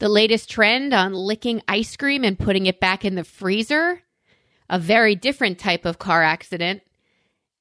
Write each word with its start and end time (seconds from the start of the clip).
The 0.00 0.08
latest 0.08 0.50
trend 0.50 0.92
on 0.92 1.12
licking 1.12 1.62
ice 1.68 1.96
cream 1.96 2.24
and 2.24 2.38
putting 2.38 2.66
it 2.66 2.80
back 2.80 3.04
in 3.04 3.14
the 3.14 3.24
freezer. 3.24 4.02
A 4.68 4.78
very 4.78 5.14
different 5.14 5.58
type 5.58 5.84
of 5.84 5.98
car 5.98 6.22
accident. 6.22 6.82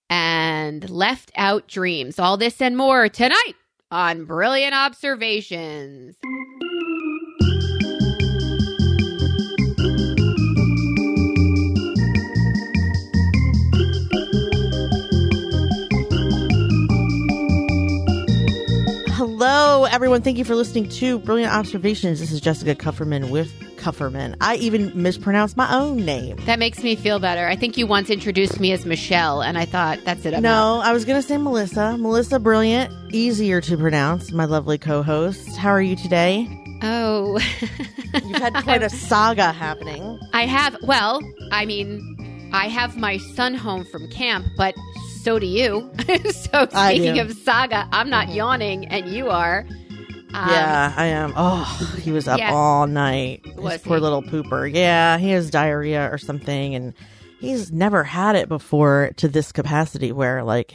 And 0.09 0.89
left 0.89 1.31
out 1.35 1.67
dreams. 1.67 2.19
All 2.19 2.37
this 2.37 2.61
and 2.61 2.75
more 2.75 3.09
tonight 3.09 3.53
on 3.91 4.25
Brilliant 4.25 4.73
Observations. 4.73 6.15
Hello, 19.45 19.83
everyone. 19.83 20.21
Thank 20.21 20.37
you 20.37 20.45
for 20.45 20.55
listening 20.55 20.87
to 20.87 21.19
Brilliant 21.19 21.53
Observations. 21.53 22.21
This 22.21 22.31
is 22.31 22.39
Jessica 22.39 22.75
Kufferman 22.75 23.29
with 23.29 23.51
Kufferman. 23.75 24.37
I 24.39 24.55
even 24.55 24.93
mispronounced 24.95 25.57
my 25.57 25.69
own 25.75 26.05
name. 26.05 26.37
That 26.45 26.59
makes 26.59 26.81
me 26.81 26.95
feel 26.95 27.19
better. 27.19 27.45
I 27.45 27.57
think 27.57 27.77
you 27.77 27.85
once 27.85 28.09
introduced 28.09 28.61
me 28.61 28.71
as 28.71 28.85
Michelle, 28.85 29.41
and 29.41 29.57
I 29.57 29.65
thought 29.65 29.99
that's 30.05 30.25
it. 30.25 30.33
I'm 30.33 30.37
out. 30.37 30.41
No, 30.43 30.81
I 30.81 30.93
was 30.93 31.03
going 31.03 31.21
to 31.21 31.27
say 31.27 31.37
Melissa. 31.37 31.97
Melissa 31.97 32.39
Brilliant, 32.39 32.93
easier 33.13 33.59
to 33.59 33.75
pronounce, 33.75 34.31
my 34.31 34.45
lovely 34.45 34.77
co 34.77 35.03
host. 35.03 35.57
How 35.57 35.71
are 35.71 35.81
you 35.81 35.97
today? 35.97 36.47
Oh, 36.81 37.37
You've 38.13 38.37
had 38.37 38.53
quite 38.63 38.81
a 38.81 38.89
saga 38.89 39.51
happening. 39.51 40.21
I 40.31 40.45
have. 40.45 40.77
Well, 40.83 41.21
I 41.51 41.65
mean, 41.65 42.49
I 42.53 42.69
have 42.69 42.95
my 42.95 43.17
son 43.17 43.55
home 43.55 43.83
from 43.83 44.07
camp, 44.09 44.45
but 44.55 44.73
so 45.23 45.39
do 45.39 45.47
you. 45.47 45.89
so 46.31 46.67
I 46.73 46.95
speaking 46.95 47.15
do. 47.15 47.21
of 47.21 47.33
saga, 47.37 47.87
I'm 47.91 48.09
not 48.09 48.29
yawning, 48.29 48.85
and 48.87 49.07
you 49.09 49.29
are. 49.29 49.65
Um, 50.35 50.49
yeah, 50.49 50.93
I 50.97 51.05
am. 51.07 51.33
Oh, 51.35 51.63
he 52.01 52.11
was 52.11 52.27
up 52.27 52.39
Yeah. 52.39 52.51
all 52.53 52.87
night. 52.87 53.41
His 53.45 53.55
Was 53.55 53.81
poor 53.81 53.97
he? 53.97 54.01
little 54.03 54.23
pooper. 54.23 54.71
Yeah, 54.73 55.17
he 55.17 55.29
has 55.31 55.49
diarrhea 55.51 56.11
or 56.11 56.17
something, 56.17 56.73
and 56.75 56.93
he's 57.39 57.71
never 57.71 58.03
had 58.03 58.35
it 58.35 58.49
before 58.49 59.11
to 59.17 59.27
this 59.27 59.51
capacity 59.51 60.11
where, 60.11 60.43
like, 60.43 60.73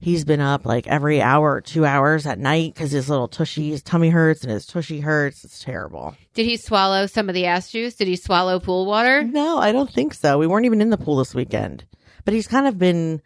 he's 0.00 0.26
been 0.26 0.40
up 0.40 0.66
like 0.66 0.86
every 0.86 1.22
hour 1.22 1.62
two 1.62 1.86
hours 1.86 2.26
at 2.26 2.38
night 2.38 2.74
because 2.74 2.90
his 2.90 3.08
little 3.08 3.26
tushy, 3.28 3.70
his 3.70 3.82
tummy 3.82 4.10
hurts 4.10 4.42
and 4.42 4.52
his 4.52 4.66
tushy 4.66 5.00
hurts. 5.00 5.44
It's 5.44 5.60
terrible. 5.64 6.14
Did 6.34 6.44
he 6.44 6.58
swallow 6.58 7.06
some 7.06 7.30
of 7.30 7.34
the 7.34 7.46
ass 7.46 7.70
juice? 7.70 7.94
Did 7.94 8.08
he 8.08 8.16
swallow 8.16 8.60
pool 8.60 8.84
water? 8.84 9.22
No, 9.22 9.56
I 9.56 9.72
don't 9.72 9.90
think 9.90 10.12
so. 10.12 10.36
We 10.38 10.46
weren't 10.46 10.66
even 10.66 10.82
in 10.82 10.90
the 10.90 10.98
pool 10.98 11.16
this 11.16 11.34
weekend, 11.34 11.84
but 12.26 12.34
he's 12.34 12.46
kind 12.48 12.66
of 12.66 12.78
been 12.78 13.22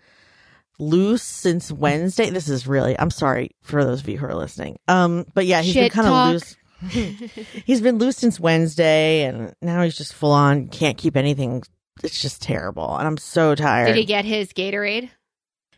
loose 0.78 1.22
since 1.22 1.70
Wednesday. 1.72 2.30
This 2.30 2.48
is 2.48 2.66
really, 2.66 2.98
I'm 2.98 3.10
sorry 3.10 3.50
for 3.62 3.84
those 3.84 4.00
of 4.00 4.08
you 4.08 4.18
who 4.18 4.26
are 4.26 4.34
listening. 4.34 4.78
Um, 4.88 5.26
but 5.34 5.46
yeah, 5.46 5.62
he's 5.62 5.74
Shit 5.74 5.92
been 5.92 6.04
kind 6.04 6.08
of 6.08 6.32
loose. 6.32 6.56
he's 7.64 7.80
been 7.80 7.98
loose 7.98 8.16
since 8.16 8.38
Wednesday 8.38 9.24
and 9.24 9.54
now 9.60 9.82
he's 9.82 9.96
just 9.96 10.14
full 10.14 10.30
on, 10.32 10.68
can't 10.68 10.96
keep 10.96 11.16
anything. 11.16 11.62
It's 12.04 12.22
just 12.22 12.40
terrible. 12.42 12.96
And 12.96 13.06
I'm 13.06 13.16
so 13.16 13.54
tired. 13.54 13.86
Did 13.88 13.96
he 13.96 14.04
get 14.04 14.24
his 14.24 14.52
Gatorade? 14.52 15.10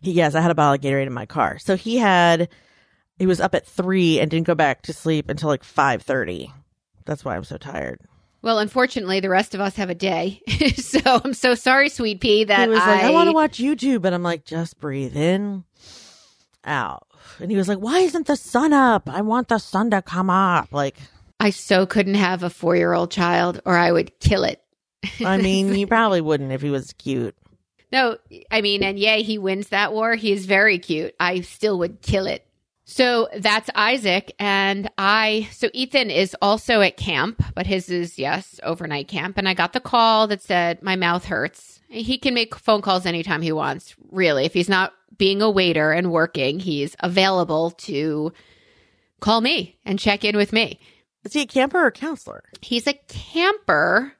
He- 0.02 0.12
yes, 0.12 0.34
I 0.34 0.40
had 0.40 0.50
a 0.50 0.54
bottle 0.54 0.74
of 0.74 0.80
Gatorade 0.80 1.06
in 1.06 1.12
my 1.14 1.26
car. 1.26 1.58
So 1.58 1.76
he 1.76 1.96
had, 1.96 2.48
he 3.18 3.26
was 3.26 3.40
up 3.40 3.54
at 3.54 3.66
three 3.66 4.20
and 4.20 4.30
didn't 4.30 4.46
go 4.46 4.54
back 4.54 4.82
to 4.82 4.92
sleep 4.92 5.30
until 5.30 5.48
like 5.48 5.62
5.30. 5.62 6.52
That's 7.06 7.24
why 7.24 7.36
I'm 7.36 7.44
so 7.44 7.56
tired. 7.56 8.00
Well, 8.42 8.58
unfortunately, 8.58 9.20
the 9.20 9.28
rest 9.28 9.54
of 9.54 9.60
us 9.60 9.76
have 9.76 9.90
a 9.90 9.94
day. 9.94 10.42
so 10.76 11.00
I'm 11.04 11.34
so 11.34 11.54
sorry, 11.54 11.88
sweet 11.88 12.20
pea, 12.20 12.44
that 12.44 12.62
he 12.62 12.68
was 12.68 12.78
like, 12.78 13.04
I 13.04 13.08
I 13.08 13.10
want 13.10 13.28
to 13.28 13.32
watch 13.32 13.58
YouTube, 13.58 14.04
and 14.04 14.14
I'm 14.14 14.22
like, 14.22 14.44
just 14.44 14.80
breathe 14.80 15.16
in, 15.16 15.64
out. 16.64 17.06
And 17.38 17.50
he 17.50 17.56
was 17.56 17.68
like, 17.68 17.78
Why 17.78 18.00
isn't 18.00 18.26
the 18.26 18.36
sun 18.36 18.72
up? 18.72 19.08
I 19.08 19.20
want 19.22 19.48
the 19.48 19.58
sun 19.58 19.90
to 19.90 20.02
come 20.02 20.30
up. 20.30 20.72
Like, 20.72 20.96
I 21.38 21.50
so 21.50 21.86
couldn't 21.86 22.14
have 22.14 22.42
a 22.42 22.50
four 22.50 22.76
year 22.76 22.92
old 22.92 23.10
child, 23.10 23.60
or 23.64 23.76
I 23.76 23.92
would 23.92 24.18
kill 24.20 24.44
it. 24.44 24.62
I 25.24 25.36
mean, 25.42 25.74
you 25.74 25.86
probably 25.86 26.20
wouldn't 26.20 26.52
if 26.52 26.62
he 26.62 26.70
was 26.70 26.92
cute. 26.94 27.34
No, 27.92 28.18
I 28.50 28.60
mean, 28.60 28.82
and 28.82 28.98
yay, 28.98 29.22
he 29.22 29.38
wins 29.38 29.68
that 29.68 29.92
war. 29.92 30.14
He 30.14 30.32
is 30.32 30.46
very 30.46 30.78
cute. 30.78 31.14
I 31.18 31.40
still 31.40 31.78
would 31.80 32.02
kill 32.02 32.26
it. 32.26 32.46
So 32.90 33.28
that's 33.36 33.70
Isaac. 33.76 34.34
And 34.40 34.90
I, 34.98 35.48
so 35.52 35.68
Ethan 35.72 36.10
is 36.10 36.34
also 36.42 36.80
at 36.80 36.96
camp, 36.96 37.40
but 37.54 37.64
his 37.64 37.88
is, 37.88 38.18
yes, 38.18 38.58
overnight 38.64 39.06
camp. 39.06 39.38
And 39.38 39.48
I 39.48 39.54
got 39.54 39.72
the 39.72 39.80
call 39.80 40.26
that 40.26 40.42
said, 40.42 40.82
my 40.82 40.96
mouth 40.96 41.24
hurts. 41.24 41.80
He 41.88 42.18
can 42.18 42.34
make 42.34 42.56
phone 42.56 42.82
calls 42.82 43.06
anytime 43.06 43.42
he 43.42 43.52
wants, 43.52 43.94
really. 44.10 44.44
If 44.44 44.54
he's 44.54 44.68
not 44.68 44.92
being 45.16 45.40
a 45.40 45.48
waiter 45.48 45.92
and 45.92 46.10
working, 46.10 46.58
he's 46.58 46.96
available 46.98 47.70
to 47.72 48.32
call 49.20 49.40
me 49.40 49.78
and 49.84 49.96
check 49.96 50.24
in 50.24 50.36
with 50.36 50.52
me. 50.52 50.80
Is 51.24 51.32
he 51.32 51.42
a 51.42 51.46
camper 51.46 51.78
or 51.78 51.86
a 51.86 51.92
counselor? 51.92 52.42
He's 52.60 52.88
a 52.88 52.94
camper. 52.94 54.14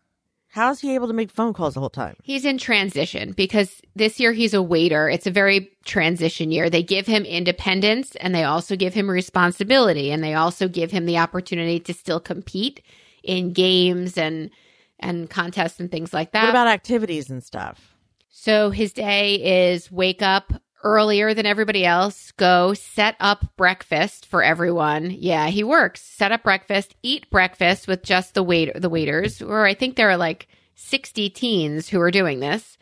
How 0.53 0.73
is 0.73 0.81
he 0.81 0.97
able 0.97 1.07
to 1.07 1.15
make 1.15 1.31
phone 1.31 1.53
calls 1.53 1.75
the 1.75 1.81
whole 1.81 1.91
time? 1.91 2.17
He's 2.25 2.45
in 2.45 2.59
transition 2.59 3.33
because 3.33 3.81
this 3.95 4.19
year 4.19 4.33
he's 4.33 4.53
a 4.53 4.61
waiter. 4.61 5.09
It's 5.09 5.29
a 5.29 5.31
very 5.31 5.71
transition 5.85 6.51
year. 6.51 6.69
They 6.69 6.83
give 6.83 7.07
him 7.07 7.25
independence 7.25 8.17
and 8.17 8.35
they 8.35 8.43
also 8.43 8.75
give 8.75 8.93
him 8.93 9.09
responsibility 9.09 10.11
and 10.11 10.25
they 10.25 10.35
also 10.35 10.67
give 10.67 10.91
him 10.91 11.07
the 11.07 11.19
opportunity 11.19 11.79
to 11.81 11.95
still 11.95 12.19
compete 12.19 12.83
in 13.23 13.53
games 13.53 14.19
and 14.19 14.51
and 14.99 15.31
contests 15.31 15.79
and 15.79 15.91
things 15.91 16.13
like 16.13 16.33
that. 16.33 16.43
What 16.43 16.51
about 16.51 16.67
activities 16.67 17.31
and 17.31 17.43
stuff? 17.43 17.97
So 18.29 18.71
his 18.71 18.93
day 18.93 19.71
is 19.71 19.91
wake 19.91 20.21
up 20.21 20.53
earlier 20.83 21.35
than 21.35 21.47
everybody 21.47 21.85
else, 21.85 22.33
go 22.33 22.75
set 22.75 23.17
up 23.21 23.57
breakfast 23.57 24.27
for 24.27 24.43
everyone. 24.43 25.11
Yeah, 25.11 25.49
he 25.49 25.65
works. 25.65 26.03
Set 26.03 26.33
up 26.33 26.43
breakfast, 26.43 26.95
eat 27.03 27.29
breakfast 27.31 27.87
with 27.89 28.03
just 28.03 28.35
the 28.35 28.43
waiter 28.43 28.79
the 28.79 28.91
waiters, 28.91 29.43
or 29.43 29.67
I 29.67 29.75
think 29.75 29.97
there 29.97 30.11
are 30.11 30.17
like 30.17 30.49
60 30.75 31.31
teens 31.31 31.89
who 31.89 32.01
are 32.01 32.11
doing 32.11 32.41
this. 32.41 32.79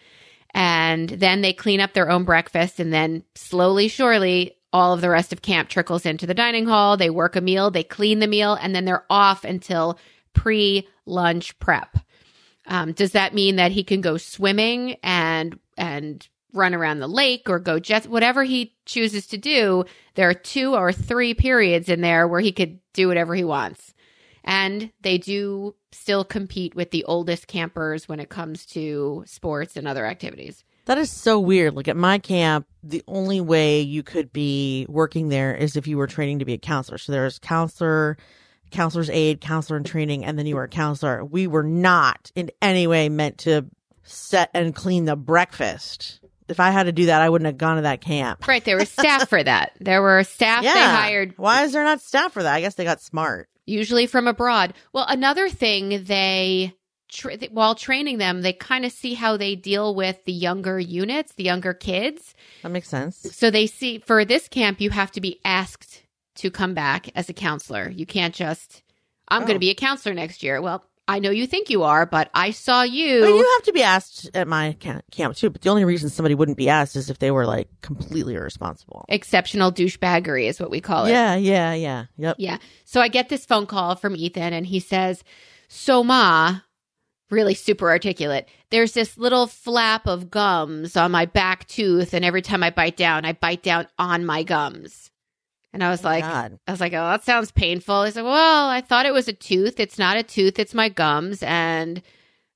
And 0.55 1.09
then 1.09 1.43
they 1.43 1.53
clean 1.53 1.81
up 1.81 1.93
their 1.93 2.11
own 2.11 2.25
breakfast 2.25 2.81
and 2.81 2.93
then 2.93 3.23
slowly 3.35 3.89
surely 3.89 4.57
all 4.73 4.93
of 4.93 5.01
the 5.01 5.11
rest 5.11 5.33
of 5.33 5.43
camp 5.43 5.69
trickles 5.69 6.07
into 6.07 6.27
the 6.27 6.35
dining 6.35 6.67
hall. 6.67 6.97
They 6.97 7.11
work 7.11 7.37
a 7.37 7.41
meal, 7.41 7.71
they 7.71 7.85
clean 7.85 8.19
the 8.19 8.27
meal, 8.27 8.55
and 8.55 8.75
then 8.75 8.85
they're 8.85 9.05
off 9.11 9.45
until 9.45 9.99
pre-lunch 10.33 11.59
prep. 11.59 11.99
Um, 12.67 12.93
does 12.93 13.13
that 13.13 13.35
mean 13.35 13.57
that 13.57 13.73
he 13.73 13.83
can 13.83 14.01
go 14.01 14.17
swimming 14.19 14.97
and 15.03 15.59
and 15.77 16.27
run 16.53 16.75
around 16.75 17.01
the 17.01 17.09
lake 17.09 17.49
or 17.49 17.59
go 17.59 17.79
jet 17.79 18.07
whatever 18.07 18.45
he 18.45 18.75
chooses 18.87 19.27
to 19.29 19.39
do? 19.39 19.85
There 20.15 20.29
are 20.29 20.35
two 20.35 20.75
or 20.75 20.93
three 20.93 21.35
periods 21.35 21.89
in 21.89 22.01
there 22.01 22.27
where 22.27 22.41
he 22.41 22.53
could 22.53 22.81
do 22.93 23.09
whatever 23.09 23.35
he 23.35 23.45
wants, 23.45 23.95
and 24.45 24.91
they 25.03 25.19
do 25.19 25.75
still 25.93 26.25
compete 26.25 26.75
with 26.75 26.91
the 26.91 27.05
oldest 27.05 27.47
campers 27.47 28.09
when 28.09 28.21
it 28.21 28.29
comes 28.29 28.67
to 28.67 29.25
sports 29.27 29.77
and 29.77 29.89
other 29.89 30.07
activities. 30.07 30.65
That 30.89 30.97
is 30.97 31.11
so 31.11 31.39
weird. 31.39 31.75
Like 31.75 31.89
at 31.89 31.99
my 31.99 32.19
camp, 32.19 32.67
the 32.83 33.03
only 33.07 33.43
way 33.43 33.83
you 33.83 34.03
could 34.03 34.33
be 34.33 34.87
working 34.89 35.29
there 35.29 35.55
is 35.55 35.77
if 35.77 35.87
you 35.87 35.99
were 35.99 36.07
training 36.07 36.39
to 36.39 36.47
be 36.47 36.55
a 36.55 36.59
counselor. 36.59 36.97
So 36.97 37.13
there's 37.13 37.39
counselor, 37.39 38.17
counselor's 38.71 39.11
aide, 39.11 39.43
counselor 39.43 39.77
in 39.77 39.85
training, 39.85 40.25
and 40.25 40.39
then 40.39 40.47
you 40.47 40.57
were 40.57 40.65
a 40.65 40.69
counselor. 40.69 41.23
We 41.23 41.47
were 41.47 41.63
not 41.63 42.33
in 42.35 42.51
any 42.63 42.87
way 42.87 43.11
meant 43.11 43.37
to 43.41 43.67
set 44.03 44.51
and 44.55 44.75
clean 44.75 45.05
the 45.05 45.15
breakfast. 45.17 46.21
If 46.49 46.61
I 46.61 46.71
had 46.71 46.85
to 46.85 46.93
do 46.93 47.07
that, 47.07 47.21
I 47.23 47.29
wouldn't 47.29 47.47
have 47.47 47.59
gone 47.59 47.77
to 47.77 47.83
that 47.83 48.01
camp. 48.01 48.47
Right, 48.49 48.65
there 48.65 48.77
was 48.77 48.89
staff 48.91 49.29
for 49.29 49.43
that. 49.43 49.73
There 49.81 50.01
were 50.03 50.23
staff 50.25 50.63
they 50.63 50.69
hired 50.71 51.35
Why 51.37 51.65
is 51.65 51.73
there 51.73 51.85
not 51.85 52.01
staff 52.01 52.33
for 52.33 52.43
that? 52.43 52.55
I 52.55 52.61
guess 52.61 52.75
they 52.75 52.85
got 52.85 53.01
smart. 53.01 53.49
usually 53.67 54.07
from 54.07 54.27
abroad. 54.27 54.75
Well, 54.93 55.05
another 55.09 55.49
thing 55.51 56.05
they 56.05 56.75
tra- 57.11 57.37
while 57.51 57.75
training 57.75 58.19
them, 58.19 58.41
they 58.43 58.53
kind 58.55 58.85
of 58.85 58.93
see 58.93 59.15
how 59.15 59.37
they 59.37 59.55
deal 59.57 59.95
with 59.95 60.25
the 60.25 60.33
younger 60.33 60.79
units, 60.81 61.35
the 61.35 61.45
younger 61.45 61.75
kids. 61.75 62.35
That 62.63 62.71
makes 62.71 62.89
sense. 62.89 63.17
So 63.19 63.51
they 63.51 63.67
see 63.67 63.99
for 63.99 64.25
this 64.25 64.49
camp, 64.49 64.81
you 64.81 64.91
have 64.91 65.11
to 65.13 65.21
be 65.21 65.41
asked 65.45 66.03
to 66.37 66.51
come 66.51 66.73
back 66.73 67.11
as 67.15 67.29
a 67.29 67.35
counselor. 67.35 67.91
You 67.91 68.07
can't 68.07 68.35
just, 68.35 68.83
I'm 69.29 69.41
going 69.43 69.51
Oh. 69.51 69.55
to 69.55 69.59
be 69.59 69.71
a 69.71 69.75
counselor 69.75 70.15
next 70.15 70.43
year. 70.43 70.63
Well, 70.63 70.85
I 71.09 71.21
know 71.21 71.31
you 71.31 71.47
think 71.47 71.71
you 71.71 71.85
are, 71.85 72.05
but 72.05 72.29
I 72.35 72.51
saw 72.51 72.83
you. 72.83 73.27
You 73.27 73.53
have 73.57 73.63
to 73.65 73.73
be 73.73 73.83
asked 73.83 74.31
at 74.35 74.47
my 74.47 74.75
camp 74.75 75.37
too. 75.37 75.49
But 75.49 75.63
the 75.63 75.71
only 75.71 75.87
reason 75.87 76.11
somebody 76.11 76.35
wouldn't 76.35 76.59
be 76.59 76.69
asked 76.69 76.97
is 76.97 77.09
if 77.09 77.19
they 77.19 77.31
were 77.31 77.47
like 77.47 77.69
completely 77.81 78.35
irresponsible. 78.35 79.07
Exceptional 79.09 79.73
douchebaggery 79.73 80.47
is 80.47 80.61
what 80.61 80.71
we 80.71 80.83
call 80.83 81.07
it. 81.07 81.13
Yeah, 81.13 81.35
yeah, 81.35 81.73
yeah. 81.73 82.05
Yep. 82.19 82.37
Yeah. 82.39 82.59
So 82.85 83.01
I 83.01 83.09
get 83.09 83.31
this 83.31 83.47
phone 83.47 83.67
call 83.67 83.97
from 83.97 84.15
Ethan 84.15 84.53
and 84.53 84.67
he 84.67 84.81
says, 84.81 85.25
So, 85.69 86.05
Ma, 86.05 86.61
really 87.31 87.55
super 87.55 87.89
articulate, 87.89 88.47
there's 88.71 88.93
this 88.93 89.17
little 89.17 89.47
flap 89.47 90.07
of 90.07 90.31
gums 90.31 90.95
on 90.95 91.11
my 91.11 91.25
back 91.25 91.67
tooth. 91.69 92.13
And 92.13 92.25
every 92.25 92.43
time 92.43 92.63
I 92.63 92.69
bite 92.71 92.99
down, 92.99 93.25
I 93.25 93.33
bite 93.33 93.63
down 93.63 93.87
on 93.99 94.27
my 94.27 94.43
gums. 94.43 95.11
And 95.73 95.85
I 95.85 95.91
was 95.91 96.05
oh, 96.05 96.09
like, 96.09 96.25
God. 96.25 96.59
I 96.67 96.71
was 96.71 96.81
like, 96.81 96.93
oh, 96.93 97.11
that 97.11 97.25
sounds 97.25 97.51
painful. 97.51 98.05
He 98.05 98.11
said, 98.11 98.25
well, 98.25 98.69
I 98.69 98.81
thought 98.81 99.07
it 99.07 99.13
was 99.13 99.29
a 99.29 99.33
tooth. 99.33 99.79
It's 99.79 99.99
not 99.99 100.17
a 100.17 100.23
tooth. 100.23 100.59
It's 100.59 100.75
my 100.75 100.89
gums. 100.89 101.43
And 101.43 102.03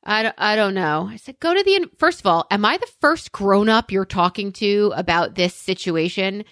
I 0.02 0.22
don't, 0.22 0.34
I 0.38 0.56
don't 0.56 0.74
know. 0.74 1.08
I 1.10 1.16
said, 1.16 1.38
go 1.38 1.54
to 1.54 1.62
the, 1.62 1.90
first 1.98 2.20
of 2.20 2.26
all, 2.26 2.46
am 2.50 2.64
I 2.64 2.78
the 2.78 2.90
first 3.00 3.32
grown 3.32 3.68
up 3.68 3.92
you're 3.92 4.04
talking 4.04 4.52
to 4.52 4.92
about 4.96 5.34
this 5.34 5.54
situation? 5.54 6.44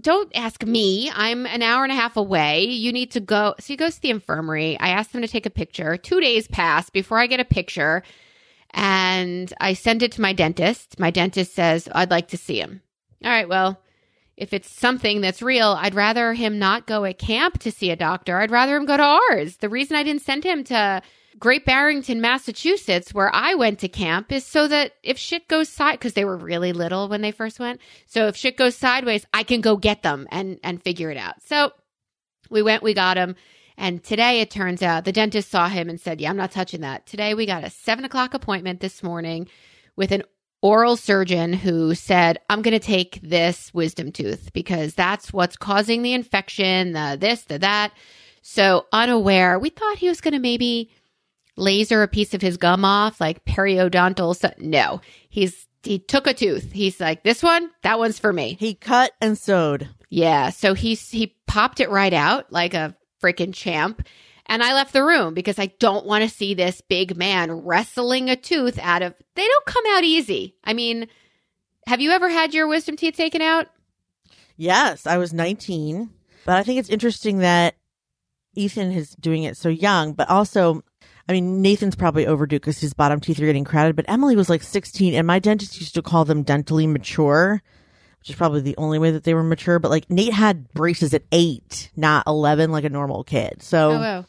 don't 0.00 0.30
ask 0.34 0.64
me. 0.64 1.10
I'm 1.12 1.46
an 1.46 1.62
hour 1.62 1.82
and 1.82 1.92
a 1.92 1.96
half 1.96 2.16
away. 2.16 2.64
You 2.64 2.92
need 2.92 3.12
to 3.12 3.20
go. 3.20 3.54
So 3.58 3.66
he 3.66 3.76
goes 3.76 3.96
to 3.96 4.02
the 4.02 4.10
infirmary. 4.10 4.78
I 4.78 4.88
asked 4.90 5.14
him 5.14 5.22
to 5.22 5.28
take 5.28 5.46
a 5.46 5.50
picture. 5.50 5.96
Two 5.96 6.20
days 6.20 6.46
pass 6.48 6.90
before 6.90 7.18
I 7.18 7.26
get 7.26 7.40
a 7.40 7.44
picture. 7.44 8.02
And 8.70 9.52
I 9.60 9.72
send 9.72 10.02
it 10.02 10.12
to 10.12 10.20
my 10.20 10.32
dentist. 10.32 10.98
My 10.98 11.10
dentist 11.10 11.54
says, 11.54 11.88
I'd 11.92 12.10
like 12.10 12.28
to 12.28 12.36
see 12.36 12.60
him. 12.60 12.82
All 13.24 13.30
right, 13.30 13.48
well, 13.48 13.80
if 14.38 14.52
it's 14.52 14.70
something 14.70 15.20
that's 15.20 15.42
real, 15.42 15.76
I'd 15.78 15.96
rather 15.96 16.32
him 16.32 16.58
not 16.58 16.86
go 16.86 17.04
at 17.04 17.18
camp 17.18 17.58
to 17.60 17.72
see 17.72 17.90
a 17.90 17.96
doctor. 17.96 18.38
I'd 18.38 18.52
rather 18.52 18.76
him 18.76 18.86
go 18.86 18.96
to 18.96 19.02
ours. 19.02 19.56
The 19.56 19.68
reason 19.68 19.96
I 19.96 20.04
didn't 20.04 20.22
send 20.22 20.44
him 20.44 20.62
to 20.64 21.02
Great 21.40 21.64
Barrington, 21.64 22.20
Massachusetts, 22.20 23.12
where 23.12 23.34
I 23.34 23.54
went 23.54 23.80
to 23.80 23.88
camp, 23.88 24.30
is 24.30 24.46
so 24.46 24.68
that 24.68 24.92
if 25.02 25.18
shit 25.18 25.48
goes 25.48 25.68
side, 25.68 25.94
because 25.94 26.14
they 26.14 26.24
were 26.24 26.36
really 26.36 26.72
little 26.72 27.08
when 27.08 27.20
they 27.20 27.32
first 27.32 27.58
went. 27.58 27.80
So 28.06 28.28
if 28.28 28.36
shit 28.36 28.56
goes 28.56 28.76
sideways, 28.76 29.26
I 29.34 29.42
can 29.42 29.60
go 29.60 29.76
get 29.76 30.02
them 30.02 30.26
and 30.30 30.58
and 30.62 30.82
figure 30.82 31.10
it 31.10 31.16
out. 31.16 31.42
So 31.44 31.72
we 32.48 32.62
went, 32.62 32.82
we 32.82 32.94
got 32.94 33.16
him, 33.16 33.36
and 33.76 34.02
today 34.02 34.40
it 34.40 34.50
turns 34.50 34.82
out 34.82 35.04
the 35.04 35.12
dentist 35.12 35.50
saw 35.50 35.68
him 35.68 35.88
and 35.88 36.00
said, 36.00 36.20
"Yeah, 36.20 36.30
I'm 36.30 36.36
not 36.36 36.52
touching 36.52 36.80
that." 36.82 37.06
Today 37.06 37.34
we 37.34 37.44
got 37.44 37.64
a 37.64 37.70
seven 37.70 38.04
o'clock 38.04 38.34
appointment 38.34 38.80
this 38.80 39.02
morning 39.02 39.48
with 39.96 40.12
an 40.12 40.22
oral 40.62 40.96
surgeon 40.96 41.52
who 41.52 41.94
said, 41.94 42.38
I'm 42.50 42.62
going 42.62 42.78
to 42.78 42.84
take 42.84 43.20
this 43.22 43.72
wisdom 43.72 44.12
tooth 44.12 44.52
because 44.52 44.94
that's 44.94 45.32
what's 45.32 45.56
causing 45.56 46.02
the 46.02 46.14
infection, 46.14 46.92
the 46.92 47.16
this, 47.18 47.44
the 47.44 47.58
that. 47.60 47.92
So 48.42 48.86
unaware, 48.92 49.58
we 49.58 49.70
thought 49.70 49.98
he 49.98 50.08
was 50.08 50.20
going 50.20 50.34
to 50.34 50.40
maybe 50.40 50.90
laser 51.56 52.02
a 52.02 52.08
piece 52.08 52.34
of 52.34 52.42
his 52.42 52.56
gum 52.56 52.84
off, 52.84 53.20
like 53.20 53.44
periodontal. 53.44 54.36
So, 54.36 54.52
no, 54.58 55.00
he's, 55.28 55.66
he 55.82 55.98
took 55.98 56.26
a 56.26 56.34
tooth. 56.34 56.72
He's 56.72 57.00
like, 57.00 57.22
this 57.22 57.42
one, 57.42 57.70
that 57.82 57.98
one's 57.98 58.18
for 58.18 58.32
me. 58.32 58.56
He 58.58 58.74
cut 58.74 59.12
and 59.20 59.36
sewed. 59.36 59.88
Yeah. 60.10 60.50
So 60.50 60.74
he's, 60.74 61.10
he 61.10 61.36
popped 61.46 61.80
it 61.80 61.90
right 61.90 62.14
out 62.14 62.52
like 62.52 62.74
a 62.74 62.96
freaking 63.22 63.54
champ. 63.54 64.06
And 64.48 64.62
I 64.62 64.72
left 64.72 64.94
the 64.94 65.04
room 65.04 65.34
because 65.34 65.58
I 65.58 65.66
don't 65.78 66.06
want 66.06 66.24
to 66.24 66.34
see 66.34 66.54
this 66.54 66.80
big 66.80 67.16
man 67.16 67.52
wrestling 67.52 68.30
a 68.30 68.36
tooth 68.36 68.78
out 68.78 69.02
of. 69.02 69.14
They 69.34 69.46
don't 69.46 69.66
come 69.66 69.84
out 69.90 70.04
easy. 70.04 70.54
I 70.64 70.72
mean, 70.72 71.08
have 71.86 72.00
you 72.00 72.10
ever 72.12 72.30
had 72.30 72.54
your 72.54 72.66
wisdom 72.66 72.96
teeth 72.96 73.16
taken 73.16 73.42
out? 73.42 73.66
Yes, 74.56 75.06
I 75.06 75.18
was 75.18 75.32
19. 75.32 76.10
But 76.44 76.56
I 76.56 76.62
think 76.62 76.78
it's 76.80 76.88
interesting 76.88 77.38
that 77.38 77.74
Ethan 78.54 78.92
is 78.92 79.10
doing 79.16 79.42
it 79.42 79.56
so 79.56 79.68
young, 79.68 80.14
but 80.14 80.30
also, 80.30 80.82
I 81.28 81.32
mean, 81.32 81.60
Nathan's 81.60 81.94
probably 81.94 82.26
overdue 82.26 82.56
because 82.56 82.78
his 82.78 82.94
bottom 82.94 83.20
teeth 83.20 83.38
are 83.38 83.46
getting 83.46 83.64
crowded, 83.64 83.96
but 83.96 84.06
Emily 84.08 84.34
was 84.34 84.48
like 84.48 84.62
16, 84.62 85.14
and 85.14 85.26
my 85.26 85.38
dentist 85.38 85.78
used 85.78 85.94
to 85.94 86.02
call 86.02 86.24
them 86.24 86.44
dentally 86.44 86.88
mature, 86.88 87.62
which 88.20 88.30
is 88.30 88.36
probably 88.36 88.62
the 88.62 88.76
only 88.78 88.98
way 88.98 89.10
that 89.10 89.24
they 89.24 89.34
were 89.34 89.42
mature. 89.42 89.78
But 89.78 89.90
like 89.90 90.10
Nate 90.10 90.32
had 90.32 90.72
braces 90.72 91.12
at 91.12 91.24
eight, 91.32 91.90
not 91.96 92.26
11, 92.26 92.72
like 92.72 92.84
a 92.84 92.90
normal 92.90 93.24
kid. 93.24 93.62
So. 93.62 93.90
Oh, 93.90 94.00
wow. 94.00 94.24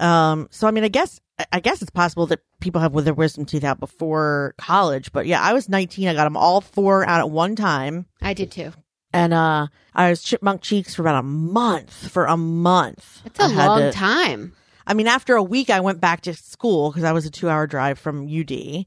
Um, 0.00 0.48
so 0.50 0.66
I 0.66 0.70
mean, 0.70 0.84
I 0.84 0.88
guess 0.88 1.20
I 1.52 1.60
guess 1.60 1.82
it's 1.82 1.90
possible 1.90 2.26
that 2.26 2.40
people 2.60 2.80
have 2.80 2.92
with 2.92 3.04
their 3.04 3.14
wisdom 3.14 3.44
teeth 3.44 3.64
out 3.64 3.78
before 3.80 4.54
college, 4.58 5.12
but 5.12 5.26
yeah, 5.26 5.40
I 5.40 5.52
was 5.52 5.68
19. 5.68 6.08
I 6.08 6.14
got 6.14 6.24
them 6.24 6.36
all 6.36 6.60
four 6.60 7.06
out 7.06 7.20
at 7.20 7.30
one 7.30 7.54
time, 7.56 8.06
I 8.20 8.34
did 8.34 8.50
too. 8.50 8.72
and 9.12 9.32
uh, 9.32 9.68
I 9.94 10.10
was 10.10 10.22
chipmunk 10.22 10.62
cheeks 10.62 10.94
for 10.94 11.02
about 11.02 11.20
a 11.20 11.22
month. 11.22 12.10
For 12.10 12.26
a 12.26 12.36
month, 12.36 13.22
It's 13.24 13.38
a 13.38 13.44
I 13.44 13.66
long 13.66 13.80
to- 13.80 13.92
time. 13.92 14.52
I 14.86 14.94
mean, 14.94 15.06
after 15.06 15.36
a 15.36 15.42
week, 15.42 15.68
I 15.70 15.80
went 15.80 16.00
back 16.00 16.22
to 16.22 16.34
school 16.34 16.90
because 16.90 17.04
I 17.04 17.12
was 17.12 17.26
a 17.26 17.30
two-hour 17.30 17.66
drive 17.66 17.98
from 17.98 18.26
UD. 18.26 18.86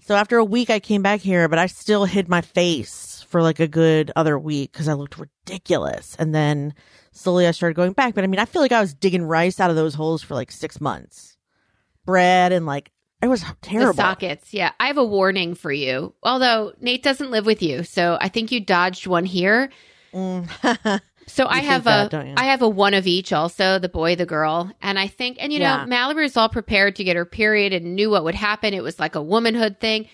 So 0.00 0.14
after 0.16 0.38
a 0.38 0.44
week, 0.44 0.70
I 0.70 0.80
came 0.80 1.02
back 1.02 1.20
here, 1.20 1.48
but 1.48 1.58
I 1.58 1.66
still 1.66 2.04
hid 2.04 2.28
my 2.28 2.40
face 2.40 3.05
for 3.36 3.42
like 3.42 3.60
a 3.60 3.68
good 3.68 4.10
other 4.16 4.38
week 4.38 4.72
because 4.72 4.88
I 4.88 4.94
looked 4.94 5.18
ridiculous. 5.18 6.16
And 6.18 6.34
then 6.34 6.72
slowly, 7.12 7.46
I 7.46 7.50
started 7.50 7.74
going 7.74 7.92
back. 7.92 8.14
But 8.14 8.24
I 8.24 8.28
mean, 8.28 8.40
I 8.40 8.46
feel 8.46 8.62
like 8.62 8.72
I 8.72 8.80
was 8.80 8.94
digging 8.94 9.24
rice 9.24 9.60
out 9.60 9.68
of 9.68 9.76
those 9.76 9.92
holes 9.92 10.22
for 10.22 10.32
like 10.34 10.50
six 10.50 10.80
months. 10.80 11.36
Bread 12.06 12.52
and 12.52 12.64
like 12.64 12.90
it 13.20 13.28
was 13.28 13.44
terrible. 13.60 13.92
The 13.92 13.96
sockets. 13.98 14.54
Yeah. 14.54 14.72
I 14.80 14.86
have 14.86 14.96
a 14.96 15.04
warning 15.04 15.54
for 15.54 15.70
you. 15.70 16.14
Although 16.22 16.72
Nate 16.80 17.02
doesn't 17.02 17.30
live 17.30 17.44
with 17.44 17.60
you. 17.60 17.82
So 17.84 18.16
I 18.18 18.28
think 18.30 18.52
you 18.52 18.60
dodged 18.60 19.06
one 19.06 19.26
here. 19.26 19.70
Mm. 20.14 21.00
So 21.28 21.44
I 21.48 21.58
have 21.58 21.82
that, 21.84 22.14
a? 22.14 22.34
I 22.36 22.44
have 22.44 22.62
a 22.62 22.68
one 22.68 22.94
of 22.94 23.08
each 23.08 23.32
also, 23.32 23.80
the 23.80 23.88
boy, 23.88 24.14
the 24.14 24.24
girl. 24.26 24.70
And 24.80 24.96
I 24.96 25.08
think 25.08 25.38
and 25.40 25.52
you 25.52 25.58
Yeah. 25.58 25.78
know, 25.78 25.86
Mallory 25.86 26.22
was 26.22 26.36
all 26.36 26.48
prepared 26.48 26.94
to 26.96 27.04
get 27.04 27.16
her 27.16 27.24
period 27.24 27.72
and 27.72 27.96
knew 27.96 28.10
what 28.10 28.22
would 28.22 28.36
happen. 28.36 28.72
It 28.72 28.82
was 28.84 29.00
like 29.00 29.16
a 29.16 29.20
womanhood 29.20 29.80
thing. 29.80 30.08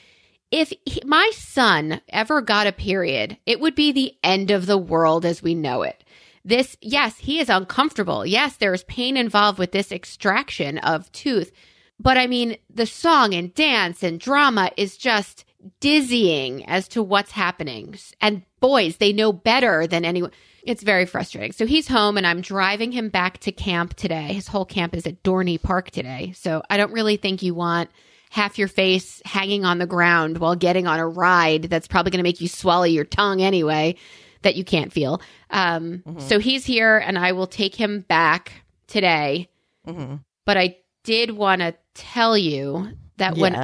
If 0.52 0.72
he, 0.84 1.00
my 1.06 1.30
son 1.34 2.02
ever 2.10 2.42
got 2.42 2.66
a 2.66 2.72
period, 2.72 3.38
it 3.46 3.58
would 3.58 3.74
be 3.74 3.90
the 3.90 4.14
end 4.22 4.50
of 4.50 4.66
the 4.66 4.78
world 4.78 5.24
as 5.24 5.42
we 5.42 5.54
know 5.54 5.82
it. 5.82 6.04
This, 6.44 6.76
yes, 6.80 7.18
he 7.18 7.40
is 7.40 7.48
uncomfortable. 7.48 8.26
Yes, 8.26 8.56
there 8.56 8.74
is 8.74 8.84
pain 8.84 9.16
involved 9.16 9.58
with 9.58 9.72
this 9.72 9.90
extraction 9.90 10.78
of 10.78 11.10
tooth. 11.12 11.52
But 11.98 12.18
I 12.18 12.26
mean, 12.26 12.56
the 12.68 12.86
song 12.86 13.32
and 13.32 13.54
dance 13.54 14.02
and 14.02 14.20
drama 14.20 14.70
is 14.76 14.96
just 14.98 15.44
dizzying 15.80 16.66
as 16.66 16.86
to 16.88 17.02
what's 17.02 17.32
happening. 17.32 17.94
And 18.20 18.42
boys, 18.60 18.96
they 18.96 19.12
know 19.12 19.32
better 19.32 19.86
than 19.86 20.04
anyone. 20.04 20.32
It's 20.64 20.82
very 20.82 21.06
frustrating. 21.06 21.52
So 21.52 21.66
he's 21.66 21.88
home 21.88 22.18
and 22.18 22.26
I'm 22.26 22.40
driving 22.40 22.92
him 22.92 23.08
back 23.08 23.38
to 23.38 23.52
camp 23.52 23.94
today. 23.94 24.32
His 24.32 24.48
whole 24.48 24.66
camp 24.66 24.94
is 24.94 25.06
at 25.06 25.22
Dorney 25.22 25.62
Park 25.62 25.90
today. 25.90 26.32
So 26.36 26.62
I 26.68 26.76
don't 26.76 26.92
really 26.92 27.16
think 27.16 27.42
you 27.42 27.54
want 27.54 27.88
half 28.32 28.56
your 28.58 28.66
face 28.68 29.20
hanging 29.26 29.62
on 29.66 29.76
the 29.76 29.86
ground 29.86 30.38
while 30.38 30.56
getting 30.56 30.86
on 30.86 30.98
a 30.98 31.06
ride 31.06 31.64
that's 31.64 31.86
probably 31.86 32.10
going 32.10 32.18
to 32.18 32.22
make 32.22 32.40
you 32.40 32.48
swallow 32.48 32.84
your 32.84 33.04
tongue 33.04 33.42
anyway 33.42 33.94
that 34.40 34.56
you 34.56 34.64
can't 34.64 34.90
feel. 34.90 35.20
Um, 35.50 36.02
So 36.18 36.38
he's 36.38 36.64
here 36.64 36.96
and 36.96 37.18
I 37.18 37.32
will 37.32 37.46
take 37.46 37.74
him 37.74 38.00
back 38.08 38.52
today. 38.86 39.50
Mhm. 39.86 40.20
But 40.46 40.56
I 40.56 40.76
did 41.04 41.30
want 41.32 41.60
to 41.60 41.74
tell 41.94 42.38
you 42.38 42.88
that 43.18 43.36
when. 43.36 43.54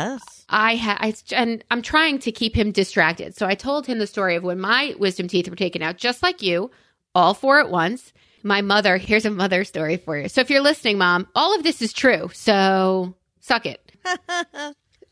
I 0.50 0.75
had, 0.75 0.99
I, 1.00 1.15
and 1.35 1.65
I'm 1.70 1.81
trying 1.82 2.19
to 2.20 2.32
keep 2.32 2.55
him 2.55 2.70
distracted. 2.70 3.35
So 3.37 3.47
I 3.47 3.55
told 3.55 3.87
him 3.87 3.99
the 3.99 4.06
story 4.06 4.37
of 4.37 4.43
when 4.43 4.61
my 4.61 4.94
wisdom 4.99 5.29
teeth 5.29 5.49
were 5.49 5.56
taken 5.56 5.82
out, 5.82 5.97
just 5.97 6.23
like 6.23 6.43
you, 6.43 6.70
all 7.15 7.32
four 7.32 7.59
at 7.59 7.70
once. 7.70 8.12
My 8.43 8.61
mother, 8.61 8.99
here's 8.99 9.25
a 9.25 9.31
mother 9.31 9.65
story 9.65 9.97
for 9.97 10.17
you. 10.19 10.29
So 10.29 10.43
if 10.43 10.50
you're 10.50 10.61
listening, 10.62 10.99
mom, 10.99 11.26
all 11.35 11.55
of 11.56 11.62
this 11.62 11.81
is 11.82 11.93
true. 11.94 12.31
So 12.35 13.15
suck 13.41 13.65
it. 13.67 13.88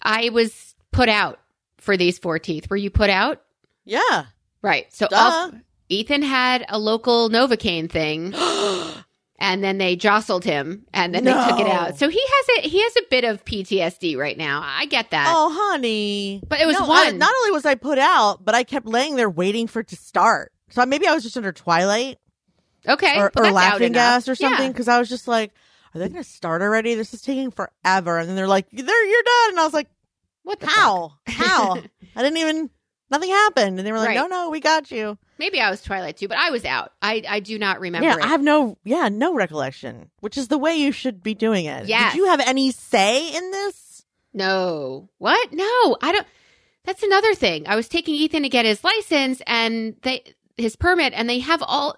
I 0.02 0.30
was 0.30 0.74
put 0.92 1.08
out 1.08 1.38
for 1.78 1.96
these 1.96 2.18
four 2.18 2.38
teeth. 2.38 2.68
Were 2.70 2.76
you 2.76 2.90
put 2.90 3.10
out? 3.10 3.42
yeah. 3.84 4.26
Right. 4.62 4.92
So 4.92 5.06
all, 5.12 5.52
Ethan 5.88 6.22
had 6.22 6.64
a 6.68 6.78
local 6.78 7.28
Novocaine 7.30 7.88
thing. 7.88 8.34
and 9.38 9.62
then 9.62 9.78
they 9.78 9.94
jostled 9.94 10.44
him 10.44 10.86
and 10.92 11.14
then 11.14 11.22
they 11.24 11.32
took 11.32 11.60
it 11.60 11.68
out. 11.68 11.96
So 11.98 12.08
he 12.08 12.20
has 12.20 12.64
a 12.64 12.68
he 12.68 12.82
has 12.82 12.96
a 12.96 13.02
bit 13.10 13.22
of 13.24 13.44
PTSD 13.44 14.16
right 14.16 14.36
now. 14.36 14.62
I 14.64 14.86
get 14.86 15.10
that. 15.10 15.26
Oh, 15.32 15.52
honey. 15.70 16.43
But 16.48 16.60
it 16.60 16.66
was 16.66 16.76
No, 16.81 16.86
I- 16.86 17.05
one. 17.06 17.19
not 17.19 17.32
only 17.38 17.52
was 17.52 17.64
I 17.64 17.76
put 17.76 17.98
out, 17.98 18.44
but 18.44 18.56
I 18.56 18.64
kept 18.64 18.86
laying 18.86 19.14
there 19.14 19.31
waiting 19.31 19.69
for 19.69 19.81
it 19.81 19.88
to 19.88 19.96
start. 19.96 20.52
So 20.70 20.84
maybe 20.84 21.06
I 21.06 21.14
was 21.14 21.22
just 21.22 21.36
under 21.36 21.52
Twilight 21.52 22.19
Okay. 22.88 23.20
or, 23.20 23.31
well, 23.36 23.46
or 23.46 23.50
laughing 23.52 23.93
gas 23.93 24.28
or 24.28 24.34
something 24.34 24.72
because 24.72 24.88
I 24.88 24.98
was 24.98 25.08
just 25.08 25.28
like, 25.28 25.52
are 25.96 25.98
they 26.00 26.08
going 26.08 26.22
to 26.22 26.29
start 26.29 26.62
already? 26.62 26.94
This 26.94 27.15
is 27.15 27.22
taking 27.22 27.50
forever. 27.50 28.19
And 28.19 28.29
then 28.29 28.36
they're 28.36 28.46
like, 28.46 28.70
there, 28.70 29.06
you're 29.06 29.22
done. 29.22 29.50
And 29.50 29.60
I 29.60 29.65
was 29.65 29.74
like, 29.74 29.88
What 30.43 30.62
how? 30.62 31.15
How? 31.26 31.76
I 32.15 32.22
didn't 32.22 32.38
even, 32.38 32.70
nothing 33.10 33.31
happened. 33.31 33.79
And 33.79 33.86
they 33.86 33.93
were 33.93 33.98
like, 33.98 34.08
Right. 34.08 34.17
no, 34.17 34.26
no, 34.26 34.50
we 34.50 34.60
got 34.60 34.91
you. 34.91 35.19
Maybe 35.38 35.60
I 35.60 35.70
was 35.70 35.82
Twilight 35.82 36.17
too, 36.17 36.29
but 36.29 36.38
I 36.38 36.50
was 36.50 36.65
out. 36.65 36.93
I 37.03 37.22
I 37.29 37.41
do 37.41 37.58
not 37.58 37.81
remember 37.81 38.08
yeah, 38.08 38.17
it. 38.17 38.22
I 38.22 38.29
have 38.29 38.43
no, 38.43 38.79
yeah, 38.84 39.10
no 39.10 39.34
recollection, 39.34 40.10
which 40.20 40.38
is 40.38 40.48
the 40.48 40.56
way 40.56 40.76
you 40.76 40.93
should 40.93 41.22
be 41.22 41.34
doing 41.34 41.67
it. 41.67 41.86
Yeah. 41.88 42.10
Did 42.10 42.17
you 42.17 42.26
have 42.26 42.41
any 42.41 42.70
say 42.70 43.34
in 43.34 43.50
this? 43.50 44.05
no. 44.32 45.08
What? 45.19 45.53
No. 45.53 45.96
I 46.03 46.12
don't 46.12 46.26
That's 46.84 47.03
another 47.03 47.34
thing. 47.34 47.67
I 47.67 47.76
was 47.76 47.88
taking 47.88 48.15
Ethan 48.15 48.43
to 48.44 48.48
get 48.48 48.65
his 48.65 48.84
license 48.84 49.43
and 49.46 49.96
they 50.03 50.22
his 50.56 50.76
permit 50.76 51.12
and 51.15 51.29
they 51.29 51.41
have 51.41 51.62
all 51.62 51.96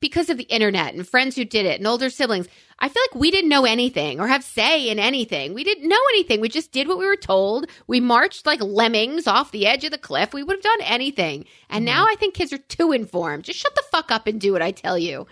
because 0.00 0.28
of 0.30 0.36
the 0.36 0.44
internet 0.44 0.94
and 0.94 1.08
friends 1.08 1.34
who 1.36 1.44
did 1.44 1.66
it 1.66 1.78
and 1.78 1.86
older 1.86 2.10
siblings. 2.10 2.46
I 2.78 2.88
feel 2.88 3.02
like 3.10 3.18
we 3.20 3.30
didn't 3.30 3.48
know 3.48 3.64
anything 3.64 4.20
or 4.20 4.28
have 4.28 4.44
say 4.44 4.90
in 4.90 4.98
anything. 4.98 5.54
We 5.54 5.64
didn't 5.64 5.88
know 5.88 6.00
anything. 6.10 6.40
We 6.40 6.48
just 6.50 6.72
did 6.72 6.88
what 6.88 6.98
we 6.98 7.06
were 7.06 7.16
told. 7.16 7.66
We 7.86 8.00
marched 8.00 8.44
like 8.44 8.60
lemmings 8.60 9.26
off 9.26 9.50
the 9.50 9.66
edge 9.66 9.84
of 9.84 9.92
the 9.92 9.98
cliff. 9.98 10.34
We 10.34 10.42
would 10.42 10.56
have 10.56 10.62
done 10.62 10.82
anything. 10.82 11.46
And 11.70 11.86
mm-hmm. 11.86 11.94
now 11.96 12.06
I 12.06 12.16
think 12.18 12.34
kids 12.34 12.52
are 12.52 12.58
too 12.58 12.92
informed. 12.92 13.44
Just 13.44 13.58
shut 13.60 13.74
the 13.74 13.82
fuck 13.90 14.10
up 14.10 14.26
and 14.26 14.40
do 14.40 14.52
what 14.52 14.60
I 14.62 14.72
tell 14.72 14.98
you. 14.98 15.26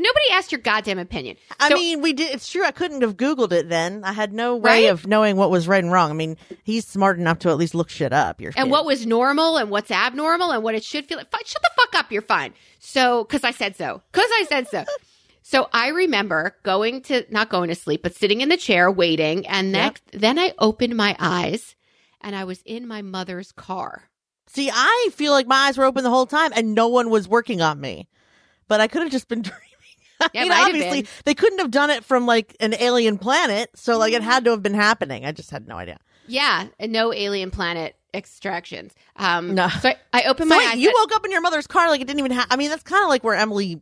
Nobody 0.00 0.26
asked 0.30 0.52
your 0.52 0.60
goddamn 0.60 1.00
opinion. 1.00 1.36
I 1.58 1.70
So- 1.70 1.74
mean, 1.74 2.00
we 2.00 2.12
did. 2.12 2.32
It's 2.32 2.48
true. 2.48 2.64
I 2.64 2.70
couldn't 2.70 3.02
have 3.02 3.16
Googled 3.16 3.50
it 3.50 3.68
then. 3.68 4.04
I 4.04 4.12
had 4.12 4.32
no 4.32 4.54
way 4.54 4.84
Right? 4.84 4.90
of 4.92 5.08
knowing 5.08 5.36
what 5.36 5.50
was 5.50 5.66
right 5.66 5.82
and 5.82 5.92
wrong. 5.92 6.10
I 6.10 6.14
mean, 6.14 6.36
he's 6.62 6.86
smart 6.86 7.18
enough 7.18 7.40
to 7.40 7.50
at 7.50 7.56
least 7.58 7.74
look 7.74 7.90
shit 7.90 8.12
up. 8.12 8.40
Your 8.40 8.52
and 8.56 8.66
kid. 8.66 8.70
what 8.70 8.86
was 8.86 9.04
normal 9.06 9.56
and 9.56 9.70
what's 9.70 9.90
abnormal 9.90 10.52
and 10.52 10.62
what 10.62 10.76
it 10.76 10.84
should 10.84 11.06
feel 11.06 11.18
like. 11.18 11.26
Shut 11.44 11.62
the 11.62 11.70
fuck 11.76 11.96
up. 11.96 12.12
You're 12.12 12.22
fine. 12.22 12.54
So, 12.78 13.24
because 13.24 13.42
I 13.42 13.50
said 13.50 13.74
so. 13.76 14.00
Because 14.12 14.30
I 14.34 14.44
said 14.48 14.68
so. 14.68 14.84
So 15.50 15.66
I 15.72 15.88
remember 15.88 16.56
going 16.62 17.00
to 17.04 17.24
not 17.30 17.48
going 17.48 17.70
to 17.70 17.74
sleep, 17.74 18.02
but 18.02 18.14
sitting 18.14 18.42
in 18.42 18.50
the 18.50 18.58
chair 18.58 18.90
waiting, 18.90 19.46
and 19.46 19.72
next, 19.72 20.02
then 20.12 20.38
I 20.38 20.52
opened 20.58 20.94
my 20.94 21.16
eyes, 21.18 21.74
and 22.20 22.36
I 22.36 22.44
was 22.44 22.60
in 22.66 22.86
my 22.86 23.00
mother's 23.00 23.50
car. 23.52 24.10
See, 24.46 24.68
I 24.70 25.08
feel 25.14 25.32
like 25.32 25.46
my 25.46 25.56
eyes 25.68 25.78
were 25.78 25.86
open 25.86 26.04
the 26.04 26.10
whole 26.10 26.26
time 26.26 26.52
and 26.54 26.74
no 26.74 26.88
one 26.88 27.08
was 27.08 27.26
working 27.26 27.62
on 27.62 27.80
me. 27.80 28.08
but 28.68 28.78
I 28.82 28.88
could 28.88 29.00
have 29.00 29.10
just 29.10 29.28
been 29.28 29.40
dreaming. 29.50 29.62
I 30.20 30.28
Yeah, 30.34 30.42
mean, 30.42 30.52
obviously, 30.52 31.06
they 31.24 31.34
couldn't 31.34 31.60
have 31.60 31.70
done 31.70 31.88
it 31.88 32.04
from 32.04 32.26
like 32.26 32.54
an 32.60 32.74
alien 32.78 33.16
planet, 33.16 33.70
so 33.74 33.96
like 33.96 34.12
Mm-hmm. 34.12 34.22
it 34.22 34.24
had 34.24 34.44
to 34.44 34.50
have 34.50 34.62
been 34.62 34.74
happening. 34.74 35.24
I 35.24 35.32
just 35.32 35.50
had 35.50 35.66
no 35.66 35.76
idea. 35.76 35.96
Yeah, 36.26 36.66
no 36.78 37.14
alien 37.14 37.50
planet 37.50 37.96
extractions. 38.12 38.92
Um, 39.16 39.54
No. 39.54 39.68
So 39.80 39.88
I, 39.88 39.96
I 40.12 40.22
opened 40.24 40.48
So 40.50 40.56
my 40.56 40.62
wait, 40.62 40.72
eyes. 40.74 40.78
you 40.78 40.92
woke 40.94 41.14
up 41.14 41.24
in 41.24 41.30
your 41.30 41.40
mother's 41.40 41.66
car 41.66 41.88
like 41.88 42.02
it 42.02 42.06
didn't 42.06 42.18
even 42.20 42.32
have. 42.32 42.46
I 42.50 42.56
mean, 42.56 42.68
that's 42.68 42.82
kind 42.82 43.02
of 43.02 43.08
like 43.08 43.24
where 43.24 43.34
Emily. 43.34 43.80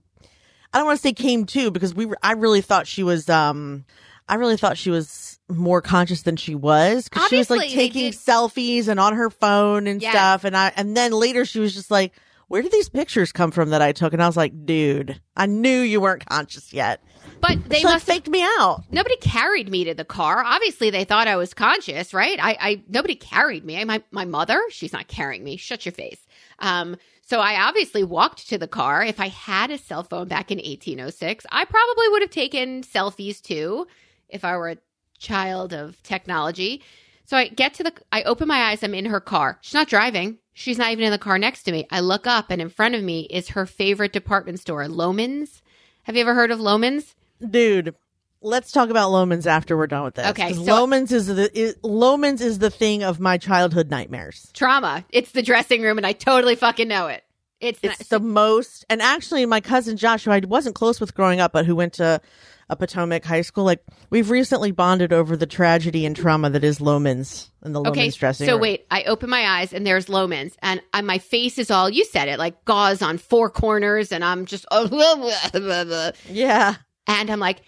I 0.77 0.81
don't 0.81 0.87
want 0.87 0.99
to 0.99 1.03
say 1.03 1.13
came 1.15 1.47
to 1.47 1.71
because 1.71 1.95
we. 1.95 2.05
Were, 2.07 2.19
I 2.23 2.33
really 2.33 2.61
thought 2.61 2.87
she 2.87 3.03
was. 3.03 3.29
um 3.31 3.85
I 4.29 4.35
really 4.35 4.57
thought 4.57 4.77
she 4.77 4.91
was 4.91 5.39
more 5.49 5.81
conscious 5.81 6.23
than 6.23 6.37
she 6.37 6.55
was 6.57 7.09
because 7.09 7.29
she 7.29 7.37
was 7.39 7.49
like 7.49 7.59
Obviously, 7.61 7.77
they 7.77 7.89
taking 7.89 8.11
did- 8.11 8.19
selfies 8.19 8.89
and 8.89 8.99
on 9.01 9.15
her 9.15 9.31
phone 9.31 9.87
and 9.87 10.03
Yes. 10.03 10.13
stuff. 10.13 10.45
And 10.45 10.57
I 10.57 10.73
and 10.77 10.97
then 10.97 11.13
later 11.13 11.45
she 11.45 11.61
was 11.61 11.73
just 11.75 11.91
like, 11.91 12.13
"Where 12.49 12.61
did 12.61 12.73
these 12.73 12.89
pictures 12.89 13.31
come 13.33 13.53
from 13.53 13.71
that 13.71 13.81
I 13.83 13.93
took?" 13.93 14.13
And 14.13 14.23
I 14.23 14.27
was 14.27 14.37
like, 14.37 14.67
"Dude, 14.67 15.21
I 15.37 15.47
knew 15.47 15.81
you 15.81 16.01
weren't 16.01 16.27
conscious 16.27 16.73
yet." 16.73 17.01
but 17.41 17.59
they 17.69 17.77
like 17.77 17.85
must 17.85 18.07
have 18.07 18.15
faked 18.15 18.29
me 18.29 18.43
out. 18.43 18.83
nobody 18.91 19.17
carried 19.17 19.69
me 19.69 19.85
to 19.85 19.95
the 19.95 20.05
car. 20.05 20.43
Obviously, 20.45 20.91
they 20.91 21.05
thought 21.05 21.29
I 21.29 21.37
was 21.37 21.55
conscious, 21.55 22.13
right? 22.15 22.39
I, 22.43 22.57
I 22.61 22.83
nobody 22.89 23.15
carried 23.15 23.65
me. 23.65 23.83
My 23.85 24.03
my 24.11 24.25
mother, 24.25 24.61
she's 24.71 24.93
not 24.93 25.07
carrying 25.07 25.45
me. 25.45 25.57
Shut 25.57 25.87
your 25.87 25.93
face. 25.93 26.19
Um, 26.59 26.97
so 27.27 27.41
I 27.41 27.61
obviously 27.61 28.05
walked 28.05 28.49
to 28.49 28.57
the 28.57 28.69
car. 28.69 29.05
If 29.05 29.21
I 29.21 29.29
had 29.29 29.71
a 29.71 29.79
cell 29.79 30.05
phone 30.05 30.29
back 30.29 30.51
in 30.51 30.59
1806, 30.59 31.45
I 31.51 31.65
probably 31.65 32.09
would 32.09 32.23
have 32.23 32.31
taken 32.31 32.83
selfies 32.83 33.43
too. 33.43 33.87
If 34.29 34.45
I 34.45 34.57
were 34.57 34.71
a 34.71 34.79
child 35.19 35.73
of 35.73 36.03
technology, 36.03 36.83
so 37.25 37.37
I 37.37 37.49
get 37.49 37.75
to 37.75 37.83
the, 37.83 37.93
I 38.13 38.23
open 38.23 38.47
my 38.47 38.71
eyes. 38.71 38.83
I'm 38.83 38.95
in 38.95 39.07
her 39.07 39.21
car. 39.21 39.59
She's 39.61 39.75
not 39.75 39.89
driving. 39.89 40.39
She's 40.55 40.79
not 40.79 40.93
even 40.93 41.05
in 41.05 41.11
the 41.11 41.19
car 41.19 41.39
next 41.39 41.65
to 41.65 41.73
me. 41.73 41.87
I 41.91 42.01
look 42.01 42.27
up, 42.27 42.51
and 42.51 42.63
in 42.63 42.69
front 42.69 42.95
of 42.95 43.03
me 43.03 43.23
is 43.23 43.49
her 43.49 43.67
favorite 43.67 44.13
department 44.13 44.61
store, 44.61 44.85
Loehmann's. 44.85 45.61
Have 46.05 46.15
you 46.15 46.23
ever 46.23 46.35
heard 46.35 46.53
of 46.53 46.61
Loehmann's? 46.61 47.15
dude 47.51 47.95
let's 48.41 48.73
talk 48.73 48.91
about 48.91 49.11
Loehmann's 49.11 49.47
after 49.47 49.77
we're 49.77 49.87
done 49.87 50.05
with 50.05 50.15
this 50.15 50.27
Okay, 50.29 50.53
so- 50.53 50.63
Loehmann's 50.63 51.13
is 51.13 51.27
the 51.27 51.51
is, 51.59 51.75
Loehmann's 51.77 52.41
is 52.41 52.59
the 52.59 52.71
thing 52.71 53.03
of 53.03 53.21
my 53.21 53.39
childhood 53.39 53.91
nightmares 53.91 54.51
trauma. 54.53 55.05
It's 55.11 55.33
the 55.33 55.43
dressing 55.43 55.83
room, 55.83 55.99
and 55.99 56.07
I 56.07 56.13
totally 56.13 56.57
fucking 56.57 56.89
know 56.89 57.09
it. 57.09 57.23
It's, 57.59 57.79
it's 57.83 58.11
not, 58.11 58.21
the 58.21 58.21
most 58.21 58.85
and 58.91 59.01
actually 59.01 59.47
my 59.47 59.63
cousin 59.63 59.97
josh 59.97 60.25
who 60.25 60.31
i 60.31 60.41
wasn't 60.41 60.75
close 60.75 61.01
with 61.01 61.15
growing 61.15 61.41
up 61.41 61.53
but 61.55 61.65
who 61.65 61.75
went 61.75 61.95
to 61.95 62.21
a 62.69 62.77
potomac 62.77 63.25
high 63.25 63.41
school 63.41 63.65
like 63.65 63.83
we've 64.11 64.29
recently 64.29 64.73
bonded 64.73 65.11
over 65.11 65.39
the 65.39 65.47
tragedy 65.47 66.05
and 66.05 66.15
trauma 66.15 66.51
that 66.51 66.63
is 66.63 66.81
Loehmann's 66.81 67.51
and 67.63 67.75
the 67.75 67.81
okay. 67.81 68.09
Loehmann's 68.09 68.17
dressing 68.17 68.47
So 68.47 68.53
room 68.55 68.61
wait, 68.61 68.87
I 68.91 69.05
open 69.05 69.31
my 69.31 69.43
eyes, 69.43 69.73
and 69.73 69.87
there's 69.87 70.07
Loehmann's, 70.07 70.55
and 70.61 70.83
I, 70.93 71.01
my 71.01 71.17
face 71.17 71.59
is 71.59 71.71
all 71.71 71.89
you 71.89 72.05
said 72.05 72.29
it 72.29 72.39
like 72.39 72.63
gauze 72.67 73.01
on 73.01 73.17
four 73.17 73.49
corners, 73.49 74.13
and 74.13 74.23
I'm 74.23 74.45
just 74.45 74.67
oh 74.71 76.13
yeah 76.29 76.75
and 77.07 77.31
I'm 77.31 77.41
like, 77.41 77.63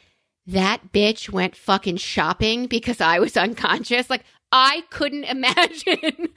that 0.48 0.92
bitch 0.92 1.30
went 1.30 1.54
fucking 1.54 1.98
shopping 1.98 2.66
because 2.66 3.00
I 3.00 3.18
was 3.18 3.36
unconscious. 3.36 4.10
Like 4.10 4.24
I 4.50 4.82
couldn't 4.90 5.24
imagine. 5.24 6.28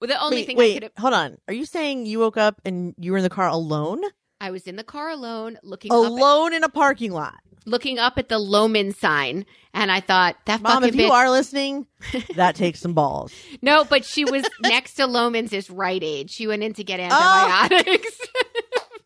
the 0.00 0.20
only 0.20 0.38
wait, 0.38 0.46
thing 0.46 0.56
I 0.56 0.58
wait 0.58 0.82
have, 0.82 0.92
hold 0.98 1.14
on 1.14 1.38
are 1.46 1.54
you 1.54 1.64
saying 1.64 2.06
you 2.06 2.18
woke 2.18 2.36
up 2.36 2.60
and 2.64 2.94
you 2.98 3.12
were 3.12 3.18
in 3.18 3.24
the 3.24 3.30
car 3.30 3.48
alone 3.48 4.02
I 4.40 4.50
was 4.50 4.66
in 4.66 4.74
the 4.74 4.82
car 4.82 5.08
alone, 5.08 5.56
looking 5.62 5.92
up, 5.92 5.98
alone 5.98 6.52
in 6.52 6.64
a 6.64 6.68
parking 6.68 7.12
lot 7.12 7.38
looking 7.66 7.98
up 7.98 8.18
at 8.18 8.28
the 8.28 8.38
Loehmann 8.38 8.94
sign, 8.94 9.46
and 9.74 9.90
I 9.90 10.00
thought 10.00 10.36
that 10.46 10.60
fucking 10.60 10.74
mom 10.74 10.84
if 10.84 10.94
you 10.94 11.10
are 11.10 11.30
listening 11.30 11.86
that 12.34 12.56
takes 12.56 12.80
some 12.80 12.94
balls 12.94 13.32
No, 13.62 13.84
but 13.84 14.04
she 14.04 14.24
was 14.24 14.44
next 14.62 14.94
to 14.94 15.02
Loehmann's 15.04 15.52
is 15.52 15.70
right 15.70 16.02
age. 16.02 16.30
She 16.30 16.46
went 16.46 16.62
in 16.62 16.74
to 16.74 16.84
get 16.84 17.00
Oh. 17.12 17.68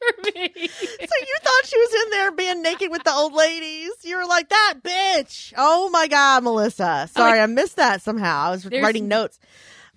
For 0.07 0.31
me. 0.35 0.69
So 1.07 1.15
you 1.21 1.37
thought 1.43 1.67
she 1.67 1.79
was 1.79 1.95
in 2.05 2.11
there 2.11 2.33
being 2.33 2.63
naked 2.63 2.91
with 2.91 3.05
the 3.05 3.13
old 3.13 3.33
ladies? 3.33 3.91
You 4.03 4.17
were 4.19 4.27
like 4.27 4.49
that 4.49 4.75
bitch. 4.83 5.53
Oh 5.57 5.89
my 5.91 6.09
god, 6.09 6.43
Melissa. 6.45 7.03
Oh, 7.05 7.07
Sorry, 7.07 7.39
Oh, 7.39 7.43
I 7.43 7.47
missed 7.47 7.77
that 7.77 8.03
somehow. 8.03 8.47
I 8.47 8.51
was 8.51 8.67
writing 8.67 9.09
notes. 9.09 9.39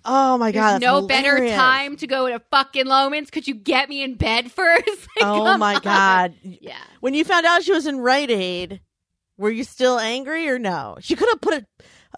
Oh 0.04 0.38
my 0.38 0.50
god, 0.52 0.80
no 0.80 1.06
better 1.06 1.36
time 1.48 1.96
to 1.96 2.06
go 2.06 2.28
to 2.28 2.38
fucking 2.50 2.86
Loehmann's. 2.86 3.30
Could 3.30 3.46
you 3.46 3.54
get 3.54 3.88
me 3.88 4.02
in 4.02 4.14
bed 4.14 4.50
first? 4.52 4.86
Like, 4.88 5.22
Oh 5.26 5.58
my 5.58 5.74
on. 5.74 5.80
god. 5.82 6.34
Yeah. 6.42 6.78
When 7.00 7.12
you 7.14 7.24
found 7.24 7.44
out 7.44 7.62
she 7.64 7.72
was 7.72 7.86
in 7.86 7.98
Rite 7.98 8.30
Aid, 8.30 8.80
were 9.36 9.50
you 9.50 9.64
still 9.64 9.98
angry 9.98 10.48
or 10.48 10.58
no? 10.58 10.96
She 11.00 11.16
could 11.16 11.28
have 11.30 11.40
put 11.40 11.54
a, 11.54 11.66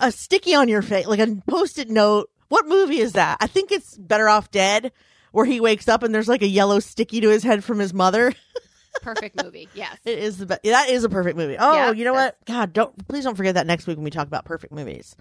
a 0.00 0.12
sticky 0.12 0.54
on 0.54 0.68
your 0.68 0.82
face, 0.82 1.06
like 1.06 1.20
a 1.20 1.36
post-it 1.48 1.90
note. 1.90 2.28
What 2.48 2.68
movie 2.68 2.98
is 2.98 3.14
that? 3.14 3.38
I 3.40 3.46
think 3.46 3.72
it's 3.72 3.96
Better 3.96 4.28
Off 4.28 4.50
Dead, 4.50 4.92
where 5.32 5.44
he 5.44 5.60
wakes 5.60 5.88
up 5.88 6.02
and 6.02 6.14
there's 6.14 6.28
like 6.28 6.42
a 6.42 6.46
yellow 6.46 6.78
sticky 6.80 7.20
to 7.22 7.28
his 7.28 7.42
head 7.42 7.64
from 7.64 7.78
his 7.78 7.92
mother. 7.92 8.32
Perfect 9.02 9.42
movie. 9.42 9.68
Yes. 9.74 9.96
It 10.04 10.18
is 10.18 10.38
the 10.38 10.46
be- 10.46 10.70
that 10.70 10.90
is 10.90 11.02
a 11.02 11.08
perfect 11.08 11.36
movie. 11.36 11.56
Oh, 11.58 11.72
Yeah, 11.74 11.92
you 11.92 12.04
know 12.04 12.12
what? 12.12 12.36
God, 12.44 12.74
don't 12.74 13.08
please 13.08 13.24
don't 13.24 13.34
forget 13.36 13.54
that 13.54 13.66
next 13.66 13.86
week 13.86 13.96
when 13.96 14.04
we 14.04 14.10
talk 14.10 14.26
about 14.26 14.44
perfect 14.44 14.72
movies. 14.72 15.16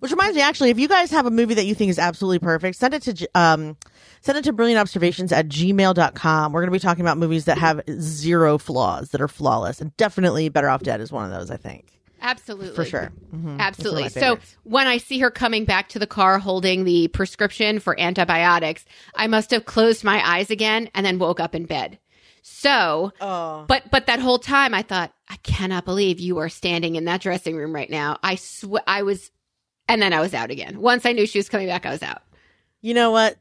Which 0.00 0.10
reminds 0.10 0.36
me, 0.36 0.42
actually, 0.42 0.68
if 0.70 0.78
you 0.78 0.88
guys 0.88 1.10
have 1.10 1.24
a 1.24 1.30
movie 1.30 1.54
that 1.54 1.64
you 1.64 1.74
think 1.74 1.88
is 1.88 1.98
absolutely 1.98 2.40
perfect, 2.40 2.76
send 2.76 2.92
it 2.92 3.02
to 3.04 3.28
um, 3.34 3.78
send 4.20 4.36
it 4.36 4.44
to 4.44 4.52
brilliantobservations 4.52 5.32
at 5.32 5.48
gmail.com. 5.48 6.52
We're 6.52 6.60
going 6.60 6.70
to 6.70 6.72
be 6.72 6.78
talking 6.78 7.00
about 7.00 7.16
movies 7.16 7.46
that 7.46 7.56
have 7.56 7.80
zero 7.98 8.58
flaws, 8.58 9.08
that 9.10 9.22
are 9.22 9.28
flawless, 9.28 9.80
and 9.80 9.96
definitely 9.96 10.50
Better 10.50 10.68
Off 10.68 10.82
Dead 10.82 11.00
is 11.00 11.10
one 11.10 11.24
of 11.24 11.30
those. 11.30 11.50
I 11.50 11.56
think 11.56 11.98
Absolutely. 12.20 12.74
for 12.74 12.84
sure. 12.84 13.12
Mhm. 13.34 13.58
Absolutely. 13.58 14.08
So 14.08 14.20
of 14.20 14.22
my 14.22 14.26
favorites. 14.36 14.56
when 14.62 14.86
I 14.86 14.96
see 14.98 15.18
her 15.18 15.30
coming 15.30 15.64
back 15.64 15.88
to 15.90 15.98
the 15.98 16.06
car 16.06 16.38
holding 16.38 16.84
the 16.84 17.08
prescription 17.08 17.78
for 17.80 17.98
antibiotics, 18.00 18.84
I 19.14 19.26
must 19.26 19.50
have 19.50 19.64
closed 19.66 20.04
my 20.04 20.26
eyes 20.26 20.50
again 20.50 20.88
and 20.94 21.04
then 21.04 21.18
woke 21.18 21.40
up 21.40 21.54
in 21.54 21.66
bed. 21.66 21.98
So, 22.42 23.12
oh, 23.20 23.64
but 23.68 23.90
but 23.90 24.06
that 24.06 24.20
whole 24.20 24.38
time 24.38 24.74
I 24.74 24.82
thought, 24.82 25.12
I 25.28 25.36
cannot 25.36 25.84
believe 25.86 26.20
you 26.20 26.38
are 26.38 26.48
standing 26.50 26.96
in 26.96 27.06
that 27.06 27.20
dressing 27.22 27.56
room 27.56 27.74
right 27.74 27.88
now. 27.88 28.18
I 28.22 28.34
sw- 28.34 28.82
I 28.86 29.02
was 29.02 29.30
and 29.88 30.00
then 30.02 30.12
I 30.12 30.20
was 30.20 30.34
out 30.34 30.50
again. 30.50 30.80
Once 30.80 31.06
I 31.06 31.12
knew 31.12 31.26
she 31.26 31.38
was 31.38 31.48
coming 31.48 31.66
back, 31.68 31.86
I 31.86 31.90
was 31.90 32.02
out. 32.02 32.22
you 32.82 32.92
know 32.94 33.10
what? 33.10 33.36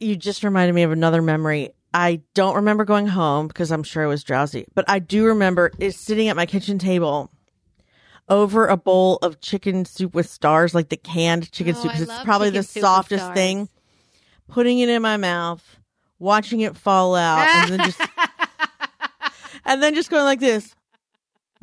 You 0.00 0.16
just 0.16 0.42
reminded 0.44 0.74
me 0.74 0.82
of 0.82 0.90
another 0.92 1.20
memory. 1.22 1.70
I 1.92 2.20
don't 2.34 2.56
remember 2.56 2.84
going 2.84 3.06
home 3.06 3.46
because 3.48 3.70
I'm 3.70 3.82
sure 3.82 4.02
I 4.02 4.06
was 4.06 4.22
drowsy, 4.24 4.66
but 4.74 4.84
I 4.88 4.98
do 4.98 5.24
remember 5.26 5.70
is 5.78 5.96
sitting 5.96 6.28
at 6.28 6.36
my 6.36 6.44
kitchen 6.46 6.78
table 6.78 7.30
over 8.28 8.66
a 8.66 8.76
bowl 8.76 9.16
of 9.22 9.40
chicken 9.40 9.84
soup 9.84 10.14
with 10.14 10.28
stars, 10.28 10.74
like 10.74 10.88
the 10.88 10.96
canned 10.96 11.50
chicken 11.52 11.74
Oh, 11.76 11.82
soup. 11.82 11.92
I 11.94 11.98
It's 12.02 12.24
probably 12.24 12.50
the 12.50 12.62
softest 12.62 13.32
thing. 13.34 13.68
Putting 14.48 14.78
it 14.78 14.88
in 14.88 15.02
my 15.02 15.16
mouth, 15.16 15.64
watching 16.18 16.60
it 16.60 16.76
fall 16.76 17.14
out, 17.16 17.48
and 17.48 17.72
then 17.72 17.80
just 17.86 18.00
and 19.64 19.82
then 19.82 19.94
just 19.94 20.10
going 20.10 20.24
like 20.24 20.40
this. 20.40 20.74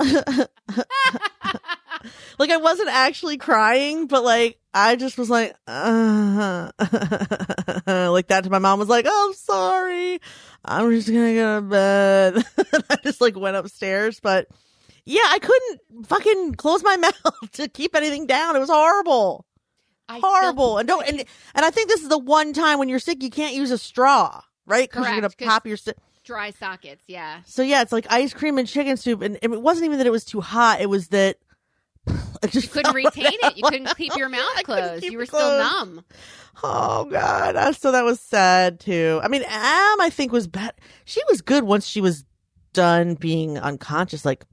like 2.38 2.50
I 2.50 2.56
wasn't 2.58 2.88
actually 2.90 3.36
crying, 3.38 4.06
but 4.06 4.22
like 4.24 4.58
I 4.72 4.96
just 4.96 5.16
was 5.16 5.30
like, 5.30 5.54
uh, 5.66 6.70
like 7.86 8.26
that 8.28 8.44
to 8.44 8.50
my 8.50 8.58
mom 8.58 8.78
was 8.78 8.88
like, 8.88 9.06
"Oh, 9.08 9.26
I'm 9.28 9.34
sorry, 9.34 10.20
I'm 10.64 10.90
just 10.90 11.08
gonna 11.08 11.34
go 11.34 11.60
to 11.60 11.66
bed." 11.66 12.44
I 12.90 12.96
just 13.02 13.20
like 13.20 13.36
went 13.36 13.56
upstairs, 13.56 14.20
but 14.20 14.48
yeah, 15.06 15.22
I 15.26 15.38
couldn't 15.38 16.06
fucking 16.06 16.54
close 16.54 16.82
my 16.82 16.96
mouth 17.24 17.50
to 17.52 17.68
keep 17.68 17.94
anything 17.94 18.26
down. 18.26 18.56
It 18.56 18.60
was 18.60 18.70
horrible, 18.70 19.46
I 20.08 20.20
horrible, 20.20 20.78
and 20.78 20.88
don't 20.88 21.06
and 21.06 21.24
and 21.54 21.64
I 21.64 21.70
think 21.70 21.88
this 21.88 22.02
is 22.02 22.08
the 22.08 22.18
one 22.18 22.52
time 22.52 22.78
when 22.78 22.88
you're 22.88 22.98
sick 22.98 23.22
you 23.22 23.30
can't 23.30 23.54
use 23.54 23.70
a 23.70 23.78
straw, 23.78 24.40
right? 24.66 24.88
Because 24.88 25.06
you're 25.06 25.20
gonna 25.20 25.30
pop 25.44 25.66
your. 25.66 25.76
dry 26.24 26.50
sockets, 26.50 27.02
yeah. 27.06 27.40
so 27.44 27.62
yeah, 27.62 27.82
it's 27.82 27.92
like 27.92 28.06
ice 28.10 28.32
cream 28.32 28.58
and 28.58 28.66
chicken 28.66 28.96
soup, 28.96 29.22
and 29.22 29.38
it 29.42 29.50
wasn't 29.60 29.84
even 29.84 29.98
that 29.98 30.06
it 30.06 30.10
was 30.10 30.24
too 30.24 30.40
hot; 30.40 30.80
it 30.80 30.88
was 30.88 31.08
that 31.08 31.36
it 32.42 32.50
just 32.50 32.66
You 32.66 32.72
couldn't 32.72 32.94
retain 32.94 33.38
it. 33.42 33.56
You 33.56 33.62
couldn't 33.64 33.94
keep 33.96 34.16
your 34.16 34.28
mouth 34.28 34.62
closed. 34.64 35.04
You 35.04 35.16
were 35.16 35.24
it 35.24 35.28
still 35.28 35.58
numb. 35.58 36.04
Oh 36.62 37.04
god, 37.10 37.74
so 37.76 37.92
that 37.92 38.04
was 38.04 38.20
sad 38.20 38.80
too. 38.80 39.20
I 39.22 39.28
mean, 39.28 39.42
Am 39.42 40.00
I 40.00 40.08
think 40.10 40.32
was 40.32 40.46
bad. 40.46 40.74
She 41.04 41.20
was 41.28 41.42
good 41.42 41.64
once 41.64 41.86
she 41.86 42.00
was 42.00 42.24
done 42.72 43.14
being 43.14 43.58
unconscious. 43.58 44.24
Like, 44.24 44.44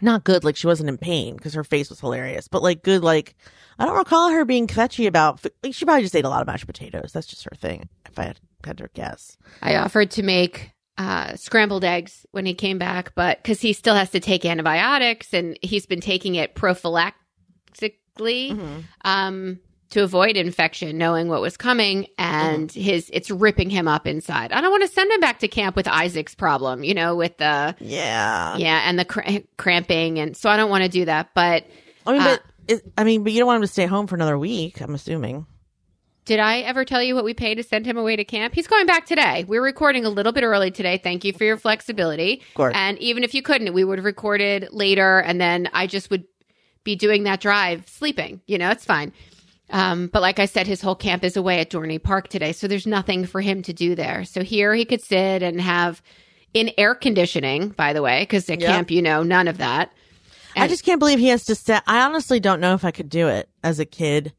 not 0.00 0.24
good. 0.24 0.44
Like 0.44 0.56
she 0.56 0.66
wasn't 0.66 0.88
in 0.88 0.98
pain 0.98 1.36
because 1.36 1.54
her 1.54 1.64
face 1.64 1.90
was 1.90 2.00
hilarious, 2.00 2.48
but 2.48 2.62
like 2.62 2.82
good. 2.82 3.02
Like 3.02 3.34
I 3.78 3.86
don't 3.86 3.96
recall 3.96 4.30
her 4.30 4.44
being 4.44 4.66
fetchy 4.66 5.06
about. 5.06 5.44
Like, 5.62 5.74
she 5.74 5.84
probably 5.84 6.02
just 6.02 6.16
ate 6.16 6.24
a 6.24 6.28
lot 6.28 6.40
of 6.40 6.46
mashed 6.46 6.66
potatoes. 6.66 7.12
That's 7.12 7.26
just 7.26 7.44
her 7.44 7.56
thing. 7.56 7.88
If 8.06 8.18
I 8.18 8.24
had 8.24 8.40
had 8.64 8.78
to 8.78 8.88
guess. 8.94 9.36
I 9.62 9.76
offered 9.76 10.10
to 10.12 10.22
make 10.22 10.72
uh, 10.96 11.36
scrambled 11.36 11.84
eggs 11.84 12.26
when 12.32 12.44
he 12.44 12.54
came 12.54 12.78
back, 12.78 13.14
but 13.14 13.42
because 13.42 13.60
he 13.60 13.72
still 13.72 13.94
has 13.94 14.10
to 14.10 14.20
take 14.20 14.44
antibiotics 14.44 15.32
and 15.32 15.56
he's 15.62 15.86
been 15.86 16.00
taking 16.00 16.34
it 16.34 16.56
prophylactically 16.56 18.84
um, 19.04 19.60
to 19.90 20.02
avoid 20.02 20.36
infection, 20.36 20.98
knowing 20.98 21.28
what 21.28 21.40
was 21.40 21.56
coming, 21.56 22.06
and 22.18 22.70
his 22.70 23.10
it's 23.12 23.30
ripping 23.30 23.70
him 23.70 23.88
up 23.88 24.06
inside. 24.06 24.52
I 24.52 24.60
don't 24.60 24.70
want 24.70 24.82
to 24.82 24.88
send 24.88 25.10
him 25.10 25.20
back 25.20 25.38
to 25.40 25.48
camp 25.48 25.76
with 25.76 25.88
Isaac's 25.88 26.34
problem, 26.34 26.84
you 26.84 26.94
know, 26.94 27.16
with 27.16 27.38
the 27.38 27.74
Yeah. 27.80 28.56
yeah 28.56 28.82
and 28.84 28.98
the 28.98 29.04
cr- 29.04 29.38
cramping, 29.56 30.18
and 30.18 30.36
so 30.36 30.50
I 30.50 30.56
don't 30.56 30.70
want 30.70 30.84
to 30.84 30.90
do 30.90 31.04
that. 31.06 31.30
But 31.34 31.64
I 32.06 32.12
mean, 32.12 32.20
Uh, 32.22 32.24
but 32.24 32.42
it, 32.68 32.92
I 32.98 33.04
mean, 33.04 33.24
but 33.24 33.32
you 33.32 33.38
don't 33.38 33.46
want 33.46 33.56
him 33.56 33.62
to 33.62 33.68
stay 33.72 33.86
home 33.86 34.06
for 34.06 34.14
another 34.14 34.38
week. 34.38 34.80
I'm 34.80 34.94
assuming. 34.94 35.46
Did 36.26 36.40
I 36.40 36.58
ever 36.58 36.84
tell 36.84 37.02
you 37.02 37.14
what 37.14 37.24
we 37.24 37.32
pay 37.32 37.54
to 37.54 37.62
send 37.62 37.86
him 37.86 37.96
away 37.96 38.14
to 38.16 38.24
camp? 38.24 38.54
He's 38.54 38.66
going 38.66 38.84
back 38.84 39.06
today. 39.06 39.46
We're 39.48 39.62
recording 39.64 40.04
a 40.04 40.10
little 40.10 40.32
bit 40.32 40.44
early 40.44 40.70
today. 40.70 40.98
Thank 40.98 41.24
you 41.24 41.32
for 41.32 41.44
your 41.44 41.56
flexibility. 41.56 42.42
Of 42.50 42.54
course. 42.54 42.74
And 42.76 42.98
even 42.98 43.24
if 43.24 43.32
you 43.32 43.40
couldn't, 43.40 43.72
we 43.72 43.82
would 43.82 43.96
have 43.96 44.04
recorded 44.04 44.68
later 44.70 45.20
and 45.20 45.40
then 45.40 45.70
I 45.72 45.86
just 45.86 46.10
would 46.10 46.24
be 46.84 46.96
doing 46.96 47.22
that 47.22 47.40
drive 47.40 47.88
sleeping. 47.88 48.42
You 48.46 48.58
know, 48.58 48.68
it's 48.70 48.84
fine. 48.84 49.14
Um, 49.70 50.08
but 50.08 50.22
like 50.22 50.38
I 50.38 50.46
said, 50.46 50.66
his 50.66 50.80
whole 50.80 50.94
camp 50.94 51.24
is 51.24 51.36
away 51.36 51.60
at 51.60 51.70
Dorney 51.70 52.02
Park 52.02 52.28
today. 52.28 52.52
So 52.52 52.68
there's 52.68 52.86
nothing 52.86 53.26
for 53.26 53.40
him 53.40 53.62
to 53.62 53.72
do 53.72 53.94
there. 53.94 54.24
So 54.24 54.42
here 54.42 54.74
he 54.74 54.84
could 54.84 55.02
sit 55.02 55.42
and 55.42 55.60
have 55.60 56.02
in 56.54 56.70
air 56.78 56.94
conditioning, 56.94 57.70
by 57.70 57.92
the 57.92 58.02
way, 58.02 58.22
because 58.22 58.48
at 58.48 58.60
Yep. 58.60 58.70
camp, 58.70 58.90
you 58.90 59.02
know, 59.02 59.22
none 59.22 59.48
of 59.48 59.58
that. 59.58 59.92
I 60.56 60.66
just 60.66 60.84
can't 60.84 60.98
believe 60.98 61.18
he 61.18 61.28
has 61.28 61.44
to 61.44 61.54
sit. 61.54 61.82
I 61.86 62.00
honestly 62.02 62.40
don't 62.40 62.60
know 62.60 62.74
if 62.74 62.84
I 62.84 62.90
could 62.90 63.08
do 63.08 63.28
it 63.28 63.48
as 63.62 63.78
a 63.78 63.84
kid. 63.84 64.32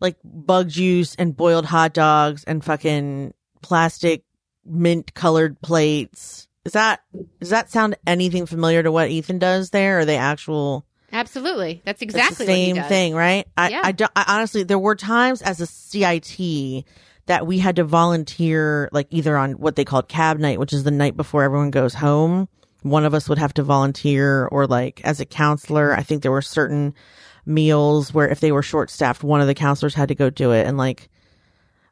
Like 0.00 0.16
bug 0.24 0.68
juice 0.68 1.14
and 1.16 1.36
boiled 1.36 1.66
hot 1.66 1.92
dogs 1.92 2.44
and 2.44 2.64
fucking 2.64 3.34
plastic 3.60 4.24
mint 4.64 5.12
colored 5.12 5.60
plates. 5.60 6.48
Is 6.64 6.72
that 6.72 7.00
does 7.40 7.50
that 7.50 7.70
sound 7.70 7.96
anything 8.06 8.46
familiar 8.46 8.82
to 8.82 8.92
what 8.92 9.10
Ethan 9.10 9.38
does 9.38 9.70
there? 9.70 9.98
Or 9.98 10.00
are 10.00 10.04
they 10.06 10.16
actual 10.16 10.86
Absolutely. 11.12 11.82
That's 11.84 12.02
exactly 12.02 12.46
the 12.46 12.52
same 12.52 12.82
thing, 12.84 13.14
right? 13.14 13.46
I, 13.56 13.68
Yeah. 13.70 13.80
I 13.84 13.92
don't 13.92 14.12
I 14.14 14.36
honestly 14.36 14.62
there 14.62 14.78
were 14.78 14.96
times 14.96 15.42
as 15.42 15.60
a 15.60 15.66
CIT 15.66 16.84
that 17.26 17.46
we 17.46 17.58
had 17.58 17.76
to 17.76 17.84
volunteer 17.84 18.88
like 18.92 19.06
either 19.10 19.36
on 19.36 19.52
what 19.52 19.76
they 19.76 19.84
called 19.84 20.08
cab 20.08 20.38
night, 20.38 20.58
which 20.58 20.72
is 20.72 20.84
the 20.84 20.90
night 20.90 21.16
before 21.16 21.42
everyone 21.42 21.70
goes 21.70 21.94
home. 21.94 22.48
One 22.82 23.04
of 23.04 23.14
us 23.14 23.28
would 23.28 23.38
have 23.38 23.54
to 23.54 23.62
volunteer 23.62 24.46
or 24.46 24.66
like 24.66 25.00
as 25.04 25.20
a 25.20 25.26
counselor. 25.26 25.94
I 25.94 26.02
think 26.02 26.22
there 26.22 26.32
were 26.32 26.42
certain 26.42 26.94
meals 27.46 28.14
where 28.14 28.28
if 28.28 28.40
they 28.40 28.52
were 28.52 28.62
short 28.62 28.90
staffed, 28.90 29.22
one 29.22 29.40
of 29.40 29.46
the 29.46 29.54
counselors 29.54 29.94
had 29.94 30.08
to 30.08 30.14
go 30.14 30.30
do 30.30 30.52
it. 30.52 30.66
And 30.66 30.78
like, 30.78 31.08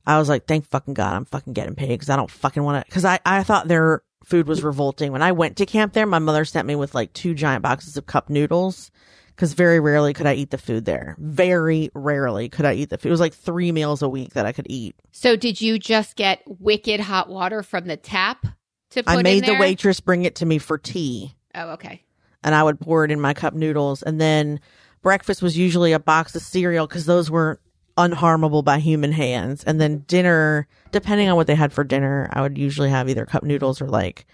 I 0.07 0.19
was 0.19 0.29
like, 0.29 0.47
thank 0.47 0.67
fucking 0.67 0.95
God 0.95 1.15
I'm 1.15 1.25
fucking 1.27 1.53
getting 1.53 1.75
paid 1.75 1.91
because 1.91 2.09
I 2.09 2.17
don't 2.17 2.31
fucking 2.31 2.63
want 2.63 2.83
to. 2.83 2.89
Because 2.89 3.05
I, 3.05 3.21
I 3.27 3.43
thought 3.43 3.69
their 3.69 4.03
food 4.29 4.47
was 4.47 4.63
revolting. 4.63 5.11
When 5.11 5.23
I 5.23 5.33
went 5.33 5.57
to 5.57 5.67
camp 5.67 5.95
there, 5.95 6.07
my 6.07 6.19
mother 6.19 6.45
sent 6.45 6.67
me 6.67 6.75
with 6.75 6.95
like 6.95 7.13
two 7.13 7.35
giant 7.35 7.63
boxes 7.63 7.97
of 7.97 8.07
cup 8.07 8.29
noodles 8.29 8.91
because 9.35 9.55
very 9.55 9.81
rarely 9.81 10.13
could 10.13 10.27
I 10.27 10.35
eat 10.35 10.51
the 10.51 10.59
food 10.59 10.85
there. 10.85 11.17
Very 11.19 11.91
rarely 11.95 12.49
could 12.49 12.67
I 12.67 12.75
eat 12.75 12.91
the 12.91 12.99
food. 12.99 13.09
It 13.09 13.13
was 13.13 13.21
like 13.21 13.35
three 13.35 13.73
meals 13.73 14.03
a 14.03 14.09
week 14.09 14.35
that 14.35 14.45
I 14.47 14.53
could 14.53 14.67
eat. 14.69 14.97
So 15.13 15.35
did 15.35 15.61
you 15.61 15.79
just 15.79 16.17
get 16.17 16.43
wicked 16.47 17.01
hot 17.01 17.29
water 17.29 17.63
from 17.63 17.87
the 17.87 17.97
tap 17.97 18.47
to 18.91 19.03
put 19.03 19.09
I 19.09 19.17
in 19.17 19.23
made 19.23 19.47
the 19.47 19.57
waitress 19.59 20.01
bring 20.01 20.25
it 20.25 20.37
to 20.37 20.47
me 20.47 20.59
for 20.59 20.79
tea. 20.79 21.35
Oh, 21.55 21.71
okay. 21.71 22.05
and 22.45 22.55
I 22.55 22.63
would 22.63 22.79
pour 22.79 23.05
it 23.05 23.11
in 23.11 23.21
my 23.21 23.35
cup 23.35 23.55
noodles. 23.55 24.03
And 24.03 24.21
then 24.21 24.61
breakfast 25.03 25.43
was 25.43 25.57
usually 25.57 25.93
a 25.93 25.99
box 25.99 26.35
of 26.35 26.43
cereal 26.43 26.87
because 26.87 27.07
those 27.07 27.31
weren't 27.31 27.61
unharmable 27.99 28.65
by 28.65 28.79
human 28.79 29.13
hands. 29.13 29.65
And 29.65 29.81
then 29.81 30.05
dinner, 30.07 30.67
depending 30.93 31.29
on 31.29 31.37
what 31.37 31.47
they 31.49 31.55
had 31.57 31.73
for 31.73 31.85
dinner, 31.85 32.31
I 32.33 32.41
would 32.41 32.57
usually 32.57 32.89
have 32.91 33.09
either 33.11 33.27
cup 33.27 33.43
noodles 33.43 33.83
or 33.83 33.89
like, 33.89 34.25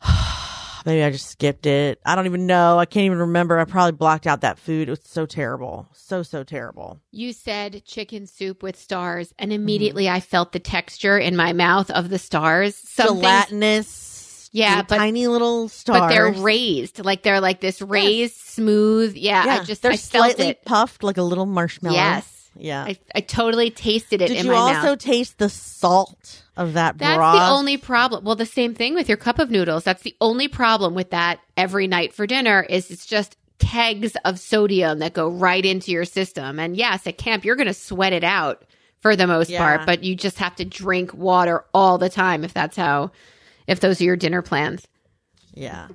maybe 0.86 1.02
I 1.02 1.10
just 1.10 1.28
skipped 1.28 1.66
it. 1.66 2.00
I 2.06 2.14
don't 2.14 2.26
even 2.26 2.46
know. 2.46 2.78
I 2.78 2.86
can't 2.86 3.04
even 3.04 3.18
remember. 3.18 3.58
I 3.58 3.64
probably 3.64 3.92
blocked 3.92 4.26
out 4.26 4.40
that 4.42 4.58
food. 4.58 4.88
It 4.88 4.92
was 4.92 5.00
so 5.04 5.26
terrible. 5.26 5.88
So, 5.92 6.22
so 6.22 6.44
terrible. 6.44 7.00
You 7.10 7.32
said 7.32 7.84
chicken 7.84 8.26
soup 8.26 8.62
with 8.62 8.78
stars, 8.78 9.34
and 9.38 9.52
immediately 9.52 10.08
I 10.08 10.20
felt 10.20 10.52
the 10.52 10.60
texture 10.60 11.18
in 11.18 11.36
my 11.36 11.52
mouth 11.52 11.90
of 11.90 12.08
the 12.08 12.18
stars. 12.18 12.76
Some 12.76 13.08
things- 13.08 13.20
Gelatinous. 13.20 13.88
Yeah, 14.52 14.68
little 14.70 14.84
but- 14.88 14.96
tiny 14.98 15.26
little 15.26 15.68
stars. 15.68 16.00
but 16.00 16.08
they're 16.08 16.32
raised, 16.32 17.04
like 17.04 17.22
they're 17.22 17.40
like 17.40 17.60
this 17.60 17.82
raised, 17.82 18.36
smooth. 18.36 19.16
Yeah, 19.16 19.44
yeah, 19.44 19.60
I 19.60 19.64
just 19.64 19.82
they're 19.82 19.92
I 19.92 19.96
felt 19.96 20.36
slightly 20.36 20.54
puffed 20.64 21.02
like 21.02 21.16
a 21.18 21.22
little 21.22 21.46
marshmallow. 21.46 21.94
Yes, 21.94 22.50
Yeah. 22.56 22.84
I, 22.84 22.96
I 23.14 23.20
totally 23.20 23.70
tasted 23.70 24.22
it 24.22 24.28
Did 24.28 24.44
you 24.44 24.52
also 24.52 24.88
mouth. 24.90 24.98
taste 24.98 25.38
the 25.38 25.48
salt 25.48 26.42
of 26.56 26.72
that 26.74 26.96
broth. 26.96 27.08
That's 27.08 27.16
broth? 27.18 27.34
the 27.38 27.54
only 27.54 27.76
problem. 27.76 28.24
Well, 28.24 28.36
the 28.36 28.46
same 28.46 28.74
thing 28.74 28.94
with 28.94 29.06
your 29.08 29.18
cup 29.18 29.38
of 29.38 29.50
noodles. 29.50 29.84
That's 29.84 30.02
the 30.02 30.16
only 30.20 30.48
problem 30.48 30.94
with 30.94 31.10
that 31.10 31.40
every 31.56 31.86
night 31.86 32.14
for 32.14 32.26
dinner 32.26 32.62
is 32.62 32.90
it's 32.90 33.06
just 33.06 33.36
kegs 33.60 34.16
of 34.24 34.38
sodium 34.40 35.00
that 35.00 35.12
go 35.12 35.28
right 35.28 35.64
into 35.64 35.90
your 35.92 36.04
system. 36.04 36.58
And 36.58 36.76
yes, 36.76 37.06
at 37.06 37.18
camp 37.18 37.44
you're 37.44 37.56
going 37.56 37.66
to 37.68 37.74
sweat 37.74 38.12
it 38.12 38.24
out 38.24 38.62
for 39.00 39.14
the 39.14 39.26
most 39.26 39.50
Yeah. 39.50 39.58
part, 39.58 39.86
but 39.86 40.02
you 40.02 40.16
just 40.16 40.38
have 40.38 40.56
to 40.56 40.64
drink 40.64 41.12
water 41.14 41.64
all 41.74 41.98
the 41.98 42.08
time 42.08 42.42
if 42.44 42.54
that's 42.54 42.76
how 42.76 43.10
if 43.68 43.78
those 43.78 44.00
are 44.00 44.04
your 44.04 44.16
dinner 44.16 44.42
plans. 44.42 44.88
Yeah. 45.54 45.86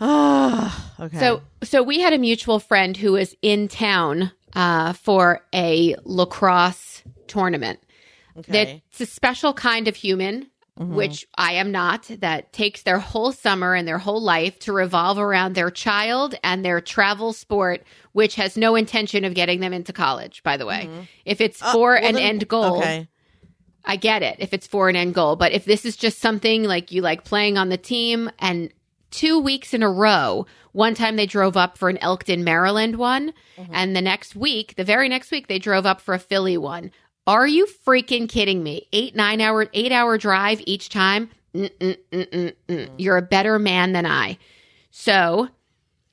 Ah, 0.00 0.92
okay. 1.00 1.18
So 1.18 1.42
so 1.62 1.82
we 1.82 2.00
had 2.00 2.12
a 2.12 2.18
mutual 2.18 2.58
friend 2.58 2.96
who 2.96 3.12
was 3.12 3.34
in 3.42 3.68
town 3.68 4.30
uh, 4.54 4.92
for 4.92 5.40
a 5.54 5.94
lacrosse 6.04 7.02
tournament. 7.26 7.80
okay. 8.38 8.82
That's 8.90 9.00
a 9.00 9.06
special 9.06 9.52
kind 9.54 9.88
of 9.88 9.96
human, 9.96 10.46
Mhm. 10.78 10.88
which 10.94 11.26
I 11.36 11.52
am 11.52 11.72
not, 11.72 12.04
that 12.20 12.52
takes 12.52 12.82
their 12.82 12.98
whole 12.98 13.32
summer 13.32 13.74
and 13.74 13.88
their 13.88 13.98
whole 13.98 14.20
life 14.22 14.58
to 14.60 14.72
revolve 14.74 15.18
around 15.18 15.54
their 15.54 15.70
child 15.70 16.34
and 16.44 16.62
their 16.64 16.82
travel 16.82 17.32
sport, 17.32 17.82
which 18.12 18.34
has 18.34 18.56
no 18.58 18.76
intention 18.76 19.24
of 19.24 19.32
getting 19.34 19.60
them 19.60 19.72
into 19.72 19.92
college, 19.94 20.42
by 20.42 20.58
the 20.58 20.66
way. 20.66 20.88
Mhm. 20.90 21.08
If 21.24 21.40
it's 21.40 21.62
Uh, 21.62 21.72
for 21.72 21.92
well, 21.94 22.04
an 22.04 22.14
then- 22.16 22.22
end 22.22 22.48
goal, 22.48 22.78
Okay. 22.78 23.08
I 23.86 23.96
get 23.96 24.22
it 24.22 24.36
if 24.40 24.52
it's 24.52 24.66
for 24.66 24.88
an 24.88 24.96
end 24.96 25.14
goal. 25.14 25.36
But 25.36 25.52
if 25.52 25.64
this 25.64 25.84
is 25.84 25.96
just 25.96 26.18
something 26.18 26.64
like 26.64 26.90
you 26.92 27.02
like 27.02 27.24
playing 27.24 27.56
on 27.56 27.68
the 27.68 27.76
team 27.76 28.30
and 28.38 28.70
two 29.10 29.38
weeks 29.38 29.72
in 29.72 29.82
a 29.82 29.90
row, 29.90 30.46
one 30.72 30.94
time 30.94 31.16
they 31.16 31.26
drove 31.26 31.56
up 31.56 31.78
for 31.78 31.88
an 31.88 31.96
Elkton, 31.98 32.42
Maryland 32.44 32.96
one, 32.96 33.32
Mhm. 33.56 33.68
and 33.72 33.96
the 33.96 34.02
next 34.02 34.34
week, 34.36 34.74
the 34.76 34.84
very 34.84 35.08
next 35.08 35.30
week, 35.30 35.46
they 35.46 35.58
drove 35.58 35.86
up 35.86 36.00
for 36.00 36.14
a 36.14 36.18
Philly 36.18 36.58
one. 36.58 36.90
Are 37.26 37.46
you 37.46 37.66
freaking 37.86 38.28
kidding 38.28 38.62
me? 38.62 38.86
Eight, 38.92 39.14
nine 39.16 39.40
hour, 39.40 39.68
eight 39.72 39.92
hour 39.92 40.18
drive 40.18 40.60
each 40.66 40.88
time? 40.88 41.30
Mm-mm-mm-mm-mm. 41.54 42.90
You're 42.98 43.16
a 43.16 43.22
better 43.22 43.58
man 43.58 43.92
than 43.92 44.06
I. 44.06 44.38
So 44.90 45.48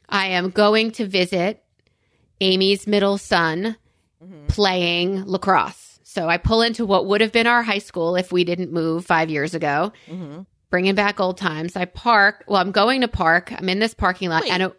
I 0.09 0.27
am 0.27 0.49
going 0.49 0.91
to 0.93 1.05
visit 1.07 1.63
Amy's 2.41 2.88
middle 2.88 3.17
son 3.17 3.77
Mhm. 4.23 4.47
playing 4.47 5.25
lacrosse. 5.25 5.92
So 6.03 6.27
I 6.29 6.37
pull 6.37 6.61
into 6.61 6.85
what 6.85 7.05
would 7.07 7.21
have 7.21 7.31
been 7.31 7.47
our 7.47 7.63
high 7.63 7.77
school 7.79 8.15
if 8.15 8.31
we 8.31 8.43
didn't 8.43 8.71
move 8.71 9.05
five 9.05 9.29
years 9.29 9.53
ago, 9.53 9.91
Mhm. 10.09 10.45
bringing 10.69 10.95
back 10.95 11.19
old 11.19 11.37
times. 11.37 11.75
I 11.75 11.85
park. 11.85 12.43
Well, 12.47 12.59
I'm 12.61 12.71
going 12.71 13.01
to 13.01 13.07
park. 13.07 13.51
I'm 13.55 13.69
in 13.69 13.79
this 13.79 13.93
parking 13.93 14.29
lot, 14.29 14.43
Wait. 14.43 14.51
and 14.51 14.63
it, 14.63 14.73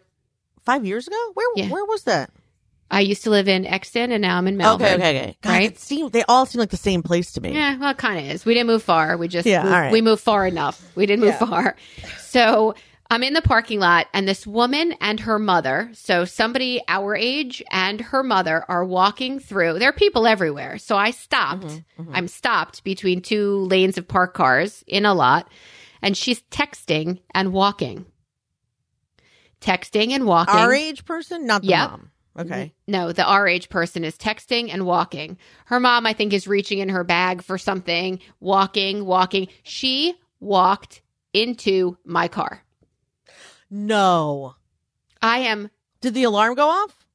Five 0.63 0.83
years 0.85 1.07
ago? 1.07 1.31
Where 1.35 1.47
Yeah. 1.55 1.67
where 1.69 1.85
was 1.85 2.03
that? 2.03 2.31
I 2.89 3.01
used 3.01 3.23
to 3.23 3.29
live 3.31 3.47
in 3.47 3.65
Exton, 3.65 4.11
and 4.11 4.21
now 4.21 4.37
I'm 4.37 4.47
in 4.47 4.57
Malvern. 4.57 4.85
Okay, 4.87 4.95
okay, 4.95 5.19
okay. 5.19 5.37
God, 5.41 5.49
Right? 5.49 5.79
seemed, 5.79 6.11
they 6.11 6.23
all 6.23 6.45
seem 6.45 6.59
like 6.59 6.69
the 6.69 6.77
same 6.77 7.01
place 7.03 7.33
to 7.33 7.41
me. 7.41 7.53
Yeah, 7.53 7.77
well, 7.77 7.91
it 7.91 7.97
kind 7.97 8.19
of 8.19 8.31
is. 8.31 8.45
We 8.45 8.53
didn't 8.53 8.67
move 8.67 8.81
far. 8.83 9.17
We 9.17 9.27
just 9.27 9.47
Yeah, 9.47 9.63
moved, 9.63 9.73
right. 9.73 9.91
we 9.91 10.01
moved 10.01 10.21
far 10.23 10.45
enough. 10.47 10.81
We 10.95 11.05
didn't 11.07 11.21
move 11.21 11.35
Yeah. 11.39 11.45
far. 11.47 11.75
So 12.19 12.75
I'm 13.09 13.21
in 13.21 13.33
the 13.33 13.41
parking 13.41 13.79
lot, 13.79 14.07
and 14.13 14.27
this 14.27 14.47
woman 14.47 14.93
and 14.99 15.19
her 15.21 15.37
mother, 15.37 15.91
so 15.93 16.25
somebody 16.25 16.81
our 16.87 17.15
age 17.15 17.61
and 17.71 18.01
her 18.01 18.23
mother, 18.23 18.65
are 18.67 18.83
walking 18.83 19.39
through. 19.39 19.77
There 19.77 19.89
are 19.89 19.93
people 19.93 20.25
everywhere. 20.25 20.79
So 20.79 20.97
I 20.97 21.11
stopped. 21.11 21.65
Mhm, 21.65 21.85
mhm. 21.99 22.11
I'm 22.13 22.27
stopped 22.27 22.83
between 22.83 23.21
two 23.21 23.57
lanes 23.65 23.97
of 23.99 24.07
parked 24.07 24.33
cars 24.35 24.83
in 24.87 25.05
a 25.05 25.13
lot, 25.13 25.47
and 26.01 26.17
she's 26.17 26.41
texting 26.49 27.21
and 27.33 27.53
walking. 27.53 28.05
Texting 29.61 30.11
and 30.11 30.25
walking. 30.25 30.55
Our 30.55 30.73
age 30.73 31.05
person, 31.05 31.45
not 31.45 31.61
the 31.61 31.69
Yep. 31.69 31.89
mom. 31.89 32.11
Okay. 32.37 32.73
No, 32.87 33.11
the 33.13 33.23
our 33.23 33.47
age 33.47 33.69
person 33.69 34.03
is 34.03 34.17
texting 34.17 34.69
and 34.73 34.85
walking. 34.85 35.37
Her 35.65 35.79
mom, 35.79 36.05
I 36.05 36.13
think, 36.13 36.33
is 36.33 36.47
reaching 36.47 36.79
in 36.79 36.89
her 36.89 37.03
bag 37.05 37.41
for 37.41 37.57
something, 37.57 38.19
walking, 38.41 39.05
walking. 39.05 39.47
She 39.63 40.15
walked 40.41 41.01
into 41.33 41.97
my 42.03 42.27
car. 42.27 42.64
No. 43.75 44.55
I 45.21 45.39
am, 45.39 45.69
Did 46.01 46.13
the 46.13 46.23
alarm 46.23 46.55
go 46.55 46.67
off? 46.69 47.05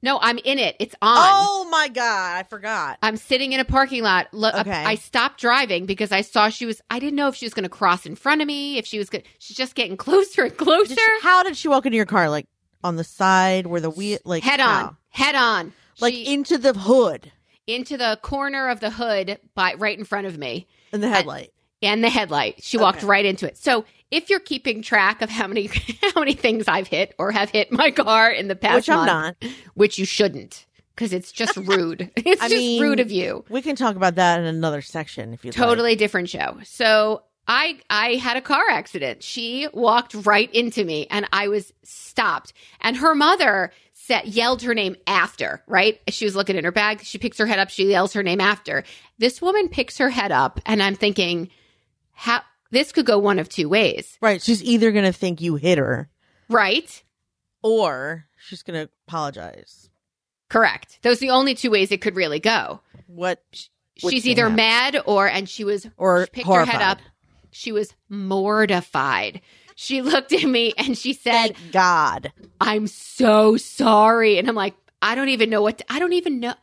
no, 0.00 0.18
I'm 0.22 0.38
in 0.38 0.60
it. 0.60 0.76
It's 0.78 0.94
on. 1.02 1.16
Oh 1.18 1.68
my 1.72 1.88
god, 1.88 2.36
I 2.38 2.42
forgot. 2.44 2.98
I'm 3.02 3.16
sitting 3.16 3.52
in 3.52 3.58
a 3.58 3.64
parking 3.64 4.04
lot. 4.04 4.28
Look, 4.32 4.54
uh, 4.54 4.60
Okay. 4.60 4.70
I 4.84 4.94
stopped 4.94 5.40
driving 5.40 5.86
because 5.86 6.12
I 6.12 6.20
saw 6.20 6.50
she 6.50 6.66
was. 6.66 6.80
I 6.88 7.00
didn't 7.00 7.16
know 7.16 7.26
if 7.26 7.34
she 7.34 7.46
was 7.46 7.52
going 7.54 7.64
to 7.64 7.68
cross 7.68 8.06
in 8.06 8.14
front 8.14 8.40
of 8.40 8.46
me. 8.46 8.78
If 8.78 8.86
she 8.86 8.98
was, 8.98 9.10
going 9.10 9.24
she's 9.40 9.56
just 9.56 9.74
getting 9.74 9.96
closer 10.06 10.44
and 10.44 10.56
closer. 10.56 10.94
Did 10.94 10.98
she- 11.00 11.20
how 11.26 11.42
did 11.42 11.56
she 11.56 11.66
walk 11.66 11.84
into 11.84 11.96
your 11.96 12.06
car? 12.06 12.30
Like 12.30 12.46
on 12.84 12.94
the 12.94 13.02
side 13.02 13.66
where 13.66 13.80
the 13.80 13.90
wheel, 13.90 14.18
like 14.24 14.44
head 14.44 14.60
on, 14.60 14.96
head 15.10 15.34
on, 15.34 15.72
like 16.00 16.14
She- 16.14 16.32
into 16.32 16.58
the 16.58 16.74
hood 16.74 17.32
into 17.66 17.96
the 17.98 18.18
corner 18.22 18.68
of 18.68 18.80
the 18.80 18.88
hood, 18.90 19.38
by 19.54 19.74
right 19.74 19.98
in 19.98 20.04
front 20.04 20.26
of 20.28 20.38
me. 20.38 20.66
in 20.92 21.00
the 21.02 21.08
headlight. 21.08 21.52
And 21.82 22.02
the 22.02 22.10
headlight. 22.10 22.62
She 22.62 22.76
walked 22.78 22.98
Okay. 22.98 23.06
right 23.06 23.24
into 23.24 23.46
it. 23.46 23.56
So 23.56 23.84
if 24.10 24.30
you're 24.30 24.40
keeping 24.40 24.82
track 24.82 25.22
of 25.22 25.30
how 25.30 25.46
many 25.46 25.66
how 26.14 26.20
many 26.20 26.34
things 26.34 26.66
I've 26.68 26.88
hit 26.88 27.14
or 27.18 27.30
have 27.32 27.50
hit 27.50 27.70
my 27.72 27.90
car 27.90 28.30
in 28.30 28.48
the 28.48 28.56
past 28.56 28.74
Which 28.76 28.90
I'm 28.90 29.06
not. 29.06 29.36
which 29.74 29.98
you 29.98 30.04
shouldn't, 30.06 30.66
because 30.94 31.12
it's 31.12 31.30
just 31.32 31.56
rude. 31.56 32.10
it's 32.16 32.42
I 32.42 32.48
just 32.48 32.58
mean, 32.58 32.82
rude 32.82 33.00
of 33.00 33.10
you. 33.10 33.44
We 33.48 33.62
can 33.62 33.76
talk 33.76 33.96
about 33.96 34.16
that 34.16 34.40
in 34.40 34.46
another 34.46 34.80
section 34.82 35.32
if 35.34 35.44
you 35.44 35.52
Totally 35.52 35.94
different 35.96 36.28
show. 36.30 36.58
So 36.64 37.22
I 37.46 37.78
I 37.88 38.14
had 38.16 38.36
a 38.36 38.42
car 38.42 38.64
accident. 38.70 39.22
She 39.22 39.68
walked 39.72 40.14
right 40.14 40.52
into 40.54 40.84
me 40.84 41.06
and 41.10 41.26
I 41.32 41.48
was 41.48 41.72
stopped. 41.82 42.52
And 42.80 42.96
her 42.96 43.14
mother 43.14 43.72
said 43.92 44.26
yelled 44.26 44.62
her 44.62 44.74
name 44.74 44.96
after, 45.06 45.62
right? 45.66 46.00
She 46.08 46.24
was 46.24 46.34
looking 46.34 46.56
in 46.56 46.64
her 46.64 46.72
bag. 46.72 47.02
She 47.04 47.18
picks 47.18 47.36
her 47.38 47.46
head 47.46 47.58
up. 47.58 47.68
She 47.68 47.84
yells 47.90 48.14
her 48.14 48.22
name 48.22 48.40
after. 48.40 48.84
This 49.18 49.42
woman 49.42 49.68
picks 49.68 49.98
her 49.98 50.08
head 50.08 50.32
up, 50.32 50.60
and 50.64 50.82
I'm 50.82 50.94
thinking, 50.94 51.50
how 52.20 52.42
this 52.72 52.90
could 52.90 53.06
go 53.06 53.16
one 53.18 53.38
of 53.38 53.48
two 53.48 53.68
ways, 53.68 54.18
Right. 54.20 54.42
She's 54.42 54.62
either 54.62 54.90
going 54.90 55.04
to 55.04 55.12
think 55.12 55.40
you 55.40 55.54
hit 55.54 55.78
her 55.78 56.10
right? 56.48 57.02
or 57.62 58.26
she's 58.48 58.62
going 58.64 58.86
to 58.86 58.92
apologize. 59.06 59.88
Correct. 60.50 60.98
Those 61.02 61.18
are 61.18 61.20
the 61.20 61.30
only 61.30 61.54
two 61.54 61.70
ways 61.70 61.92
it 61.92 62.00
could 62.00 62.16
really 62.16 62.40
go. 62.40 62.80
What? 63.06 63.40
She's 63.96 64.26
either 64.26 64.42
happened? 64.44 64.56
mad 64.56 65.02
or, 65.06 65.28
and 65.28 65.48
she 65.48 65.62
was, 65.64 65.86
Or 65.96 66.24
she 66.24 66.30
picked 66.30 66.46
horrified. 66.46 66.74
her 66.74 66.78
head 66.80 66.90
up. 66.90 66.98
She 67.50 67.70
was 67.72 67.94
mortified. 68.08 69.40
She 69.76 70.02
looked 70.12 70.32
at 70.32 70.44
me 70.44 70.72
and 70.76 70.96
she 70.98 71.12
said, 71.12 71.56
Thank 71.56 71.72
God. 71.72 72.32
I'm 72.60 72.86
so 72.86 73.56
sorry. 73.56 74.38
And 74.38 74.48
I'm 74.48 74.54
like, 74.54 74.74
I 75.00 75.14
don't 75.14 75.28
even 75.28 75.50
know 75.50 75.62
what, 75.62 75.78
to, 75.78 75.84
I 75.92 75.98
don't 76.00 76.12
even 76.14 76.40
know. 76.40 76.54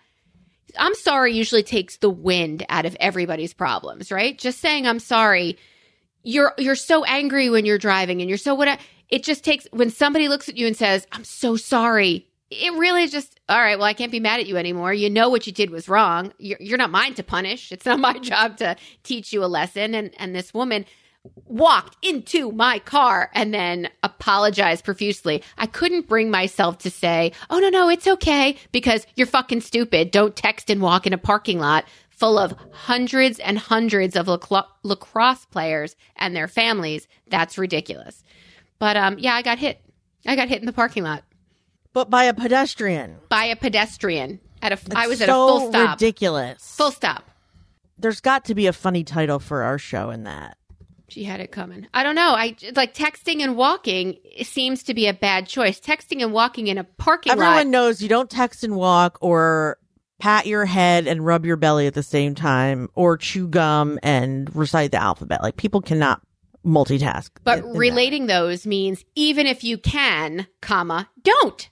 I'm 0.77 0.95
sorry 0.95 1.33
usually 1.33 1.63
takes 1.63 1.97
the 1.97 2.09
wind 2.09 2.65
out 2.69 2.85
of 2.85 2.95
everybody's 2.99 3.53
problems, 3.53 4.11
right? 4.11 4.37
Just 4.37 4.59
saying 4.59 4.87
I'm 4.87 4.99
sorry. 4.99 5.57
You're, 6.23 6.53
you're 6.57 6.75
so 6.75 7.03
angry 7.03 7.49
when 7.49 7.65
you're 7.65 7.77
driving 7.77 8.21
and 8.21 8.29
you're 8.29 8.37
so 8.37 8.55
what, 8.55 8.79
it 9.09 9.23
just 9.23 9.43
takes, 9.43 9.67
when 9.71 9.91
somebody 9.91 10.27
looks 10.27 10.49
at 10.49 10.57
you 10.57 10.65
and 10.65 10.75
says, 10.75 11.05
I'm 11.11 11.23
so 11.23 11.55
sorry, 11.55 12.27
it 12.49 12.73
really 12.73 13.07
just, 13.07 13.39
all 13.49 13.59
right, 13.59 13.77
well, 13.77 13.87
I 13.87 13.93
can't 13.93 14.11
be 14.11 14.19
mad 14.19 14.39
at 14.39 14.47
you 14.47 14.57
anymore. 14.57 14.93
You 14.93 15.09
know 15.09 15.29
what 15.29 15.45
you 15.45 15.53
did 15.53 15.69
was 15.69 15.89
wrong. 15.89 16.33
You're, 16.37 16.57
you're 16.59 16.77
not 16.77 16.91
mine 16.91 17.13
to 17.15 17.23
punish. 17.23 17.71
It's 17.71 17.85
not 17.85 17.99
my 17.99 18.13
job 18.19 18.57
to 18.57 18.75
teach 19.03 19.33
you 19.33 19.43
a 19.43 19.47
lesson. 19.47 19.93
And, 19.93 20.11
and 20.17 20.35
this 20.35 20.53
woman, 20.53 20.85
walked 21.45 21.97
into 22.05 22.51
my 22.51 22.79
car 22.79 23.29
and 23.33 23.53
then 23.53 23.89
apologized 24.03 24.83
profusely. 24.83 25.43
I 25.57 25.65
couldn't 25.67 26.07
bring 26.07 26.29
myself 26.31 26.77
to 26.79 26.89
say, 26.89 27.31
oh, 27.49 27.59
no, 27.59 27.69
no, 27.69 27.89
it's 27.89 28.07
okay 28.07 28.57
because 28.71 29.05
you're 29.15 29.27
fucking 29.27 29.61
stupid. 29.61 30.11
Don't 30.11 30.35
text 30.35 30.69
and 30.69 30.81
walk 30.81 31.05
in 31.07 31.13
a 31.13 31.17
parking 31.17 31.59
lot 31.59 31.85
full 32.09 32.37
of 32.39 32.53
hundreds 32.71 33.39
and 33.39 33.57
hundreds 33.57 34.15
of 34.15 34.27
lacro- 34.27 34.67
lacrosse 34.83 35.45
players 35.45 35.95
and 36.15 36.35
their 36.35 36.47
families. 36.47 37.07
That's 37.27 37.57
ridiculous. 37.57 38.23
But 38.79 38.97
um, 38.97 39.17
yeah, 39.19 39.33
I 39.35 39.41
got 39.41 39.57
hit. 39.59 39.81
I 40.25 40.35
got 40.35 40.47
hit 40.49 40.59
in 40.59 40.65
the 40.65 40.73
parking 40.73 41.03
lot 41.03 41.23
But 41.93 42.09
by 42.09 42.23
a 42.23 42.33
pedestrian. 42.33 43.17
by 43.29 43.45
a 43.45 43.55
pedestrian. 43.55 44.39
At 44.61 44.71
a, 44.71 44.97
I 44.97 45.07
was 45.07 45.21
at 45.21 45.29
a 45.29 45.31
full 45.33 45.69
stop. 45.69 45.99
ridiculous. 45.99 46.75
Full 46.75 46.91
stop. 46.91 47.23
There's 47.99 48.19
got 48.21 48.45
to 48.45 48.55
be 48.55 48.65
a 48.67 48.73
funny 48.73 49.03
title 49.03 49.37
for 49.39 49.61
our 49.63 49.77
show 49.77 50.09
in 50.09 50.23
that. 50.23 50.57
She 51.07 51.23
had 51.23 51.39
it 51.39 51.51
coming. 51.51 51.87
I 51.93 52.03
don't 52.03 52.15
know. 52.15 52.33
I 52.35 52.55
like 52.75 52.93
texting 52.95 53.41
and 53.41 53.55
walking 53.55 54.17
seems 54.43 54.83
to 54.83 54.93
be 54.93 55.07
a 55.07 55.13
bad 55.13 55.47
choice. 55.47 55.79
Texting 55.79 56.21
and 56.23 56.33
walking 56.33 56.67
in 56.67 56.77
a 56.77 56.83
parking 56.83 57.31
Everyone 57.31 57.47
lot. 57.49 57.57
Everyone 57.59 57.71
knows 57.71 58.01
you 58.01 58.09
don't 58.09 58.29
text 58.29 58.63
and 58.63 58.75
walk 58.75 59.17
or 59.21 59.77
pat 60.19 60.47
your 60.47 60.65
head 60.65 61.07
and 61.07 61.25
rub 61.25 61.45
your 61.45 61.57
belly 61.57 61.87
at 61.87 61.93
the 61.93 62.01
same 62.03 62.33
time 62.33 62.89
or 62.95 63.17
chew 63.17 63.47
gum 63.47 63.99
and 64.01 64.53
recite 64.55 64.91
the 64.91 64.97
alphabet. 64.97 65.43
Like 65.43 65.57
people 65.57 65.81
cannot 65.81 66.21
multitask. 66.65 67.29
But 67.43 67.59
in- 67.59 67.65
in 67.65 67.73
that. 67.73 67.79
relating 67.79 68.25
those 68.27 68.65
means 68.65 69.03
even 69.15 69.45
if 69.45 69.63
you 69.63 69.77
can, 69.77 70.47
comma, 70.61 71.09
don't. 71.21 71.69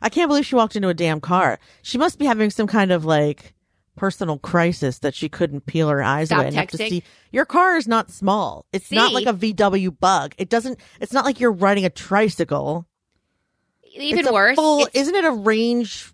I 0.00 0.08
can't 0.08 0.28
believe 0.28 0.46
she 0.46 0.54
walked 0.54 0.76
into 0.76 0.88
a 0.88 0.94
damn 0.94 1.20
car. 1.20 1.58
She 1.82 1.98
must 1.98 2.18
be 2.18 2.26
having 2.26 2.50
some 2.50 2.66
kind 2.66 2.92
of 2.92 3.04
like 3.04 3.54
personal 3.96 4.38
crisis 4.38 4.98
that 5.00 5.14
she 5.14 5.28
couldn't 5.28 5.66
peel 5.66 5.88
her 5.88 6.02
eyes 6.02 6.28
Stop 6.28 6.40
away 6.40 6.48
enough 6.48 6.68
to 6.68 6.76
see. 6.78 7.02
Your 7.30 7.44
car 7.44 7.76
is 7.76 7.86
not 7.86 8.10
small. 8.10 8.64
It's 8.72 8.90
not 8.90 9.12
like 9.12 9.26
a 9.26 9.34
VW 9.34 9.98
bug. 9.98 10.34
It 10.38 10.48
doesn't. 10.48 10.78
It's 11.00 11.12
not 11.12 11.24
like 11.24 11.40
you're 11.40 11.52
riding 11.52 11.84
a 11.84 11.90
tricycle. 11.90 12.86
Even 13.94 14.20
It's 14.20 14.30
worse. 14.32 14.56
full- 14.56 14.88
isn't 14.94 15.14
it 15.14 15.24
a 15.24 15.30
range? 15.30 16.12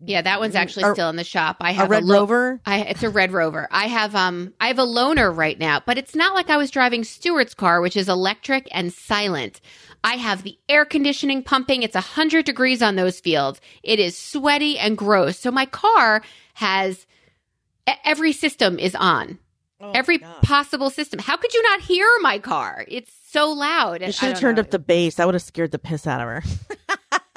yeah, 0.00 0.22
that 0.22 0.38
one's 0.40 0.54
actually 0.54 0.84
a- 0.88 0.92
still 0.94 1.10
in 1.10 1.16
the 1.16 1.24
shop. 1.24 1.56
I 1.60 1.72
have 1.72 1.88
a 1.88 1.90
Red 1.90 2.04
lo- 2.04 2.20
Rover. 2.20 2.60
I, 2.64 2.80
it's 2.82 3.02
a 3.02 3.10
Red 3.10 3.32
Rover. 3.32 3.68
I 3.70 3.88
have 3.88 4.14
um 4.14 4.54
I 4.60 4.68
have 4.68 4.78
a 4.78 4.86
loaner 4.86 5.34
right 5.36 5.58
now, 5.58 5.82
but 5.84 5.98
it's 5.98 6.14
not 6.14 6.34
like 6.34 6.48
I 6.50 6.56
was 6.56 6.70
driving 6.70 7.04
Stewart's 7.04 7.52
car, 7.54 7.80
which 7.80 7.96
is 7.96 8.08
electric 8.08 8.68
and 8.70 8.92
silent. 8.92 9.60
I 10.04 10.14
have 10.14 10.44
the 10.44 10.56
air 10.68 10.84
conditioning 10.84 11.42
pumping. 11.42 11.82
It's 11.82 11.96
100 11.96 12.44
degrees 12.44 12.80
on 12.80 12.94
those 12.94 13.18
fields. 13.20 13.60
It 13.82 13.98
is 13.98 14.16
sweaty 14.16 14.78
and 14.78 14.96
gross. 14.96 15.38
So 15.38 15.50
my 15.50 15.66
car 15.66 16.22
has 16.54 17.04
every 18.04 18.32
system 18.32 18.78
is 18.78 18.94
on. 18.94 19.38
Oh, 19.80 19.92
every 19.92 20.18
possible 20.18 20.90
system. 20.90 21.20
How 21.20 21.36
could 21.36 21.54
you 21.54 21.62
not 21.62 21.80
hear 21.82 22.06
my 22.20 22.38
car? 22.40 22.84
It's 22.88 23.12
so 23.30 23.50
loud. 23.52 24.00
You 24.00 24.08
I 24.08 24.10
should 24.10 24.30
have 24.30 24.40
turned 24.40 24.56
know. 24.56 24.62
up 24.62 24.70
the 24.70 24.78
bass. 24.80 25.14
That 25.16 25.26
would 25.26 25.34
have 25.36 25.42
scared 25.42 25.70
the 25.70 25.78
piss 25.78 26.04
out 26.06 26.20
of 26.20 26.26
her. 26.26 26.42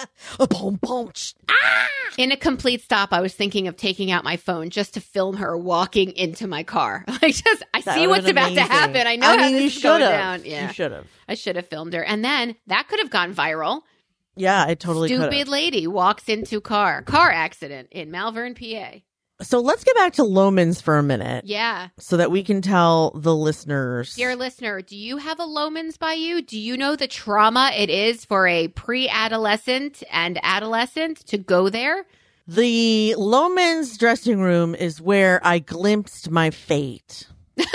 a 0.40 0.48
boom, 0.48 0.80
boom. 0.82 1.12
sh- 1.14 1.34
ah! 1.50 1.88
In 2.18 2.32
a 2.32 2.38
complete 2.38 2.82
stop, 2.82 3.14
I 3.14 3.22
was 3.22 3.36
thinking 3.36 3.68
of 3.68 3.78
taking 3.78 4.10
out 4.10 4.24
my 4.24 4.38
phone 4.38 4.72
just 4.72 4.96
to 4.96 5.02
film 5.02 5.38
her 5.38 5.56
walking 5.56 6.12
into 6.14 6.48
my 6.48 6.64
car. 6.64 7.06
Like, 7.22 7.36
just 7.36 7.64
I 7.76 7.82
That 7.82 7.94
see 7.94 8.08
would've 8.08 8.10
what's 8.10 8.26
been 8.26 8.38
about 8.38 8.48
to 8.48 8.52
amazing. 8.54 8.72
happen. 8.72 9.06
I 9.08 9.16
know 9.18 9.28
I 9.28 9.38
how 9.38 9.46
mean, 9.46 9.56
you 9.58 9.62
this 9.62 9.78
is 9.78 9.84
going 9.84 10.02
should 10.02 10.08
down. 10.08 10.34
have. 10.40 10.46
Yeah, 10.48 10.68
You 10.68 10.74
should 10.74 10.92
have. 10.92 11.08
I 11.30 11.34
should 11.36 11.56
have 11.58 11.68
filmed 11.68 11.94
her, 11.94 12.04
and 12.04 12.26
then 12.26 12.56
that 12.68 12.88
could 12.88 13.00
have 13.00 13.12
gone 13.12 13.36
viral. 13.36 13.82
Yeah, 14.36 14.66
I 14.68 14.74
totally 14.74 15.10
could 15.10 15.20
Stupid 15.22 15.38
have. 15.38 15.48
lady 15.50 15.86
walks 15.86 16.28
into 16.28 16.60
car 16.60 17.04
car 17.04 17.30
accident 17.30 17.90
in 17.92 18.10
Malvern, 18.10 18.56
PA. 18.56 18.94
So 19.42 19.60
let's 19.60 19.84
get 19.84 19.96
back 19.96 20.14
to 20.14 20.22
Loehmann's 20.24 20.82
for 20.82 20.98
a 20.98 21.04
minute 21.04 21.46
Yeah, 21.46 21.88
so 21.98 22.18
that 22.18 22.30
we 22.32 22.44
can 22.44 22.62
tell 22.62 23.12
the 23.16 23.36
listeners. 23.36 24.14
dear 24.16 24.36
listener, 24.36 24.82
do 24.82 24.96
you 24.96 25.18
have 25.18 25.40
a 25.40 25.44
Loehmann's 25.46 25.98
by 25.98 26.14
you? 26.14 26.42
Do 26.42 26.60
you 26.60 26.78
know 26.78 26.96
the 26.96 27.08
trauma 27.08 27.72
it 27.76 27.90
is 27.90 28.24
for 28.26 28.48
a 28.48 28.68
pre-adolescent 28.70 30.04
and 30.12 30.40
adolescent 30.44 31.26
to 31.28 31.38
go 31.38 31.70
there? 31.70 32.06
The 32.48 33.16
Loehmann's 33.18 33.98
dressing 33.98 34.42
room 34.42 34.76
is 34.76 35.02
where 35.02 35.40
I 35.44 35.60
glimpsed 35.60 36.30
my 36.30 36.50
fate. 36.50 37.28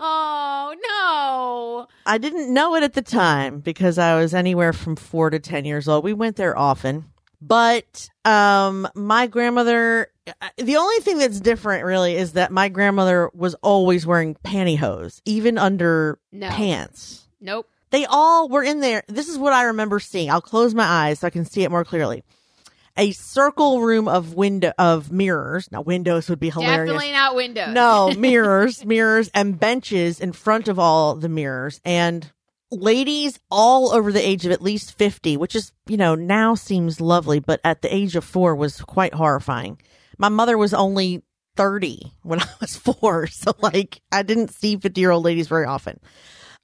oh 0.00 0.74
no! 0.82 1.86
I 2.06 2.18
didn't 2.18 2.52
know 2.52 2.74
it 2.74 2.82
at 2.82 2.94
the 2.94 3.02
time 3.02 3.60
because 3.60 3.98
I 3.98 4.18
was 4.20 4.34
anywhere 4.34 4.72
from 4.72 4.96
four 4.96 5.30
to 5.30 5.38
10 5.38 5.64
years 5.64 5.88
old. 5.88 6.04
We 6.04 6.12
went 6.12 6.36
there 6.36 6.56
often. 6.58 7.04
But 7.40 8.08
um, 8.24 8.88
my 8.94 9.26
grandmother, 9.26 10.08
uh, 10.26 10.48
the 10.56 10.76
only 10.76 10.98
thing 11.00 11.18
that's 11.18 11.40
different 11.40 11.84
really 11.84 12.16
is 12.16 12.32
that 12.32 12.50
my 12.50 12.68
grandmother 12.68 13.30
was 13.32 13.54
always 13.62 14.06
wearing 14.06 14.34
pantyhose, 14.44 15.20
even 15.24 15.56
under 15.56 16.18
No. 16.32 16.48
pants. 16.48 17.28
Nope. 17.40 17.68
They 17.90 18.04
all 18.04 18.48
were 18.48 18.62
in 18.62 18.80
there. 18.80 19.02
This 19.08 19.28
is 19.28 19.38
what 19.38 19.52
I 19.52 19.64
remember 19.64 20.00
seeing. 20.00 20.30
I'll 20.30 20.40
close 20.40 20.74
my 20.74 20.84
eyes 20.84 21.20
so 21.20 21.26
I 21.26 21.30
can 21.30 21.44
see 21.44 21.62
it 21.62 21.70
more 21.70 21.84
clearly. 21.84 22.22
A 22.96 23.12
circle 23.12 23.80
room 23.80 24.08
of 24.08 24.34
window 24.34 24.72
of 24.76 25.12
mirrors. 25.12 25.70
Now 25.70 25.82
windows 25.82 26.28
would 26.28 26.40
be 26.40 26.50
hilarious. 26.50 26.88
Definitely 26.92 27.12
not 27.12 27.36
windows. 27.36 27.68
No, 27.72 28.12
mirrors, 28.18 28.84
mirrors, 28.84 29.30
and 29.32 29.58
benches 29.58 30.18
in 30.18 30.32
front 30.32 30.66
of 30.66 30.80
all 30.80 31.14
the 31.14 31.28
mirrors, 31.28 31.80
and 31.84 32.30
ladies 32.70 33.38
all 33.50 33.92
over 33.92 34.12
the 34.12 34.26
age 34.26 34.44
of 34.46 34.52
at 34.52 34.62
least 34.62 34.96
50, 34.96 35.36
which 35.36 35.54
is, 35.54 35.72
you 35.86 35.96
know, 35.96 36.14
now 36.14 36.54
seems 36.54 37.00
lovely, 37.00 37.40
but 37.40 37.60
at 37.64 37.82
the 37.82 37.94
age 37.94 38.16
of 38.16 38.24
four 38.24 38.54
was 38.54 38.80
quite 38.80 39.14
horrifying. 39.14 39.80
My 40.18 40.28
mother 40.28 40.58
was 40.58 40.74
only 40.74 41.22
30 41.56 42.12
when 42.22 42.40
I 42.42 42.48
was 42.60 42.76
four, 42.76 43.26
so 43.26 43.52
like 43.60 44.00
I 44.12 44.22
didn't 44.22 44.52
see 44.52 44.76
50 44.76 45.00
year 45.00 45.10
old 45.10 45.24
ladies 45.24 45.48
very 45.48 45.66
often. 45.66 46.00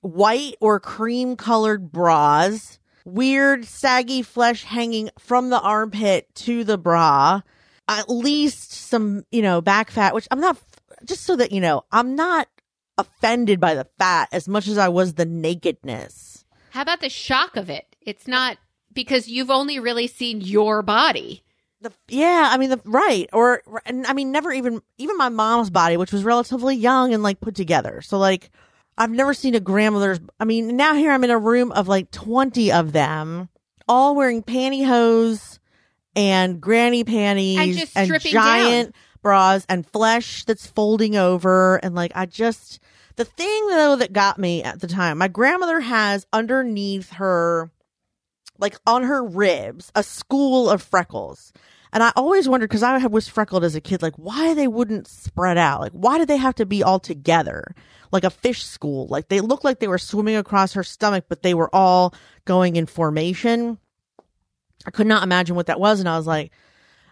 White 0.00 0.56
or 0.60 0.80
cream 0.80 1.36
colored 1.36 1.90
bras, 1.90 2.78
weird 3.04 3.64
saggy 3.64 4.22
flesh 4.22 4.64
hanging 4.64 5.10
from 5.18 5.50
the 5.50 5.60
armpit 5.60 6.34
to 6.34 6.64
the 6.64 6.76
bra 6.76 7.40
at 7.88 8.08
least 8.08 8.72
some, 8.72 9.24
you 9.30 9.42
know, 9.42 9.60
back 9.60 9.90
fat, 9.90 10.14
which 10.14 10.28
I'm 10.30 10.40
not, 10.40 10.58
just 11.04 11.24
so 11.24 11.36
that, 11.36 11.52
you 11.52 11.60
know, 11.60 11.84
I'm 11.92 12.14
not 12.14 12.48
offended 12.98 13.60
by 13.60 13.74
the 13.74 13.86
fat 13.98 14.28
as 14.32 14.48
much 14.48 14.68
as 14.68 14.78
I 14.78 14.88
was 14.88 15.14
the 15.14 15.24
nakedness. 15.24 16.44
How 16.70 16.82
about 16.82 17.00
the 17.00 17.08
shock 17.08 17.56
of 17.56 17.70
it? 17.70 17.96
It's 18.00 18.26
not 18.26 18.58
because 18.92 19.28
you've 19.28 19.50
only 19.50 19.78
really 19.78 20.06
seen 20.06 20.40
your 20.40 20.82
body. 20.82 21.42
The, 21.80 21.92
yeah, 22.08 22.48
I 22.50 22.56
mean, 22.56 22.70
the, 22.70 22.80
right. 22.84 23.28
Or, 23.32 23.62
and 23.84 24.06
I 24.06 24.12
mean, 24.12 24.32
never 24.32 24.52
even, 24.52 24.80
even 24.98 25.16
my 25.16 25.28
mom's 25.28 25.70
body, 25.70 25.96
which 25.96 26.12
was 26.12 26.24
relatively 26.24 26.76
young 26.76 27.12
and 27.12 27.22
like 27.22 27.40
put 27.40 27.54
together. 27.54 28.00
So 28.00 28.18
like, 28.18 28.50
I've 28.96 29.10
never 29.10 29.34
seen 29.34 29.54
a 29.54 29.60
grandmother's, 29.60 30.20
I 30.38 30.44
mean, 30.44 30.76
now 30.76 30.94
here 30.94 31.10
I'm 31.10 31.24
in 31.24 31.30
a 31.30 31.38
room 31.38 31.72
of 31.72 31.88
like 31.88 32.10
20 32.10 32.72
of 32.72 32.92
them, 32.92 33.48
all 33.88 34.14
wearing 34.14 34.42
pantyhose 34.42 35.58
and 36.16 36.60
granny 36.60 37.04
panties 37.04 37.58
And 37.58 37.74
just 37.74 37.92
stripping 37.92 38.32
giant 38.32 38.94
bras 39.24 39.66
and 39.68 39.84
flesh 39.84 40.44
that's 40.44 40.68
folding 40.68 41.16
over. 41.16 41.76
And 41.82 41.96
like, 41.96 42.12
I 42.14 42.26
just, 42.26 42.78
the 43.16 43.24
thing 43.24 43.66
though 43.66 43.96
that 43.96 44.12
got 44.12 44.38
me 44.38 44.62
at 44.62 44.80
the 44.80 44.86
time, 44.86 45.18
my 45.18 45.26
grandmother 45.26 45.80
has 45.80 46.28
underneath 46.32 47.14
her, 47.14 47.72
like 48.58 48.76
on 48.86 49.02
her 49.02 49.24
ribs, 49.24 49.90
a 49.96 50.04
school 50.04 50.70
of 50.70 50.80
freckles. 50.80 51.52
And 51.92 52.02
I 52.02 52.12
always 52.14 52.48
wondered 52.48 52.68
because 52.68 52.82
I 52.82 53.04
was 53.06 53.28
freckled 53.28 53.64
as 53.64 53.74
a 53.74 53.80
kid, 53.80 54.02
like 54.02 54.14
why 54.16 54.54
they 54.54 54.68
wouldn't 54.68 55.08
spread 55.08 55.58
out. 55.58 55.80
Like 55.80 55.92
why 55.92 56.18
did 56.18 56.28
they 56.28 56.36
have 56.36 56.56
to 56.56 56.66
be 56.66 56.82
all 56.84 57.00
together, 57.00 57.74
like 58.12 58.24
a 58.24 58.30
fish 58.30 58.64
school? 58.64 59.06
Like 59.08 59.28
they 59.28 59.40
looked 59.40 59.64
like 59.64 59.80
they 59.80 59.88
were 59.88 59.98
swimming 59.98 60.36
across 60.36 60.74
her 60.74 60.84
stomach, 60.84 61.24
but 61.28 61.42
they 61.42 61.54
were 61.54 61.74
all 61.74 62.14
going 62.44 62.76
in 62.76 62.86
formation. 62.86 63.78
I 64.86 64.90
could 64.90 65.06
not 65.06 65.22
imagine 65.22 65.56
what 65.56 65.66
that 65.66 65.80
was, 65.80 66.00
and 66.00 66.08
I 66.08 66.16
was 66.16 66.26
like, 66.26 66.52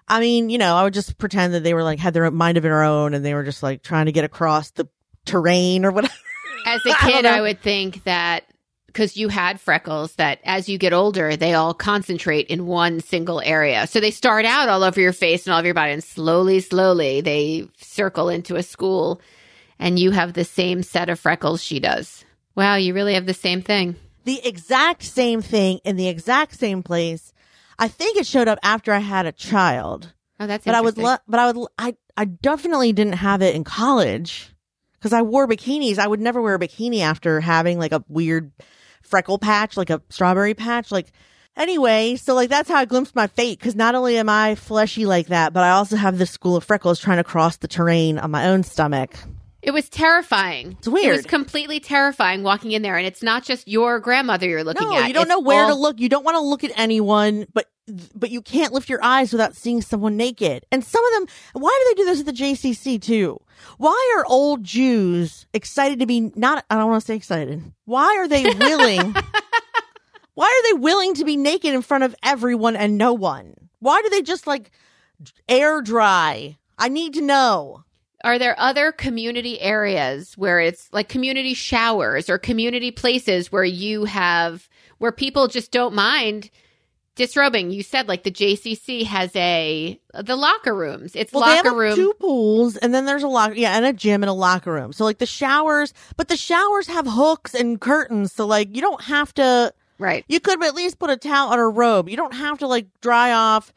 I 0.09 0.21
mean, 0.21 0.51
you 0.51 0.59
know, 0.59 0.77
I 0.77 0.83
would 0.83 0.95
just 0.95 1.17
pretend 1.19 1.55
that 1.55 1.63
they 1.63 1.75
were 1.75 1.83
like 1.83 1.99
had 1.99 2.15
their 2.15 2.31
mind 2.31 2.57
of 2.57 2.63
their 2.63 2.83
own, 2.83 3.15
and 3.15 3.25
they 3.25 3.35
were 3.35 3.45
just 3.45 3.63
like 3.63 3.83
trying 3.83 4.07
to 4.07 4.13
get 4.13 4.25
across 4.25 4.71
the 4.71 4.89
terrain 5.25 5.85
or 5.85 5.91
whatever. 5.93 6.15
As 6.67 6.81
a 6.87 6.95
kid, 6.95 7.25
I, 7.27 7.37
know. 7.37 7.43
would 7.43 7.61
think 7.61 8.05
that 8.05 8.45
because 8.87 9.17
you 9.17 9.29
had 9.29 9.59
freckles, 9.61 10.15
that 10.17 10.39
as 10.45 10.69
you 10.69 10.77
get 10.79 10.93
older, 10.93 11.35
they 11.35 11.55
all 11.55 11.73
concentrate 11.75 12.49
in 12.49 12.67
one 12.67 13.01
single 13.01 13.41
area. 13.41 13.87
So 13.87 14.01
they 14.01 14.11
start 14.11 14.45
out 14.45 14.69
all 14.69 14.85
over 14.85 15.01
your 15.01 15.15
face 15.15 15.47
and 15.47 15.55
all 15.55 15.61
of 15.61 15.65
your 15.65 15.75
body, 15.75 15.93
and 15.93 16.05
slowly, 16.05 16.61
slowly, 16.61 17.21
they 17.21 17.69
circle 17.79 18.29
into 18.29 18.55
a 18.57 18.63
school, 18.63 19.21
and 19.79 19.99
you 19.99 20.11
have 20.11 20.35
the 20.35 20.45
same 20.45 20.83
set 20.83 21.09
of 21.09 21.19
freckles 21.19 21.63
she 21.63 21.81
does. 21.81 22.25
Wow, 22.55 22.77
you 22.77 22.93
really 22.95 23.15
have 23.15 23.27
the 23.27 23.35
same 23.35 23.63
thing. 23.63 23.97
the 24.25 24.47
exact 24.47 25.03
same 25.03 25.41
thing 25.43 25.81
in 25.85 25.97
the 25.97 26.09
exact 26.09 26.59
same 26.59 26.83
place. 26.83 27.33
I 27.79 27.89
think 27.89 28.17
it 28.17 28.27
showed 28.27 28.49
up 28.49 28.59
after 28.63 28.93
I 28.93 28.99
had 28.99 29.27
a 29.27 29.33
child. 29.33 30.13
Oh, 30.39 30.47
that's 30.47 30.65
but 30.65 30.75
I 30.75 30.81
would, 30.81 30.95
but 30.97 31.21
I 31.31 31.53
would, 31.53 31.69
I, 31.79 31.97
I 32.17 32.25
definitely 32.25 32.93
didn't 32.93 33.15
have 33.15 33.43
it 33.43 33.55
in 33.55 33.65
college 33.65 34.53
because 34.95 35.13
I 35.13 35.23
wore 35.23 35.47
bikinis. 35.47 35.99
I 35.99 36.07
would 36.07 36.21
never 36.21 36.41
wear 36.41 36.55
a 36.55 36.59
bikini 36.59 37.01
after 37.01 37.41
having 37.41 37.79
like 37.79 37.93
a 37.93 38.05
weird 38.09 38.53
freckle 39.03 39.39
patch, 39.39 39.77
like 39.77 39.91
a 39.91 40.03
strawberry 40.09 40.55
patch. 40.55 40.91
Like, 40.91 41.13
anyway, 41.57 42.17
so 42.17 42.35
like 42.35 42.49
that's 42.49 42.69
how 42.69 42.77
I 42.77 42.85
glimpsed 42.85 43.15
my 43.15 43.27
fate 43.27 43.59
because 43.59 43.77
not 43.77 43.95
only 43.95 44.17
am 44.17 44.29
I 44.29 44.55
fleshy 44.55 45.07
like 45.07 45.29
that, 45.29 45.53
but 45.53 45.63
I 45.63 45.71
also 45.71 45.97
have 45.97 46.19
this 46.19 46.31
school 46.31 46.57
of 46.57 46.65
freckles 46.65 47.01
trying 47.01 47.19
to 47.19 47.25
cross 47.25 47.57
the 47.57 47.69
terrain 47.69 48.19
on 48.19 48.31
my 48.31 48.49
own 48.49 48.63
stomach. 48.63 49.17
It 49.63 49.71
was 49.71 49.89
terrifying. 49.89 50.77
It's 50.79 50.89
weird. 50.89 51.15
It 51.15 51.17
was 51.19 51.27
completely 51.27 51.79
terrifying 51.79 52.43
walking 52.43 52.73
in 52.73 52.83
there, 52.83 52.97
and 52.97 53.07
it's 53.07 53.23
not 53.23 53.45
just 53.45 53.69
your 53.69 54.01
grandmother 54.01 54.49
you're 54.49 54.65
looking 54.65 54.89
no, 54.89 54.99
at. 54.99 55.07
you 55.07 55.15
don't 55.15 55.23
It's 55.23 55.29
know 55.31 55.41
where 55.41 55.69
to 55.69 55.75
look. 55.75 56.01
You 56.01 56.09
don't 56.09 56.25
want 56.25 56.35
to 56.35 56.41
look 56.41 56.65
at 56.65 56.73
anyone, 56.77 57.47
but 57.55 57.69
but 58.15 58.31
you 58.31 58.43
can't 58.43 58.73
lift 58.73 58.89
your 58.89 59.03
eyes 59.03 59.33
without 59.33 59.55
seeing 59.55 59.81
someone 59.81 60.17
naked. 60.17 60.65
And 60.71 60.85
some 60.85 61.05
of 61.05 61.13
them, 61.13 61.27
why 61.55 61.81
do 61.83 61.91
they 61.91 62.03
do 62.03 62.07
this 62.07 62.21
at 62.21 62.27
the 62.27 62.33
JCC 62.33 63.01
too? 63.01 63.41
Why 63.79 64.15
are 64.17 64.25
old 64.27 64.65
Jews 64.65 65.47
excited 65.53 66.01
to 66.01 66.07
be 66.07 66.33
not? 66.35 66.65
I 66.69 66.77
don't 66.77 66.91
want 66.91 67.01
to 67.01 67.07
say 67.07 67.17
excited. 67.17 67.63
Why 67.85 68.17
are 68.19 68.27
they 68.29 68.43
willing? 68.43 69.15
why 70.35 70.47
are 70.47 70.73
they 70.73 70.81
willing 70.81 71.15
to 71.15 71.25
be 71.25 71.37
naked 71.37 71.75
in 71.75 71.83
front 71.83 72.05
of 72.05 72.17
everyone 72.23 72.75
and 72.75 72.99
no 72.99 73.13
one? 73.13 73.55
Why 73.79 74.01
do 74.03 74.09
they 74.11 74.23
just 74.23 74.47
like 74.47 74.73
air 75.49 75.83
dry? 75.83 76.57
I 76.79 76.89
need 76.89 77.15
to 77.15 77.21
know. 77.21 77.85
Are 78.25 78.39
there 78.39 78.55
other 78.59 78.93
community 78.93 79.61
areas 79.61 80.35
where 80.39 80.61
it's 80.61 80.89
like 80.93 81.09
community 81.09 81.55
showers 81.55 82.31
or 82.31 82.39
community 82.39 82.91
places 82.91 83.51
where 83.51 83.65
you 83.65 84.05
have 84.05 84.69
where 84.99 85.13
people 85.13 85.49
just 85.49 85.73
don't 85.73 85.95
mind 85.95 86.51
disrobing? 87.15 87.71
You 87.71 87.83
said 87.83 88.09
like 88.09 88.23
the 88.23 88.31
JCC 88.31 89.05
has 89.05 89.35
a 89.37 89.99
the 90.15 90.37
locker 90.37 90.75
rooms. 90.75 91.17
It's 91.17 91.33
Well, 91.33 91.41
locker 91.43 91.75
room. 91.75 91.95
two 91.97 92.15
pools, 92.21 92.77
and 92.77 92.95
then 92.95 93.05
there's 93.07 93.23
a 93.23 93.29
locker, 93.29 93.55
yeah, 93.55 93.77
and 93.77 93.85
a 93.85 93.93
gym 93.93 94.23
and 94.23 94.31
a 94.31 94.35
locker 94.35 94.73
room. 94.73 94.93
So 94.93 95.05
like 95.05 95.19
the 95.19 95.27
showers, 95.27 95.93
but 96.17 96.29
the 96.29 96.37
showers 96.37 96.87
have 96.87 97.07
hooks 97.09 97.55
and 97.55 97.81
curtains, 97.81 98.33
so 98.33 98.47
like 98.47 98.75
you 98.75 98.83
don't 98.83 99.03
have 99.03 99.35
to. 99.35 99.73
right. 99.99 100.25
You 100.29 100.41
could 100.41 100.63
at 100.63 100.75
least 100.75 100.99
put 100.99 101.11
a 101.11 101.17
towel 101.17 101.51
on 101.53 101.59
a 101.59 101.69
robe. 101.69 102.09
You 102.09 102.17
don't 102.17 102.35
have 102.35 102.59
to 102.59 102.67
like 102.67 102.87
dry 103.01 103.33
off, 103.33 103.73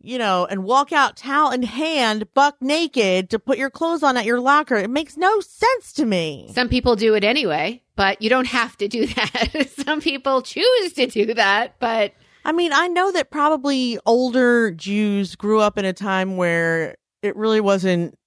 you 0.00 0.18
know, 0.18 0.46
and 0.46 0.64
walk 0.64 0.92
out 0.92 1.16
towel 1.16 1.50
in 1.50 1.62
hand, 1.62 2.32
buck 2.34 2.56
naked 2.60 3.30
to 3.30 3.38
put 3.38 3.58
your 3.58 3.70
clothes 3.70 4.02
on 4.02 4.16
at 4.16 4.24
your 4.24 4.40
locker. 4.40 4.76
It 4.76 4.90
makes 4.90 5.16
no 5.16 5.40
sense 5.40 5.92
to 5.94 6.06
me. 6.06 6.50
Some 6.54 6.68
people 6.68 6.96
do 6.96 7.14
it 7.14 7.24
anyway, 7.24 7.82
but 7.96 8.22
you 8.22 8.30
don't 8.30 8.46
have 8.46 8.76
to 8.78 8.88
do 8.88 9.06
that. 9.14 9.68
Some 9.70 10.00
people 10.00 10.42
choose 10.42 10.92
to 10.94 11.06
do 11.06 11.34
that, 11.34 11.78
but 11.80 12.12
I 12.44 12.52
mean, 12.52 12.72
I 12.72 12.88
know 12.88 13.12
that 13.12 13.30
probably 13.30 13.98
older 14.06 14.70
Jews 14.70 15.36
grew 15.36 15.60
up 15.60 15.76
in 15.76 15.84
a 15.84 15.92
time 15.92 16.36
where 16.36 16.96
it 17.22 17.36
really 17.36 17.60
wasn't 17.60 18.18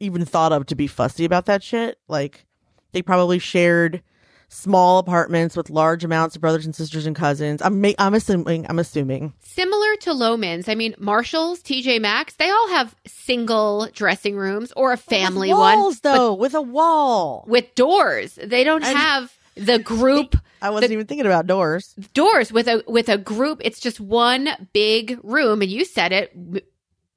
even 0.00 0.24
thought 0.24 0.52
of 0.52 0.66
to 0.66 0.74
be 0.74 0.86
fussy 0.86 1.24
about 1.24 1.46
that 1.46 1.62
shit. 1.62 1.98
Like, 2.08 2.44
they 2.92 3.00
probably 3.00 3.38
shared 3.38 4.02
small 4.48 4.98
apartments 4.98 5.56
with 5.56 5.70
large 5.70 6.04
amounts 6.04 6.36
of 6.36 6.40
brothers 6.40 6.64
and 6.66 6.74
sisters 6.74 7.06
and 7.06 7.14
cousins. 7.16 7.60
I'm 7.62 7.80
ma- 7.80 7.92
I'm 7.98 8.14
assuming 8.14 8.66
I'm 8.68 8.78
assuming. 8.78 9.32
similar 9.40 9.96
to 10.02 10.10
Loehmann's, 10.10 10.68
I 10.68 10.74
mean, 10.74 10.94
Marshalls, 10.98 11.60
TJ 11.62 12.00
Maxx, 12.00 12.34
they 12.36 12.48
all 12.50 12.68
have 12.68 12.94
single 13.06 13.88
dressing 13.92 14.36
rooms 14.36 14.72
or 14.76 14.92
a 14.92 14.96
family 14.96 15.48
with 15.48 15.58
one. 15.58 15.78
walls 15.78 16.00
though, 16.00 16.34
with 16.34 16.54
a 16.54 16.62
wall. 16.62 17.44
with 17.48 17.74
doors. 17.74 18.38
They 18.42 18.64
don't 18.64 18.84
And- 18.84 18.96
have 18.96 19.32
the 19.56 19.78
group 19.78 20.36
I 20.62 20.70
wasn't 20.70 20.92
even 20.92 21.06
thinking 21.06 21.26
about 21.26 21.46
doors. 21.46 21.94
doors 22.14 22.50
with 22.52 22.66
a 22.68 22.82
with 22.86 23.08
a 23.08 23.18
group. 23.18 23.60
It's 23.64 23.78
just 23.80 24.00
one 24.00 24.48
big 24.72 25.18
room, 25.22 25.60
and 25.62 25.70
you 25.70 25.84
said 25.84 26.12
it 26.12 26.32
m- 26.34 26.58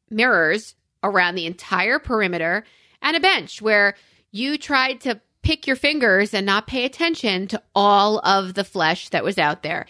mirrors 0.10 0.76
around 1.04 1.36
the 1.36 1.46
entire 1.46 2.00
perimeter 2.00 2.66
and 3.02 3.16
a 3.16 3.20
bench 3.20 3.62
where 3.62 3.96
you 4.32 4.58
tried 4.58 5.02
to 5.02 5.22
pick 5.42 5.68
your 5.68 5.76
fingers 5.76 6.34
and 6.34 6.46
not 6.46 6.68
pay 6.68 6.86
attention 6.86 7.48
to 7.48 7.62
all 7.76 8.20
of 8.20 8.54
the 8.54 8.64
flesh 8.64 9.10
that 9.10 9.24
was 9.24 9.38
out 9.38 9.64
there. 9.64 9.86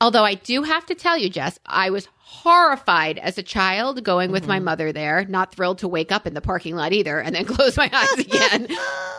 Although 0.00 0.24
I 0.24 0.34
do 0.34 0.62
have 0.62 0.86
to 0.86 0.94
tell 0.94 1.18
you, 1.18 1.28
Jess, 1.28 1.58
I 1.66 1.90
was 1.90 2.08
horrified 2.18 3.18
as 3.18 3.36
a 3.36 3.42
child 3.42 4.02
going 4.02 4.30
with 4.32 4.46
my 4.46 4.56
mm-hmm. 4.56 4.64
mother 4.64 4.92
there, 4.92 5.26
not 5.26 5.54
thrilled 5.54 5.78
to 5.78 5.88
wake 5.88 6.10
up 6.10 6.26
in 6.26 6.34
the 6.34 6.40
parking 6.40 6.74
lot 6.74 6.92
either 6.92 7.20
and 7.20 7.34
then 7.34 7.44
close 7.46 7.76
my 7.76 7.90
eyes 7.92 8.18
again. 8.18 8.68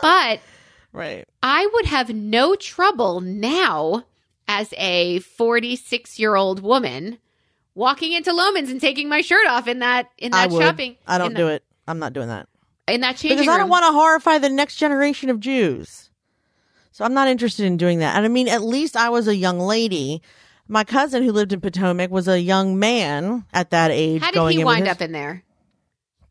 But 0.00 0.40
Right. 0.92 1.26
I 1.42 1.68
would 1.72 1.86
have 1.86 2.10
no 2.10 2.54
trouble 2.54 3.20
now 3.20 4.04
as 4.46 4.72
a 4.76 5.20
46 5.20 6.18
year 6.18 6.34
old 6.34 6.62
woman 6.62 7.18
walking 7.74 8.12
into 8.12 8.30
Loehmann's 8.30 8.70
and 8.70 8.80
taking 8.80 9.08
my 9.08 9.22
shirt 9.22 9.46
off 9.46 9.66
in 9.66 9.78
that 9.78 10.10
in 10.18 10.32
that 10.32 10.50
would. 10.50 10.62
shopping. 10.62 10.96
I 11.06 11.18
don't 11.18 11.34
do 11.34 11.46
the, 11.46 11.54
it. 11.54 11.64
I'm 11.88 11.98
not 11.98 12.12
doing 12.12 12.28
that. 12.28 12.46
In 12.88 13.00
that 13.02 13.16
changing 13.16 13.38
because 13.38 13.54
I 13.54 13.58
don't 13.58 13.68
want 13.68 13.84
to 13.86 13.92
horrify 13.92 14.38
the 14.38 14.48
next 14.48 14.76
generation 14.76 15.30
of 15.30 15.40
Jews. 15.40 16.10
So 16.90 17.04
I'm 17.04 17.14
not 17.14 17.28
interested 17.28 17.64
in 17.64 17.76
doing 17.76 18.00
that. 18.00 18.16
And 18.16 18.24
I 18.24 18.28
mean, 18.28 18.48
at 18.48 18.62
least 18.62 18.96
I 18.96 19.08
was 19.08 19.28
a 19.28 19.36
young 19.36 19.58
lady. 19.58 20.20
My 20.68 20.84
cousin 20.84 21.22
who 21.22 21.32
lived 21.32 21.52
in 21.52 21.60
Potomac 21.60 22.10
was 22.10 22.28
a 22.28 22.40
young 22.40 22.78
man 22.78 23.44
at 23.52 23.70
that 23.70 23.90
age. 23.90 24.20
How 24.20 24.28
did 24.30 24.34
going 24.34 24.58
he 24.58 24.64
wind 24.64 24.86
his- 24.86 24.96
up 24.96 25.00
in 25.00 25.12
there? 25.12 25.44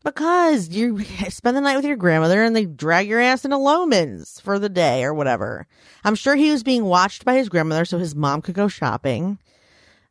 Because 0.04 0.68
you 0.68 1.02
spend 1.28 1.56
the 1.56 1.60
night 1.60 1.76
with 1.76 1.84
your 1.84 1.96
grandmother 1.96 2.42
and 2.42 2.54
they 2.54 2.64
drag 2.64 3.08
your 3.08 3.20
ass 3.20 3.44
into 3.44 3.56
Loehmann's 3.56 4.40
for 4.40 4.58
the 4.58 4.68
day 4.68 5.04
or 5.04 5.14
whatever. 5.14 5.66
I'm 6.04 6.14
sure 6.16 6.34
he 6.34 6.50
was 6.50 6.62
being 6.62 6.84
watched 6.84 7.24
by 7.24 7.34
his 7.36 7.48
grandmother 7.48 7.84
so 7.84 7.98
his 7.98 8.14
mom 8.14 8.42
could 8.42 8.54
go 8.54 8.68
shopping. 8.68 9.38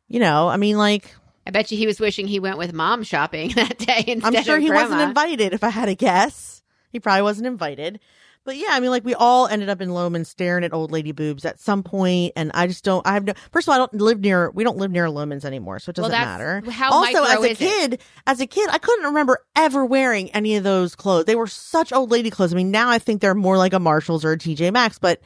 You 0.08 0.20
know, 0.20 0.48
I 0.48 0.56
mean, 0.56 0.76
like, 0.76 1.14
I 1.46 1.50
bet 1.50 1.70
you 1.72 1.78
he 1.78 1.86
was 1.86 1.98
wishing 2.00 2.26
he 2.28 2.40
went 2.40 2.58
with 2.58 2.72
mom 2.72 3.02
shopping 3.02 3.50
that 3.56 3.78
day 3.78 4.04
instead 4.06 4.36
I'm 4.36 4.42
sure 4.44 4.58
he 4.58 4.68
grandma. 4.68 4.84
wasn't 4.84 5.08
invited 5.08 5.52
if 5.52 5.64
I 5.64 5.70
had 5.70 5.86
to 5.86 5.94
guess. 5.94 6.62
He 6.90 7.00
probably 7.00 7.22
wasn't 7.22 7.46
invited. 7.46 8.00
But 8.44 8.56
yeah, 8.56 8.70
I 8.70 8.80
mean, 8.80 8.90
like 8.90 9.04
we 9.04 9.14
all 9.14 9.46
ended 9.46 9.68
up 9.68 9.80
in 9.80 9.90
Loehmann 9.90 10.26
staring 10.26 10.64
at 10.64 10.72
old 10.72 10.90
lady 10.90 11.12
boobs 11.12 11.44
at 11.44 11.60
some 11.60 11.84
point, 11.84 12.32
and 12.34 12.50
I 12.54 12.66
just 12.66 12.82
don't. 12.82 13.06
I 13.06 13.14
have 13.14 13.24
no. 13.24 13.34
First 13.52 13.68
of 13.68 13.72
all, 13.72 13.76
I 13.76 13.78
don't 13.78 13.94
live 13.94 14.18
near. 14.20 14.50
We 14.50 14.64
don't 14.64 14.78
live 14.78 14.90
near 14.90 15.06
Loehmann's 15.06 15.44
anymore, 15.44 15.78
so 15.78 15.90
it 15.90 15.96
doesn't 15.96 16.10
that's 16.10 16.26
matter. 16.26 16.62
how 16.68 16.90
also, 16.90 17.22
as 17.22 17.38
a 17.38 17.42
is 17.42 17.50
it? 17.52 17.58
kid, 17.58 18.00
as 18.26 18.40
a 18.40 18.46
kid, 18.48 18.68
I 18.72 18.78
couldn't 18.78 19.04
remember 19.04 19.44
ever 19.54 19.84
wearing 19.84 20.28
any 20.32 20.56
of 20.56 20.64
those 20.64 20.96
clothes. 20.96 21.26
They 21.26 21.36
were 21.36 21.46
such 21.46 21.92
old 21.92 22.10
lady 22.10 22.30
clothes. 22.30 22.52
I 22.52 22.56
mean, 22.56 22.72
now 22.72 22.90
I 22.90 22.98
think 22.98 23.20
they're 23.20 23.34
more 23.34 23.56
like 23.58 23.74
a 23.74 23.78
Marshalls 23.78 24.24
or 24.24 24.32
a 24.32 24.38
TJ 24.38 24.72
Maxx. 24.72 24.98
But 24.98 25.20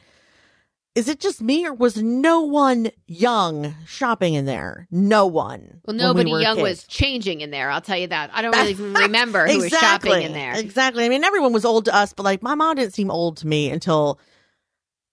is 0.97 1.07
it 1.07 1.19
just 1.19 1.43
me, 1.43 1.63
or 1.63 1.73
was 1.73 2.01
no 2.01 2.41
one 2.41 2.89
young 3.05 3.75
shopping 3.85 4.33
in 4.33 4.45
there? 4.45 4.87
No 4.89 5.27
one. 5.27 5.79
Well, 5.85 5.95
when 5.95 5.97
we 5.97 6.01
nobody 6.01 6.31
young 6.31 6.55
kids. 6.55 6.63
was 6.63 6.83
changing 6.85 7.41
in 7.41 7.51
there. 7.51 7.69
I'll 7.69 7.81
tell 7.81 7.99
you 7.99 8.07
that. 8.07 8.31
I 8.33 8.41
don't 8.41 8.51
really 8.51 8.71
even 8.71 8.93
remember 8.95 9.45
who 9.45 9.59
was 9.59 9.69
shopping 9.71 10.23
in 10.23 10.33
there. 10.33 10.57
Exactly. 10.57 11.05
I 11.05 11.09
mean, 11.09 11.23
everyone 11.23 11.53
was 11.53 11.65
old 11.65 11.85
to 11.85 11.95
us, 11.95 12.13
but 12.13 12.23
like 12.23 12.41
my 12.41 12.55
mom 12.55 12.77
didn't 12.77 12.95
seem 12.95 13.11
old 13.11 13.37
to 13.37 13.47
me 13.47 13.69
until, 13.69 14.19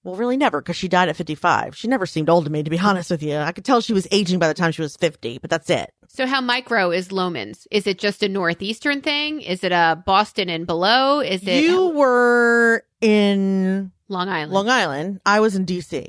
well, 0.05 0.15
really 0.15 0.39
never, 0.39 0.63
because 0.63 0.77
she 0.77 0.89
died 0.89 1.11
at 1.11 1.17
55. 1.17 1.77
She 1.77 1.87
never 1.87 2.07
seemed 2.07 2.31
old 2.31 2.47
to 2.47 2.51
me, 2.51 2.63
to 2.63 2.71
be 2.71 2.79
honest 2.79 3.11
with 3.11 3.23
you. 3.23 3.37
I 3.37 3.53
could 3.53 3.67
tell 3.67 3.83
she 3.83 3.93
was 3.93 4.09
aging 4.11 4.39
by 4.39 4.49
the 4.49 4.55
time 4.55 4.73
she 4.73 4.81
was 4.81 4.97
50, 4.97 5.37
but 5.37 5.51
that's 5.51 5.69
it. 5.69 5.93
So, 6.09 6.27
how 6.27 6.41
micro 6.41 6.91
is 6.91 7.09
Loehmann's? 7.09 7.67
Is 7.71 7.87
it 7.87 7.99
just 7.99 8.23
a 8.23 8.29
northeastern 8.29 9.01
thing? 9.01 9.41
Is 9.41 9.65
it 9.65 9.73
a 9.73 10.03
Boston 10.07 10.49
and 10.49 10.67
below? 10.67 11.21
Is 11.21 11.43
it 11.47 11.65
You 11.65 11.89
were 11.89 12.85
in 13.01 13.93
Long 14.09 14.29
Island? 14.29 14.53
Long 14.53 14.69
Island. 14.69 15.21
I 15.27 15.41
was 15.41 15.57
in 15.57 15.67
DC. 15.67 16.09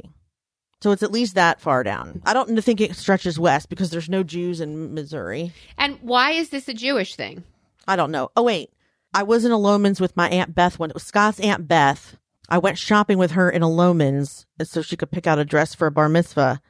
So 0.82 0.92
it's 0.92 1.02
at 1.04 1.12
least 1.12 1.34
that 1.36 1.60
far 1.62 1.84
down. 1.84 2.22
I 2.26 2.34
don't 2.34 2.62
think 2.62 2.80
it 2.80 2.96
stretches 2.96 3.40
west 3.40 3.70
because 3.70 3.90
there's 3.90 4.10
no 4.10 4.22
Jews 4.22 4.62
in 4.62 4.94
Missouri. 4.94 5.52
and 5.78 5.98
why 6.02 6.32
is 6.32 6.50
this 6.50 6.68
a 6.68 6.74
Jewish 6.74 7.16
thing? 7.16 7.44
I 7.88 7.96
don't 7.96 8.12
know. 8.12 8.30
Oh 8.36 8.44
wait, 8.44 8.72
I 9.14 9.24
was 9.24 9.46
in 9.46 9.52
a 9.52 9.58
Loehmann's 9.58 10.02
with 10.02 10.16
my 10.16 10.30
aunt 10.30 10.54
Beth 10.54 10.78
when 10.78 10.92
it 10.92 10.94
was 10.94 11.04
Scott's 11.04 11.40
aunt 11.40 11.68
Beth. 11.68 12.18
I 12.50 12.60
went 12.60 12.78
shopping 12.78 13.18
with 13.18 13.32
her 13.32 13.50
in 13.50 13.64
a 13.64 13.68
Loehmann's 13.68 14.46
so 14.64 14.84
she 14.84 14.96
could 14.96 15.10
pick 15.10 15.26
out 15.26 15.40
a 15.40 15.46
dress 15.46 15.74
for 15.74 15.88
a 15.88 15.92
bar 15.92 16.10
mitzvah. 16.10 16.62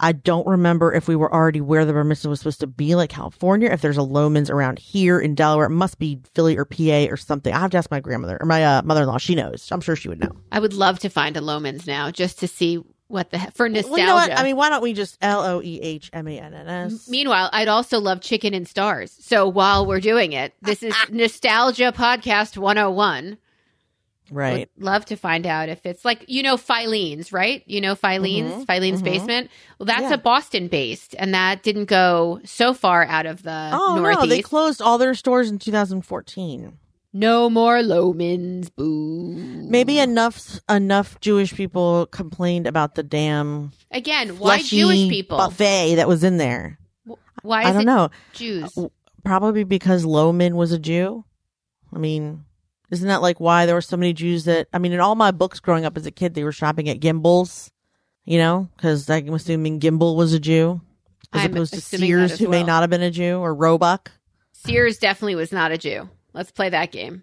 I 0.00 0.12
don't 0.12 0.46
remember 0.46 0.92
if 0.92 1.08
we 1.08 1.16
were 1.16 1.32
already 1.32 1.60
where 1.60 1.84
the 1.84 2.04
mitzvah 2.04 2.28
was 2.28 2.40
supposed 2.40 2.60
to 2.60 2.66
be, 2.66 2.94
like 2.94 3.10
California. 3.10 3.70
If 3.70 3.80
there's 3.80 3.98
a 3.98 4.02
Loehmann's 4.02 4.50
around 4.50 4.78
here 4.78 5.18
in 5.18 5.34
Delaware, 5.34 5.66
it 5.66 5.70
must 5.70 5.98
be 5.98 6.20
Philly 6.34 6.56
or 6.56 6.64
PA 6.64 7.06
or 7.10 7.16
something. 7.16 7.52
I 7.52 7.60
have 7.60 7.70
to 7.70 7.78
ask 7.78 7.90
my 7.90 8.00
grandmother 8.00 8.38
or 8.40 8.46
my 8.46 8.64
uh, 8.64 8.82
mother-in-law. 8.82 9.18
She 9.18 9.34
knows. 9.34 9.70
I'm 9.70 9.80
sure 9.80 9.96
she 9.96 10.08
would 10.08 10.20
know. 10.20 10.32
I 10.52 10.60
would 10.60 10.74
love 10.74 10.98
to 11.00 11.08
find 11.08 11.36
a 11.36 11.40
Loehmann's 11.40 11.86
now 11.86 12.10
just 12.10 12.38
to 12.40 12.48
see 12.48 12.82
what 13.08 13.30
the 13.30 13.38
for 13.54 13.68
nostalgia. 13.68 13.90
Well, 13.90 14.00
you 14.00 14.06
know 14.06 14.14
what? 14.14 14.38
I 14.38 14.42
mean, 14.42 14.56
why 14.56 14.70
don't 14.70 14.82
we 14.82 14.92
just 14.92 15.18
L 15.20 15.42
O 15.42 15.62
E 15.62 15.80
H 15.80 16.10
M 16.12 16.26
A 16.26 16.38
N 16.38 16.54
N 16.54 16.68
S? 16.68 17.08
Meanwhile, 17.08 17.50
I'd 17.52 17.68
also 17.68 18.00
love 18.00 18.20
chicken 18.20 18.54
and 18.54 18.66
stars. 18.66 19.16
So 19.20 19.48
while 19.48 19.86
we're 19.86 20.00
doing 20.00 20.32
it, 20.32 20.54
this 20.62 20.82
is 20.82 20.94
Nostalgia 21.10 21.92
Podcast 21.92 22.56
101. 22.56 23.38
Right. 24.34 24.68
Would 24.76 24.84
love 24.84 25.04
to 25.06 25.16
find 25.16 25.46
out 25.46 25.68
if 25.68 25.86
it's 25.86 26.04
like 26.04 26.24
you 26.28 26.42
know 26.42 26.56
Filene's, 26.56 27.32
right? 27.32 27.62
You 27.66 27.80
know 27.80 27.94
Filene's, 27.94 28.52
Mhm, 28.52 28.66
Filene's 28.66 29.00
mhm. 29.00 29.04
basement. 29.04 29.50
Well, 29.78 29.86
that's 29.86 30.02
Yeah. 30.02 30.14
a 30.14 30.18
Boston 30.18 30.68
based, 30.68 31.14
and 31.18 31.32
that 31.34 31.62
didn't 31.62 31.84
go 31.86 32.40
so 32.44 32.74
far 32.74 33.04
out 33.04 33.26
of 33.26 33.42
the 33.44 33.70
Oh 33.72 33.96
Northeast. 33.96 34.20
no, 34.20 34.26
they 34.26 34.42
closed 34.42 34.82
all 34.82 34.98
their 34.98 35.14
stores 35.14 35.48
in 35.50 35.58
2014. 35.58 36.78
no 37.16 37.48
more 37.48 37.76
Loehmann's, 37.76 38.70
boo. 38.70 39.36
Maybe 39.36 40.00
enough 40.00 40.58
enough 40.68 41.20
Jewish 41.20 41.54
people 41.54 42.06
complained 42.06 42.66
about 42.66 42.96
the 42.96 43.04
damn 43.04 43.70
again, 43.92 44.30
why 44.40 44.62
Jewish 44.62 45.08
people? 45.08 45.38
buffet 45.38 45.94
that 45.94 46.08
was 46.08 46.24
in 46.24 46.38
there. 46.38 46.78
Why 47.42 47.62
is 47.62 47.66
I 47.68 47.72
don't 47.72 47.82
it 47.82 47.84
know. 47.84 48.08
Jews? 48.32 48.76
Probably 49.24 49.62
because 49.64 50.04
Loehmann 50.04 50.54
was 50.54 50.72
a 50.72 50.78
Jew. 50.78 51.24
I 51.94 51.98
mean, 51.98 52.44
isn't 52.94 53.08
that 53.08 53.22
like 53.22 53.38
why 53.40 53.66
there 53.66 53.74
were 53.74 53.80
so 53.82 53.96
many 53.96 54.12
Jews 54.12 54.44
that 54.46 54.68
I 54.72 54.78
mean, 54.78 54.92
in 54.92 55.00
all 55.00 55.14
my 55.14 55.30
books 55.30 55.60
growing 55.60 55.84
up 55.84 55.96
as 55.96 56.06
a 56.06 56.10
kid, 56.10 56.34
they 56.34 56.44
were 56.44 56.52
shopping 56.52 56.88
at 56.88 57.00
Gimbel's. 57.00 57.70
You 58.24 58.38
know, 58.38 58.70
because 58.74 59.10
I'm 59.10 59.34
assuming 59.34 59.80
Gimbel 59.80 60.16
was 60.16 60.32
a 60.32 60.40
Jew, 60.40 60.80
as 61.34 61.44
I'm 61.44 61.52
opposed 61.52 61.74
to 61.74 61.80
Sears, 61.82 62.38
who 62.38 62.48
may 62.48 62.62
not 62.62 62.80
have 62.82 62.88
been 62.88 63.02
a 63.02 63.10
Jew, 63.10 63.36
or 63.36 63.54
Roebuck. 63.54 64.10
Sears 64.52 64.96
definitely 64.96 65.34
was 65.34 65.52
not 65.52 65.72
a 65.72 65.76
Jew. 65.76 66.08
Let's 66.32 66.50
play 66.50 66.70
that 66.70 66.90
game. 66.90 67.22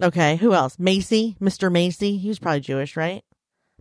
Okay, 0.00 0.36
who 0.36 0.54
else? 0.54 0.78
Macy, 0.78 1.34
Mr. 1.40 1.72
Macy. 1.72 2.16
He 2.18 2.28
was 2.28 2.38
probably 2.38 2.60
Jewish, 2.60 2.96
right? 2.96 3.24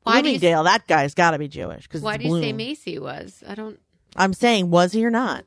Why 0.02 0.24
do 0.24 0.30
you- 0.30 0.40
Bloomingdale, 0.40 0.64
that 0.64 0.88
guy's 0.88 1.14
got 1.14 1.32
to 1.32 1.38
be 1.38 1.48
Jewish. 1.48 1.84
Because 1.84 2.02
Why 2.02 2.18
do 2.18 2.26
you 2.26 2.42
say 2.42 2.52
Macy 2.52 2.98
was? 2.98 3.44
I 3.48 3.54
don't. 3.54 3.80
I'm 4.16 4.34
saying, 4.34 4.72
was 4.72 4.92
he 4.94 5.06
or 5.06 5.12
not? 5.12 5.46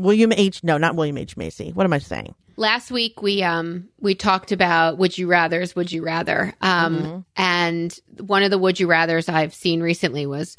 William 0.00 0.32
H. 0.32 0.64
No, 0.64 0.78
not 0.78 0.96
William 0.96 1.18
H. 1.18 1.36
Macy. 1.36 1.70
What 1.72 1.84
am 1.84 1.92
I 1.92 1.98
saying? 1.98 2.34
Last 2.56 2.90
week 2.90 3.22
we 3.22 3.42
um 3.42 3.88
we 4.00 4.14
talked 4.14 4.52
about 4.52 4.98
would 4.98 5.16
you 5.16 5.26
rather's 5.26 5.74
would 5.76 5.90
you 5.92 6.02
rather 6.04 6.52
um 6.60 6.98
Mhm. 6.98 7.24
and 7.36 7.98
one 8.18 8.42
of 8.42 8.50
the 8.50 8.58
would 8.58 8.78
you 8.80 8.86
rather's 8.86 9.28
I've 9.28 9.54
seen 9.54 9.80
recently 9.80 10.26
was 10.26 10.56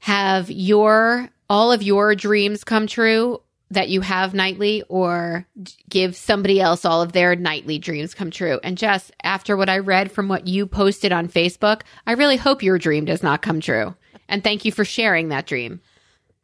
have 0.00 0.50
your 0.50 1.28
all 1.48 1.72
of 1.72 1.82
your 1.82 2.14
dreams 2.14 2.64
come 2.64 2.86
true 2.86 3.40
that 3.70 3.88
you 3.88 4.02
have 4.02 4.34
nightly 4.34 4.82
or 4.88 5.46
give 5.88 6.14
somebody 6.14 6.60
else 6.60 6.84
all 6.84 7.00
of 7.02 7.12
their 7.12 7.34
nightly 7.34 7.78
dreams 7.78 8.14
come 8.14 8.30
true 8.30 8.60
and 8.62 8.76
Jess 8.78 9.10
after 9.24 9.56
what 9.56 9.68
I 9.68 9.78
read 9.78 10.12
from 10.12 10.28
what 10.28 10.46
you 10.46 10.66
posted 10.66 11.10
on 11.10 11.28
Facebook 11.28 11.82
I 12.06 12.12
really 12.12 12.36
hope 12.36 12.62
your 12.62 12.78
dream 12.78 13.04
does 13.04 13.22
not 13.22 13.42
come 13.42 13.60
true 13.60 13.94
and 14.28 14.44
thank 14.44 14.64
you 14.64 14.70
for 14.72 14.84
sharing 14.84 15.28
that 15.30 15.46
dream 15.46 15.80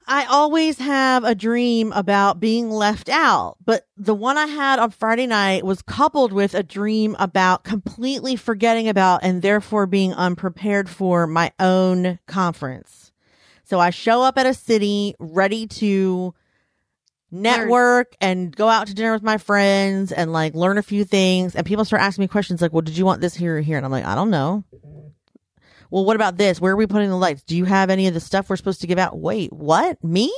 I 0.09 0.25
always 0.25 0.79
have 0.79 1.23
a 1.23 1.35
dream 1.35 1.93
about 1.93 2.41
being 2.41 2.71
left 2.71 3.11
out, 3.11 3.57
but 3.63 3.87
the 3.99 4.15
one 4.15 4.39
I 4.39 4.47
had 4.47 4.79
on 4.79 4.91
Friday 4.91 5.27
night 5.27 5.67
was 5.67 5.83
coupled 5.83 6.33
with 6.33 6.55
a 6.55 6.63
dream 6.63 7.15
about 7.19 7.63
completely 7.63 8.35
forgetting 8.35 8.89
about 8.89 9.21
and 9.23 9.43
therefore 9.43 9.87
being 9.87 10.15
unprepared 10.15 10.89
for 10.89 11.27
my 11.27 11.53
own 11.61 12.19
conference. 12.27 13.13
So 13.65 13.79
I 13.79 13.91
show 13.91 14.23
up 14.23 14.39
at 14.39 14.47
a 14.47 14.55
city 14.55 15.15
ready 15.19 15.67
to 15.67 16.35
network 17.31 18.17
and 18.19 18.57
go 18.57 18.69
out 18.69 18.87
to 18.87 18.95
dinner 18.95 19.13
with 19.13 19.23
my 19.23 19.37
friends 19.37 20.11
and 20.11 20.33
like 20.33 20.55
learn 20.55 20.79
a 20.79 20.83
few 20.83 21.05
things 21.05 21.55
and 21.55 21.67
people 21.67 21.85
start 21.85 22.01
asking 22.01 22.23
me 22.23 22.29
questions 22.29 22.63
like, 22.63 22.73
"Well, 22.73 22.81
did 22.81 22.97
you 22.97 23.05
want 23.05 23.21
this 23.21 23.35
here 23.35 23.59
or 23.59 23.61
here?" 23.61 23.77
And 23.77 23.85
I'm 23.85 23.93
like, 23.93 24.07
"I 24.07 24.15
don't 24.15 24.31
know." 24.31 24.65
Well, 25.91 26.05
what 26.05 26.17
about 26.17 26.37
this? 26.37 26.61
Where 26.61 26.73
are 26.73 26.77
we 26.77 26.87
putting 26.87 27.09
the 27.09 27.17
lights? 27.17 27.43
Do 27.43 27.57
you 27.57 27.65
have 27.65 27.91
any 27.91 28.07
of 28.07 28.15
the 28.15 28.21
stuff 28.21 28.51
we're 28.51 28.57
supposed 28.57 28.81
to 28.83 28.87
give 28.87 28.99
out? 28.99 29.19
Wait, 29.19 29.53
what? 29.53 30.03
Me? 30.03 30.33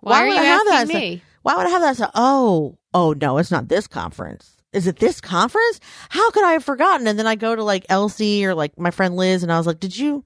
why, 0.00 0.22
are 0.22 0.28
would 0.28 0.34
you 0.34 0.40
I 0.40 0.44
have 0.44 0.66
asking 0.68 0.88
that? 0.88 1.00
me 1.00 1.22
Why 1.42 1.56
would 1.56 1.66
I 1.66 1.70
have 1.70 1.96
that? 1.98 2.10
Oh, 2.14 2.78
oh 2.92 3.12
no, 3.14 3.38
it's 3.38 3.50
not 3.50 3.68
this 3.68 3.86
conference. 3.86 4.56
Is 4.72 4.86
it 4.86 4.98
this 4.98 5.20
conference? 5.20 5.80
How 6.08 6.30
could 6.30 6.44
I 6.44 6.52
have 6.52 6.64
forgotten? 6.64 7.06
And 7.06 7.18
then 7.18 7.26
I 7.26 7.36
go 7.36 7.54
to 7.54 7.62
like 7.62 7.86
Elsie 7.88 8.44
or 8.44 8.54
like 8.54 8.78
my 8.78 8.90
friend 8.90 9.16
Liz, 9.16 9.42
and 9.42 9.52
I 9.52 9.56
was 9.56 9.66
like, 9.68 9.78
"Did 9.78 9.96
you, 9.96 10.24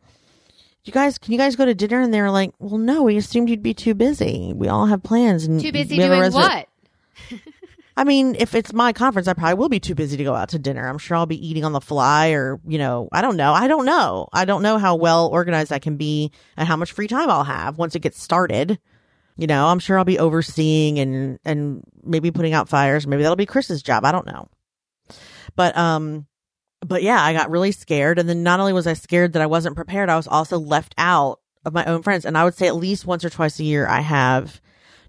you 0.84 0.92
guys, 0.92 1.18
can 1.18 1.32
you 1.32 1.38
guys 1.38 1.54
go 1.54 1.66
to 1.66 1.74
dinner?" 1.74 2.00
And 2.00 2.12
they're 2.14 2.30
like, 2.30 2.52
"Well, 2.58 2.78
no, 2.78 3.02
we 3.02 3.18
assumed 3.18 3.50
you'd 3.50 3.62
be 3.62 3.74
too 3.74 3.94
busy. 3.94 4.52
We 4.56 4.68
all 4.68 4.86
have 4.86 5.02
plans 5.02 5.44
and 5.44 5.60
too 5.60 5.70
busy 5.70 5.98
we 5.98 6.02
have 6.02 6.12
a 6.12 6.16
doing 6.16 6.30
reser- 6.30 6.34
what 6.34 6.68
I 7.98 8.04
mean, 8.04 8.36
if 8.38 8.54
it's 8.54 8.72
my 8.72 8.92
conference, 8.92 9.26
I 9.26 9.32
probably 9.32 9.54
will 9.54 9.68
be 9.68 9.80
too 9.80 9.96
busy 9.96 10.16
to 10.16 10.22
go 10.22 10.32
out 10.32 10.50
to 10.50 10.58
dinner. 10.60 10.86
I'm 10.86 10.98
sure 10.98 11.16
I'll 11.16 11.26
be 11.26 11.44
eating 11.44 11.64
on 11.64 11.72
the 11.72 11.80
fly 11.80 12.28
or, 12.28 12.60
you 12.64 12.78
know, 12.78 13.08
I 13.10 13.22
don't 13.22 13.36
know. 13.36 13.52
I 13.52 13.66
don't 13.66 13.84
know. 13.84 14.28
I 14.32 14.44
don't 14.44 14.62
know 14.62 14.78
how 14.78 14.94
well 14.94 15.26
organized 15.26 15.72
I 15.72 15.80
can 15.80 15.96
be 15.96 16.30
and 16.56 16.68
how 16.68 16.76
much 16.76 16.92
free 16.92 17.08
time 17.08 17.28
I'll 17.28 17.42
have 17.42 17.76
once 17.76 17.96
it 17.96 18.02
gets 18.02 18.22
started. 18.22 18.78
You 19.36 19.48
know, 19.48 19.66
I'm 19.66 19.80
sure 19.80 19.98
I'll 19.98 20.04
be 20.04 20.20
overseeing 20.20 21.00
and, 21.00 21.40
and 21.44 21.82
maybe 22.04 22.30
putting 22.30 22.52
out 22.52 22.68
fires. 22.68 23.04
Maybe 23.04 23.22
that'll 23.22 23.34
be 23.34 23.46
Chris's 23.46 23.82
job. 23.82 24.04
I 24.04 24.12
don't 24.12 24.26
know. 24.28 24.48
But, 25.56 25.76
um, 25.76 26.28
but 26.86 27.02
yeah, 27.02 27.20
I 27.20 27.32
got 27.32 27.50
really 27.50 27.72
scared. 27.72 28.20
And 28.20 28.28
then 28.28 28.44
not 28.44 28.60
only 28.60 28.72
was 28.72 28.86
I 28.86 28.92
scared 28.92 29.32
that 29.32 29.42
I 29.42 29.46
wasn't 29.46 29.74
prepared, 29.74 30.08
I 30.08 30.16
was 30.16 30.28
also 30.28 30.56
left 30.56 30.94
out 30.98 31.40
of 31.64 31.74
my 31.74 31.84
own 31.84 32.02
friends. 32.02 32.24
And 32.24 32.38
I 32.38 32.44
would 32.44 32.54
say 32.54 32.68
at 32.68 32.76
least 32.76 33.06
once 33.06 33.24
or 33.24 33.30
twice 33.30 33.58
a 33.58 33.64
year, 33.64 33.88
I 33.88 34.02
have 34.02 34.60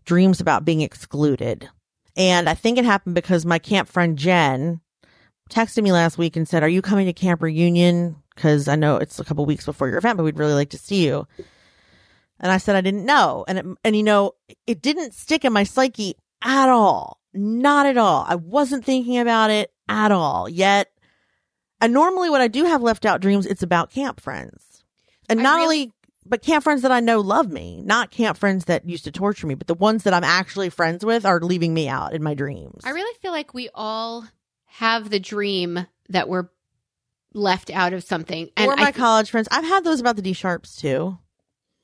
dreams 0.05 0.41
about 0.41 0.65
being 0.65 0.81
excluded. 0.81 1.69
And 2.19 2.49
I 2.49 2.53
think 2.53 2.77
it 2.77 2.83
happened 2.83 3.15
because 3.15 3.45
my 3.45 3.59
camp 3.59 3.87
friend 3.87 4.17
Jen 4.17 4.81
texted 5.49 5.81
me 5.81 5.93
last 5.93 6.17
week 6.17 6.35
and 6.35 6.47
said, 6.47 6.63
Are 6.63 6.69
you 6.69 6.81
coming 6.81 7.05
to 7.05 7.13
Camp 7.13 7.41
Reunion? 7.41 8.17
Because 8.35 8.67
I 8.67 8.75
know 8.75 8.97
it's 8.97 9.19
a 9.19 9.23
couple 9.23 9.45
weeks 9.45 9.65
before 9.65 9.87
your 9.87 9.97
event, 9.97 10.17
but 10.17 10.23
we'd 10.23 10.37
really 10.37 10.53
like 10.53 10.71
to 10.71 10.77
see 10.77 11.05
you. 11.05 11.25
And 12.41 12.51
I 12.51 12.57
said, 12.57 12.75
I 12.75 12.81
didn't 12.81 13.05
know. 13.05 13.45
And, 13.47 13.57
it, 13.57 13.65
and 13.85 13.95
you 13.95 14.03
know, 14.03 14.33
it 14.67 14.81
didn't 14.81 15.13
stick 15.13 15.45
in 15.45 15.53
my 15.53 15.63
psyche 15.63 16.15
at 16.41 16.69
all. 16.69 17.21
Not 17.33 17.85
at 17.85 17.97
all. 17.97 18.25
I 18.27 18.35
wasn't 18.35 18.85
thinking 18.85 19.17
about 19.17 19.49
it 19.49 19.71
at 19.87 20.11
all. 20.11 20.49
Yet, 20.49 20.91
and 21.79 21.93
normally 21.93 22.29
when 22.29 22.41
I 22.41 22.47
do 22.49 22.65
have 22.65 22.81
left 22.81 23.05
out 23.05 23.21
dreams, 23.21 23.45
it's 23.45 23.63
about 23.63 23.91
camp 23.91 24.19
friends. 24.19 24.83
And 25.29 25.39
I 25.39 25.43
not 25.43 25.55
really- 25.55 25.63
only, 25.63 25.93
but 26.29 26.41
camp 26.43 26.63
friends 26.63 26.83
that 26.83 26.91
I 26.91 26.99
know 26.99 27.19
love 27.19 27.51
me, 27.51 27.81
not 27.83 28.11
camp 28.11 28.37
friends 28.37 28.65
that 28.65 28.87
used 28.87 29.03
to 29.05 29.11
torture 29.11 29.47
me, 29.47 29.55
but 29.55 29.67
the 29.67 29.73
ones 29.73 30.03
that 30.03 30.13
I'm 30.13 30.23
actually 30.23 30.69
friends 30.69 31.03
with 31.03 31.25
are 31.25 31.39
leaving 31.41 31.73
me 31.73 31.89
out 31.89 32.13
in 32.13 32.23
my 32.23 32.35
dreams. 32.35 32.83
I 32.85 32.91
really 32.91 33.17
feel 33.21 33.31
like 33.31 33.53
we 33.53 33.69
all 33.73 34.25
have 34.65 35.09
the 35.09 35.19
dream 35.19 35.85
that 36.09 36.29
we're 36.29 36.49
left 37.33 37.69
out 37.71 37.93
of 37.93 38.03
something. 38.03 38.49
And 38.55 38.71
or 38.71 38.75
my 38.75 38.83
I, 38.87 38.91
college 38.91 39.29
friends. 39.31 39.47
I've 39.51 39.63
had 39.65 39.83
those 39.83 39.99
about 39.99 40.15
the 40.15 40.21
D 40.21 40.33
sharps 40.33 40.75
too. 40.75 41.17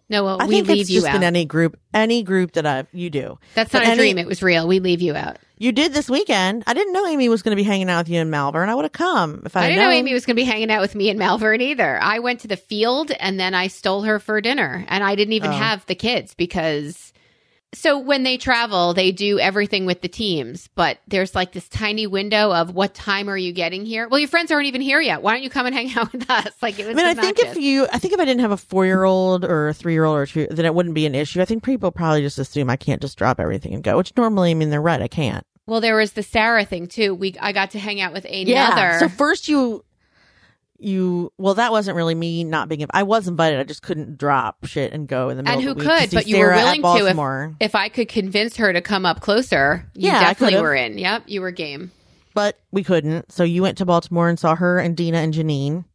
no, 0.10 0.24
well, 0.24 0.42
I 0.42 0.46
we 0.46 0.56
think 0.56 0.68
leave 0.68 0.82
it's 0.82 0.90
you 0.90 1.02
just 1.02 1.08
out. 1.10 1.16
in 1.16 1.24
any 1.24 1.46
group, 1.46 1.80
any 1.94 2.24
group 2.24 2.54
that 2.54 2.66
I've, 2.66 2.88
you 2.92 3.10
do. 3.10 3.40
That's 3.56 3.72
but 3.72 3.80
not 3.80 3.88
a 3.88 3.92
any- 3.92 3.98
dream. 3.98 4.18
It 4.20 4.28
was 4.28 4.42
real. 4.44 4.68
We 4.68 4.80
leave 4.80 5.02
you 5.02 5.16
out. 5.16 5.38
You 5.58 5.72
did 5.72 5.94
this 5.94 6.10
weekend. 6.10 6.64
I 6.68 6.74
didn't 6.74 6.92
know 6.94 7.06
Amy 7.08 7.30
was 7.30 7.42
going 7.42 7.52
to 7.52 7.56
be 7.56 7.64
hanging 7.64 7.90
out 7.90 8.00
with 8.00 8.10
you 8.10 8.20
in 8.20 8.30
Malvern. 8.30 8.68
I 8.68 8.76
would 8.76 8.84
have 8.84 8.92
come 8.92 9.44
if 9.46 9.56
I, 9.56 9.62
I 9.62 9.68
didn't 9.70 9.78
know 9.80 9.86
known. 9.86 9.94
Amy 9.94 10.14
was 10.14 10.26
going 10.26 10.36
to 10.36 10.42
be 10.42 10.46
hanging 10.46 10.70
out 10.70 10.82
with 10.82 10.96
me 10.96 11.10
in 11.10 11.18
Malvern 11.18 11.62
either. 11.62 11.98
I 12.02 12.20
went 12.20 12.42
to 12.42 12.48
the 12.48 12.58
field 12.58 13.12
and 13.20 13.40
then 13.40 13.54
I 13.54 13.68
stole 13.68 14.02
her 14.04 14.20
for 14.20 14.42
dinner, 14.42 14.84
and 14.90 15.04
I 15.04 15.16
didn't 15.16 15.34
even 15.34 15.52
Oh. 15.52 15.54
have 15.54 15.86
the 15.86 15.96
kids 15.96 16.34
because. 16.34 17.14
So 17.76 18.00
when 18.00 18.24
they 18.24 18.38
travel, 18.38 18.94
they 18.94 19.12
do 19.12 19.38
everything 19.38 19.86
with 19.86 20.02
the 20.02 20.08
teams, 20.08 20.70
but 20.76 20.98
there's 21.08 21.36
like 21.36 21.52
this 21.52 21.68
tiny 21.68 22.08
window 22.08 22.52
of 22.52 22.74
what 22.74 22.94
time 22.94 23.30
are 23.30 23.38
you 23.38 23.52
getting 23.52 23.86
here? 23.86 24.08
Well, 24.08 24.20
your 24.20 24.30
friends 24.30 24.52
aren't 24.52 24.68
even 24.68 24.82
here 24.82 25.02
yet. 25.02 25.22
Why 25.22 25.34
don't 25.34 25.44
you 25.44 25.50
come 25.50 25.66
and 25.66 25.76
hang 25.76 25.96
out 25.96 26.12
with 26.14 26.30
us? 26.30 26.54
Like 26.62 26.80
it 26.80 26.88
was. 26.88 26.96
I 26.96 26.98
mean, 26.98 27.06
I 27.06 27.14
think 27.14 27.40
if 27.40 27.58
you, 27.58 27.88
I 27.92 28.00
think 28.00 28.14
if 28.14 28.20
I 28.20 28.26
didn't 28.26 28.42
have 28.42 28.52
a 28.52 28.58
four 28.58 28.86
year 28.86 29.04
old 29.04 29.44
or 29.44 29.70
a 29.70 29.74
three 29.74 29.94
year 29.94 30.06
old 30.06 30.18
or 30.18 30.26
two, 30.26 30.48
then 30.50 30.66
it 30.66 30.74
wouldn't 30.74 30.96
be 30.96 31.06
an 31.06 31.16
issue. 31.16 31.42
I 31.42 31.46
think 31.46 31.64
people 31.64 31.92
probably 31.92 32.22
just 32.22 32.40
assume 32.40 32.70
I 32.70 32.78
can't 32.78 33.02
just 33.02 33.18
drop 33.18 33.40
everything 33.40 33.74
and 33.74 33.84
go, 33.84 33.98
which 33.98 34.16
normally, 34.16 34.52
I 34.52 34.54
mean, 34.54 34.70
they're 34.70 34.82
right. 34.82 35.02
I 35.02 35.08
can't. 35.08 35.46
Well, 35.68 35.82
there 35.82 35.96
was 35.96 36.14
the 36.14 36.24
Sarah 36.24 36.64
thing 36.64 36.88
too. 36.88 37.14
We 37.14 37.36
I 37.42 37.52
got 37.52 37.72
to 37.72 37.80
hang 37.80 38.00
out 38.00 38.14
with 38.14 38.26
another. 38.26 39.00
So 39.00 39.10
first 39.10 39.50
you, 39.50 39.84
you, 40.78 41.32
well, 41.38 41.54
that 41.56 41.72
wasn't 41.72 41.96
really 41.96 42.16
me 42.16 42.44
not 42.44 42.68
being, 42.70 42.86
I 42.92 43.04
was 43.04 43.28
invited. 43.28 43.60
I 43.60 43.64
just 43.64 43.82
couldn't 43.82 44.18
drop 44.18 44.66
shit 44.66 44.92
and 44.94 45.08
go 45.08 45.30
in 45.30 45.38
the 45.38 45.44
middle 45.44 45.60
And 45.60 45.64
who 45.68 45.76
could, 45.76 46.12
but 46.12 46.28
you 46.28 46.38
were 46.38 46.46
Sarah 46.54 46.58
at 46.60 46.64
willing 46.82 46.82
to 47.00 47.08
if- 47.08 47.56
if 47.62 47.76
I 47.76 47.90
could 47.90 48.08
convince 48.10 48.58
her 48.58 48.72
to 48.74 48.82
come 48.82 49.06
up 49.06 49.22
closer, 49.22 49.90
you 49.94 50.10
Yeah, 50.12 50.20
definitely 50.20 50.60
were 50.62 50.76
in. 50.76 50.98
Yep, 50.98 51.24
you 51.28 51.42
were 51.42 51.52
game. 51.52 51.92
but 52.34 52.60
we 52.72 52.84
couldn't. 52.84 53.32
So 53.32 53.44
you 53.44 53.62
went 53.62 53.78
to 53.78 53.86
Baltimore 53.86 54.28
and 54.30 54.38
saw 54.38 54.56
her 54.56 54.78
and 54.80 54.96
Dina 54.98 55.18
and 55.20 55.34
Janine. 55.34 55.86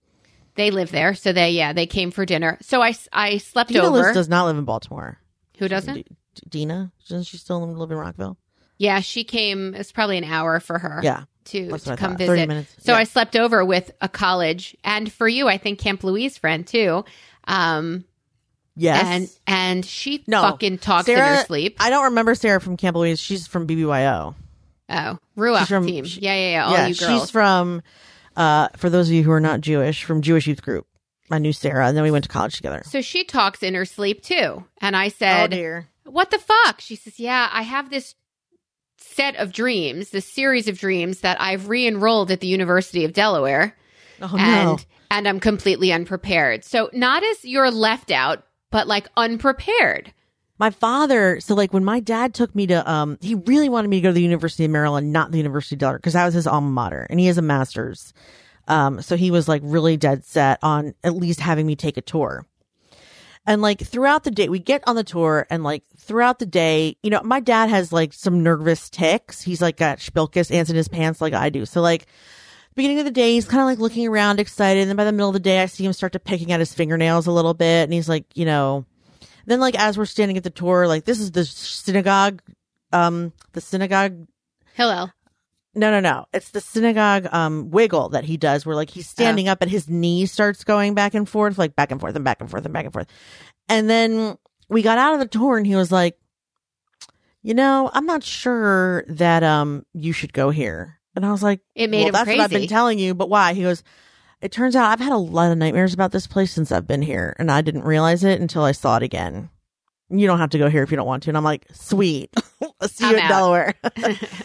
They 0.57 0.71
live 0.71 0.91
there, 0.91 1.15
so 1.15 1.33
they 1.33 1.51
yeah 1.53 1.73
they 1.73 1.87
came 1.87 2.11
for 2.11 2.25
dinner. 2.27 2.59
So 2.63 2.83
I 2.83 2.95
I 3.13 3.39
slept 3.39 3.69
Dina 3.71 3.85
over. 3.85 3.99
Liz 3.99 4.15
does 4.15 4.29
not 4.29 4.47
live 4.47 4.57
in 4.59 4.65
Baltimore. 4.65 5.19
Who 5.59 5.69
doesn't? 5.69 5.95
D- 5.95 6.05
Dina, 6.49 6.93
doesn't 7.09 7.25
she 7.25 7.37
still 7.37 7.61
live 7.67 7.91
in 7.91 7.97
Rockville? 7.97 8.37
Yeah, 8.79 9.01
she 9.01 9.25
came. 9.25 9.75
It's 9.75 9.93
probably 9.93 10.17
an 10.19 10.25
hour 10.25 10.59
for 10.61 10.79
her. 10.79 11.01
Yeah, 11.03 11.25
to, 11.51 11.71
to 11.79 11.97
come 11.97 12.13
thought. 12.13 12.19
Visit. 12.19 12.49
minutes. 12.49 12.75
So 12.81 12.93
Yeah. 12.93 12.99
I 12.99 13.05
slept 13.05 13.37
over 13.37 13.65
with 13.65 13.91
a 14.01 14.09
college, 14.09 14.77
and 14.85 15.13
for 15.13 15.29
you, 15.29 15.49
I 15.49 15.59
think 15.59 15.79
Camp 15.79 16.03
Louise 16.05 16.37
friend 16.39 16.67
too. 16.67 17.05
Um, 17.45 18.05
Yes. 18.77 19.05
And 19.05 19.29
and 19.47 19.85
she 19.85 20.25
No. 20.27 20.41
fucking 20.43 20.79
talks 20.79 21.09
in 21.09 21.19
her 21.19 21.45
sleep. 21.45 21.77
I 21.81 21.91
don't 21.91 22.05
remember 22.05 22.35
Sarah 22.35 22.61
from 22.61 22.77
Camp 22.79 22.97
Louise. 22.97 23.21
She's 23.21 23.47
from 23.47 23.67
BBYO. 23.67 24.35
oh, 24.89 25.19
Ruach 25.37 25.59
She's 25.61 25.69
from- 25.69 25.87
team. 25.87 26.05
she- 26.05 26.21
yeah, 26.21 26.35
yeah, 26.35 26.51
yeah. 26.53 26.65
All 26.67 26.73
yeah, 26.73 26.87
you 26.87 26.95
girls. 26.95 27.21
she's 27.23 27.31
from. 27.31 27.83
Uh, 28.37 28.69
for 28.77 28.89
those 28.89 29.09
of 29.09 29.15
you 29.15 29.23
who 29.23 29.33
are 29.33 29.41
not 29.41 29.61
Jewish, 29.61 30.05
from 30.05 30.23
Jewish 30.23 30.47
Youth 30.47 30.63
Group. 30.63 30.87
I 31.33 31.39
knew 31.39 31.53
Sarah, 31.53 31.87
and 31.89 31.97
then 31.97 32.05
we 32.05 32.11
went 32.11 32.25
to 32.25 32.31
college 32.31 32.55
together. 32.57 32.83
so 32.87 33.01
she 33.03 33.23
talks 33.25 33.63
in 33.63 33.75
her 33.75 33.85
sleep 33.85 34.23
too. 34.23 34.65
And 34.81 34.97
I 34.97 35.09
said, 35.09 35.45
oh 35.53 35.57
dear. 35.57 35.89
What 36.05 36.31
the 36.31 36.39
fuck? 36.39 36.81
She 36.81 36.97
says, 36.97 37.21
Yeah, 37.21 37.49
I 37.53 37.63
have 37.63 37.91
this 37.91 38.15
set 39.01 39.37
of 39.37 39.53
dreams, 39.53 40.11
this 40.11 40.27
series 40.27 40.69
of 40.69 40.79
dreams 40.79 41.21
that 41.21 41.41
I've 41.41 41.69
re 41.69 41.87
enrolled 41.87 42.31
at 42.31 42.41
the 42.41 42.47
University 42.47 43.05
of 43.05 43.13
Delaware. 43.13 43.77
Oh 44.23 44.37
and 44.39 44.67
no. 44.67 44.79
and 45.11 45.27
I'm 45.27 45.41
completely 45.41 45.93
unprepared. 45.93 46.65
So 46.65 46.91
not 46.93 47.23
as 47.25 47.45
you're 47.45 47.71
left 47.71 48.11
out, 48.11 48.45
but 48.71 48.87
like 48.87 49.09
unprepared. 49.17 50.13
My 50.59 50.71
father, 50.71 51.41
so 51.41 51.55
like 51.55 51.73
when 51.73 51.85
my 51.85 52.01
dad 52.01 52.35
took 52.35 52.55
me 52.55 52.67
to, 52.67 52.91
um, 52.91 53.17
he 53.23 53.35
really 53.35 53.71
wanted 53.71 53.89
me 53.89 53.97
to 53.97 54.03
go 54.03 54.09
to 54.11 54.15
the 54.15 54.23
University 54.23 54.67
of 54.67 54.71
Maryland, 54.71 55.11
not 55.11 55.31
the 55.31 55.39
University 55.39 55.75
of 55.75 55.79
Delaware, 55.79 55.99
because 55.99 56.13
that 56.13 56.27
was 56.27 56.35
his 56.35 56.47
alma 56.47 56.69
mater, 56.69 57.07
and 57.09 57.19
he 57.19 57.27
has 57.27 57.39
a 57.39 57.43
master's. 57.43 58.13
Um, 58.69 59.01
so 59.01 59.17
he 59.17 59.31
was 59.31 59.49
like 59.49 59.63
really 59.65 59.97
dead 59.97 60.25
set 60.25 60.59
on 60.63 60.95
at 61.03 61.15
least 61.15 61.41
having 61.41 61.67
me 61.67 61.77
take 61.77 61.97
a 61.97 62.03
tour. 62.03 62.47
And 63.51 63.63
like 63.63 63.81
throughout 63.81 64.23
the 64.23 64.31
day, 64.31 64.49
we 64.49 64.61
get 64.61 64.85
on 64.87 64.95
the 64.95 65.03
tour, 65.03 65.45
and 65.51 65.65
like 65.65 65.83
throughout 65.97 66.39
the 66.39 66.47
day, 66.47 66.97
you 67.03 67.11
know, 67.11 67.21
my 67.25 67.41
dad 67.41 67.69
has 67.69 67.93
like 67.93 68.13
some 68.13 68.45
nervous 68.45 68.89
ticks. 68.89 69.43
He's 69.43 69.61
like 69.61 69.77
got 69.77 69.99
spilkus 69.99 70.55
ants 70.55 70.71
in 70.71 70.77
his 70.77 70.87
pants, 70.87 71.21
like 71.21 71.33
I 71.33 71.51
do. 71.51 71.67
So 71.67 71.81
like 71.81 72.07
beginning 72.77 73.01
of 73.01 73.07
the 73.07 73.11
day, 73.11 73.33
he's 73.33 73.49
kind 73.49 73.61
of 73.61 73.67
like 73.67 73.81
looking 73.81 74.07
around, 74.07 74.39
excited. 74.39 74.83
And 74.83 74.89
then 74.89 74.97
by 74.97 75.05
the 75.05 75.11
middle 75.11 75.31
of 75.31 75.35
the 75.35 75.41
day, 75.41 75.61
I 75.61 75.67
see 75.67 75.85
him 75.85 75.93
start 75.93 76.13
to 76.13 76.21
picking 76.21 76.53
at 76.53 76.61
his 76.61 76.73
fingernails 76.73 77.27
a 77.27 77.33
little 77.33 77.53
bit, 77.53 77.83
and 77.83 77.93
he's 77.93 78.09
like, 78.09 78.25
you 78.37 78.45
know, 78.45 78.87
then 79.47 79.59
like 79.59 79.77
as 79.77 79.99
we're 79.99 80.05
standing 80.05 80.37
at 80.37 80.45
the 80.45 80.51
tour, 80.51 80.87
like 80.87 81.05
this 81.05 81.19
is 81.19 81.33
the 81.33 81.45
synagogue, 81.45 82.41
um, 82.93 83.33
the 83.51 83.61
synagogue. 83.61 84.29
Hillel. 84.75 85.13
No, 85.75 85.91
no, 85.91 86.01
no. 86.01 86.27
It's 86.33 86.51
the 86.51 86.61
synagogue 86.61 87.29
um 87.33 87.71
wiggle 87.71 88.11
that 88.11 88.25
he 88.25 88.37
does, 88.37 88.67
where 88.67 88.77
like 88.77 88.91
he's 88.91 89.09
standing 89.09 89.49
up 89.49 89.63
and 89.63 89.71
his 89.71 89.89
knee 89.89 90.27
starts 90.27 90.65
going 90.65 90.95
back 90.95 91.15
and 91.15 91.29
forth, 91.29 91.59
like 91.59 91.77
back 91.77 91.91
and 91.91 92.01
forth 92.01 92.17
and 92.17 92.25
back 92.25 92.41
and 92.41 92.51
forth 92.51 92.65
and 92.65 92.75
back 92.75 92.85
and 92.85 92.93
forth. 92.93 93.07
And 93.69 93.89
then 93.89 94.37
we 94.69 94.83
got 94.83 94.99
out 94.99 95.15
of 95.15 95.21
the 95.21 95.27
tour, 95.27 95.57
and 95.57 95.67
he 95.67 95.77
was 95.77 95.93
like, 95.93 96.19
"You 97.43 97.55
know, 97.55 97.91
I'm 97.93 98.07
not 98.07 98.25
sure 98.25 99.05
that 99.09 99.43
um 99.43 99.87
you 99.95 100.13
should 100.13 100.33
go 100.33 100.51
here." 100.51 100.99
And 101.17 101.27
I 101.27 101.33
was 101.33 101.43
like, 101.43 101.61
It 101.75 101.91
made 101.91 101.99
well, 101.99 102.07
him 102.07 102.13
that's 102.13 102.25
crazy. 102.25 102.39
what 102.39 102.45
I've 102.45 102.51
been 102.51 102.69
telling 102.69 102.99
you, 102.99 103.15
but 103.15 103.29
why? 103.29 103.53
He 103.53 103.63
goes, 103.63 103.83
it 104.41 104.53
turns 104.53 104.75
out 104.77 104.91
I've 104.91 105.01
had 105.01 105.13
a 105.13 105.19
lot 105.19 105.51
of 105.53 105.59
nightmares 105.59 105.93
about 105.93 106.13
this 106.13 106.27
place 106.27 106.53
since 106.53 106.73
I've 106.73 106.87
been 106.87 107.03
here, 107.03 107.35
and 107.39 107.51
I 107.51 107.61
didn't 107.61 107.85
realize 107.85 108.25
it 108.25 108.41
until 108.41 108.63
I 108.63 108.73
saw 108.73 108.97
it 108.97 109.03
again. 109.03 109.51
You 110.11 110.27
don't 110.27 110.39
have 110.39 110.51
to 110.51 110.59
go 110.59 110.69
here 110.69 110.83
if 110.83 110.91
you 110.91 110.97
don't 110.97 111.07
want 111.07 111.23
to. 111.25 111.31
And 111.31 111.37
I'm 111.37 111.45
like, 111.45 111.67
sweet. 111.73 112.31
See 112.83 113.05
you 113.05 113.11
I'm 113.11 113.15
in 113.15 113.21
out. 113.21 113.29
Delaware. 113.29 113.75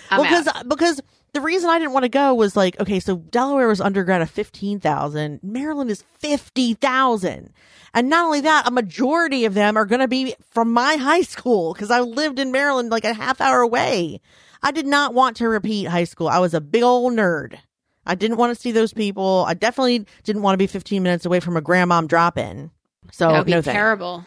Because 0.09 0.47
out. 0.47 0.69
because 0.69 1.01
the 1.33 1.41
reason 1.41 1.69
I 1.69 1.79
didn't 1.79 1.93
want 1.93 2.03
to 2.03 2.09
go 2.09 2.33
was 2.33 2.55
like, 2.55 2.79
okay, 2.79 2.99
so 2.99 3.17
Delaware 3.17 3.67
was 3.67 3.81
undergrad 3.81 4.21
at 4.21 4.29
fifteen 4.29 4.79
thousand, 4.79 5.41
Maryland 5.43 5.89
is 5.91 6.03
fifty 6.19 6.73
thousand. 6.75 7.51
And 7.93 8.09
not 8.09 8.25
only 8.25 8.41
that, 8.41 8.67
a 8.67 8.71
majority 8.71 9.45
of 9.45 9.53
them 9.53 9.77
are 9.77 9.85
going 9.85 10.01
to 10.01 10.07
be 10.07 10.35
from 10.51 10.71
my 10.71 10.95
high 10.95 11.21
school 11.21 11.73
because 11.73 11.91
I 11.91 12.01
lived 12.01 12.39
in 12.39 12.51
Maryland 12.51 12.89
like 12.91 13.05
a 13.05 13.13
half 13.13 13.39
hour 13.39 13.61
away. 13.61 14.21
I 14.61 14.71
did 14.71 14.85
not 14.85 15.13
want 15.13 15.37
to 15.37 15.47
repeat 15.47 15.85
high 15.85 16.03
school. 16.03 16.27
I 16.27 16.39
was 16.39 16.53
a 16.53 16.61
big 16.61 16.83
old 16.83 17.13
nerd. 17.13 17.57
I 18.05 18.15
didn't 18.15 18.37
want 18.37 18.53
to 18.55 18.61
see 18.61 18.71
those 18.71 18.93
people. 18.93 19.45
I 19.47 19.53
definitely 19.53 20.05
didn't 20.23 20.41
want 20.41 20.53
to 20.53 20.57
be 20.57 20.67
15 20.67 21.01
minutes 21.03 21.25
away 21.25 21.39
from 21.39 21.57
a 21.57 21.61
grandmom 21.61 22.07
drop 22.07 22.37
in. 22.37 22.69
So 23.11 23.29
that 23.29 23.37
would 23.39 23.45
be 23.45 23.51
no 23.53 23.61
terrible. 23.61 24.25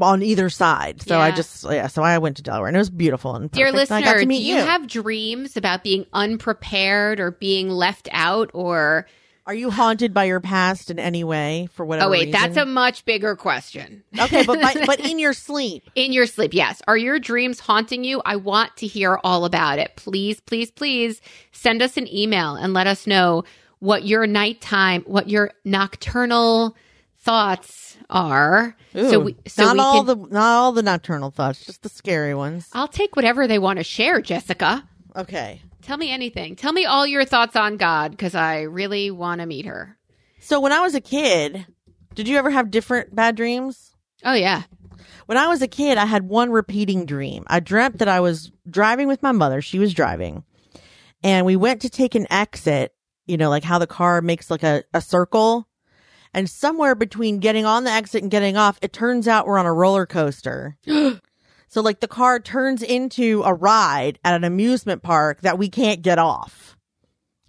On 0.00 0.22
either 0.22 0.48
side. 0.48 1.02
So 1.02 1.18
I 1.18 1.30
just, 1.32 1.64
yeah, 1.64 1.86
so 1.86 2.02
I 2.02 2.16
went 2.18 2.38
to 2.38 2.42
Delaware 2.42 2.68
and 2.68 2.76
it 2.76 2.80
was 2.80 2.90
beautiful 2.90 3.36
and 3.36 3.50
Dear 3.50 3.70
perfect, 3.70 3.90
got 3.90 4.00
listener, 4.00 4.20
do 4.20 4.26
meet 4.26 4.42
you, 4.42 4.56
have 4.56 4.86
dreams 4.86 5.56
about 5.56 5.84
being 5.84 6.06
unprepared 6.12 7.20
or 7.20 7.32
being 7.32 7.68
left 7.68 8.08
out 8.10 8.50
or 8.54 9.06
Are 9.46 9.54
you 9.54 9.70
haunted 9.70 10.14
by 10.14 10.24
your 10.24 10.40
past 10.40 10.90
in 10.90 10.98
any 10.98 11.24
way 11.24 11.68
for 11.72 11.84
whatever 11.84 12.06
Oh 12.06 12.10
wait, 12.10 12.26
reason? 12.26 12.32
that's 12.32 12.56
a 12.56 12.64
much 12.64 13.04
bigger 13.04 13.36
question. 13.36 14.02
Okay, 14.18 14.44
but 14.44 14.60
by, 14.62 14.74
but 14.86 14.98
in 15.08 15.18
your 15.18 15.34
sleep. 15.34 15.88
In 15.94 16.12
your 16.12 16.26
sleep, 16.26 16.54
yes. 16.54 16.80
Are 16.88 16.96
your 16.96 17.18
dreams 17.18 17.60
haunting 17.60 18.02
you? 18.02 18.22
I 18.24 18.36
want 18.36 18.76
to 18.78 18.86
hear 18.86 19.20
all 19.22 19.44
about 19.44 19.78
it. 19.78 19.92
Please, 19.96 20.40
please, 20.40 20.70
please 20.70 21.20
send 21.52 21.82
us 21.82 21.96
an 21.98 22.12
email 22.12 22.54
and 22.54 22.72
let 22.72 22.86
us 22.86 23.06
know 23.06 23.44
what 23.80 24.04
your 24.06 24.26
nighttime, 24.26 25.02
what 25.02 25.28
your 25.28 25.52
nocturnal 25.66 26.76
thoughts 27.20 27.96
are. 28.08 28.76
so 28.92 29.20
we, 29.20 29.36
so 29.46 29.64
not 29.64 29.74
we 29.74 29.80
all 29.80 30.04
can, 30.04 30.06
the 30.06 30.28
not 30.28 30.56
all 30.56 30.72
the 30.72 30.82
nocturnal 30.82 31.30
thoughts, 31.30 31.64
just 31.64 31.82
the 31.82 31.88
scary 31.88 32.34
ones. 32.34 32.68
I'll 32.72 32.88
take 32.88 33.16
whatever 33.16 33.46
they 33.46 33.58
want 33.58 33.78
to 33.78 33.84
share, 33.84 34.20
Jessica. 34.20 34.88
Okay. 35.16 35.62
Tell 35.82 35.96
me 35.96 36.10
anything. 36.10 36.56
Tell 36.56 36.72
me 36.72 36.84
all 36.84 37.06
your 37.06 37.24
thoughts 37.24 37.56
on 37.56 37.76
God 37.76 38.12
because 38.12 38.34
I 38.34 38.62
really 38.62 39.10
want 39.10 39.40
to 39.40 39.46
meet 39.46 39.66
her. 39.66 39.96
So 40.40 40.60
when 40.60 40.72
I 40.72 40.80
was 40.80 40.94
a 40.94 41.00
kid, 41.00 41.66
did 42.14 42.28
you 42.28 42.36
ever 42.36 42.50
have 42.50 42.70
different 42.70 43.14
bad 43.14 43.36
dreams? 43.36 43.94
Oh 44.24 44.34
yeah. 44.34 44.62
When 45.26 45.38
I 45.38 45.46
was 45.46 45.62
a 45.62 45.68
kid, 45.68 45.96
I 45.96 46.06
had 46.06 46.28
one 46.28 46.50
repeating 46.50 47.06
dream. 47.06 47.44
I 47.46 47.60
dreamt 47.60 47.98
that 47.98 48.08
I 48.08 48.20
was 48.20 48.50
driving 48.68 49.06
with 49.06 49.22
my 49.22 49.32
mother. 49.32 49.62
She 49.62 49.78
was 49.78 49.94
driving. 49.94 50.44
And 51.22 51.46
we 51.46 51.56
went 51.56 51.82
to 51.82 51.90
take 51.90 52.14
an 52.14 52.26
exit, 52.30 52.94
you 53.26 53.36
know, 53.36 53.48
like 53.48 53.62
how 53.62 53.78
the 53.78 53.86
car 53.86 54.22
makes 54.22 54.50
like 54.50 54.62
a, 54.62 54.82
a 54.92 55.00
circle. 55.00 55.68
And 56.32 56.48
somewhere 56.48 56.94
between 56.94 57.38
getting 57.38 57.64
on 57.64 57.84
the 57.84 57.90
exit 57.90 58.22
and 58.22 58.30
getting 58.30 58.56
off, 58.56 58.78
it 58.82 58.92
turns 58.92 59.26
out 59.26 59.46
we're 59.46 59.58
on 59.58 59.66
a 59.66 59.72
roller 59.72 60.06
coaster. 60.06 60.76
so 60.86 61.80
like 61.80 62.00
the 62.00 62.08
car 62.08 62.38
turns 62.38 62.82
into 62.82 63.42
a 63.44 63.52
ride 63.52 64.18
at 64.24 64.34
an 64.34 64.44
amusement 64.44 65.02
park 65.02 65.40
that 65.42 65.58
we 65.58 65.68
can't 65.68 66.02
get 66.02 66.18
off. 66.18 66.76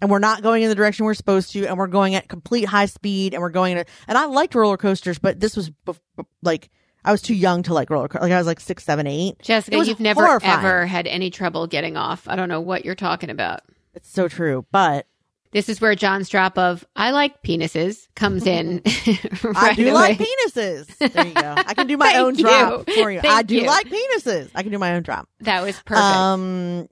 And 0.00 0.10
we're 0.10 0.18
not 0.18 0.42
going 0.42 0.64
in 0.64 0.68
the 0.68 0.74
direction 0.74 1.06
we're 1.06 1.14
supposed 1.14 1.52
to, 1.52 1.64
and 1.64 1.78
we're 1.78 1.86
going 1.86 2.16
at 2.16 2.28
complete 2.28 2.64
high 2.64 2.86
speed, 2.86 3.34
and 3.34 3.40
we're 3.40 3.50
going 3.50 3.76
in. 3.76 3.84
And 4.08 4.18
I 4.18 4.24
liked 4.24 4.52
roller 4.56 4.76
coasters, 4.76 5.20
but 5.20 5.38
this 5.38 5.56
was 5.56 5.70
bef- 5.86 6.00
like 6.42 6.70
I 7.04 7.12
was 7.12 7.22
too 7.22 7.34
young 7.34 7.62
to 7.64 7.74
like 7.74 7.88
roller 7.88 8.08
coasters. 8.08 8.22
Like 8.22 8.32
I 8.32 8.38
was 8.38 8.46
like 8.48 8.58
six, 8.58 8.82
seven, 8.82 9.06
eight. 9.06 9.40
Jessica, 9.42 9.84
you've 9.84 10.00
never 10.00 10.26
horrifying. 10.26 10.58
ever 10.58 10.86
had 10.86 11.06
any 11.06 11.30
trouble 11.30 11.68
getting 11.68 11.96
off. 11.96 12.26
I 12.26 12.34
don't 12.34 12.48
know 12.48 12.60
what 12.60 12.84
you're 12.84 12.96
talking 12.96 13.30
about. 13.30 13.60
It's 13.94 14.10
so 14.10 14.26
true, 14.26 14.66
but 14.72 15.06
This 15.52 15.68
is 15.68 15.80
where 15.80 15.94
John's 15.94 16.28
drop 16.30 16.56
of 16.56 16.84
I 16.96 17.10
like 17.10 17.42
penises 17.42 18.08
comes 18.14 18.46
in. 18.46 18.80
I 18.86 19.74
do 19.74 19.82
away. 19.84 19.92
like 19.92 20.18
penises. 20.18 20.86
There 21.12 21.26
you 21.26 21.34
go. 21.34 21.54
I 21.56 21.74
can 21.74 21.86
do 21.86 21.96
my 21.98 22.06
Thank 22.12 22.18
own 22.18 22.34
you. 22.36 22.44
drop 22.44 22.88
for 22.90 23.10
you. 23.10 23.20
I 23.22 23.42
do 23.42 23.56
you. 23.56 23.66
like 23.66 23.86
penises. 23.86 24.50
I 24.54 24.62
can 24.62 24.72
do 24.72 24.78
my 24.78 24.94
own 24.94 25.02
drop. 25.02 25.28
That 25.40 25.62
was 25.62 25.78
perfect. 25.84 26.02
Um, 26.04 26.88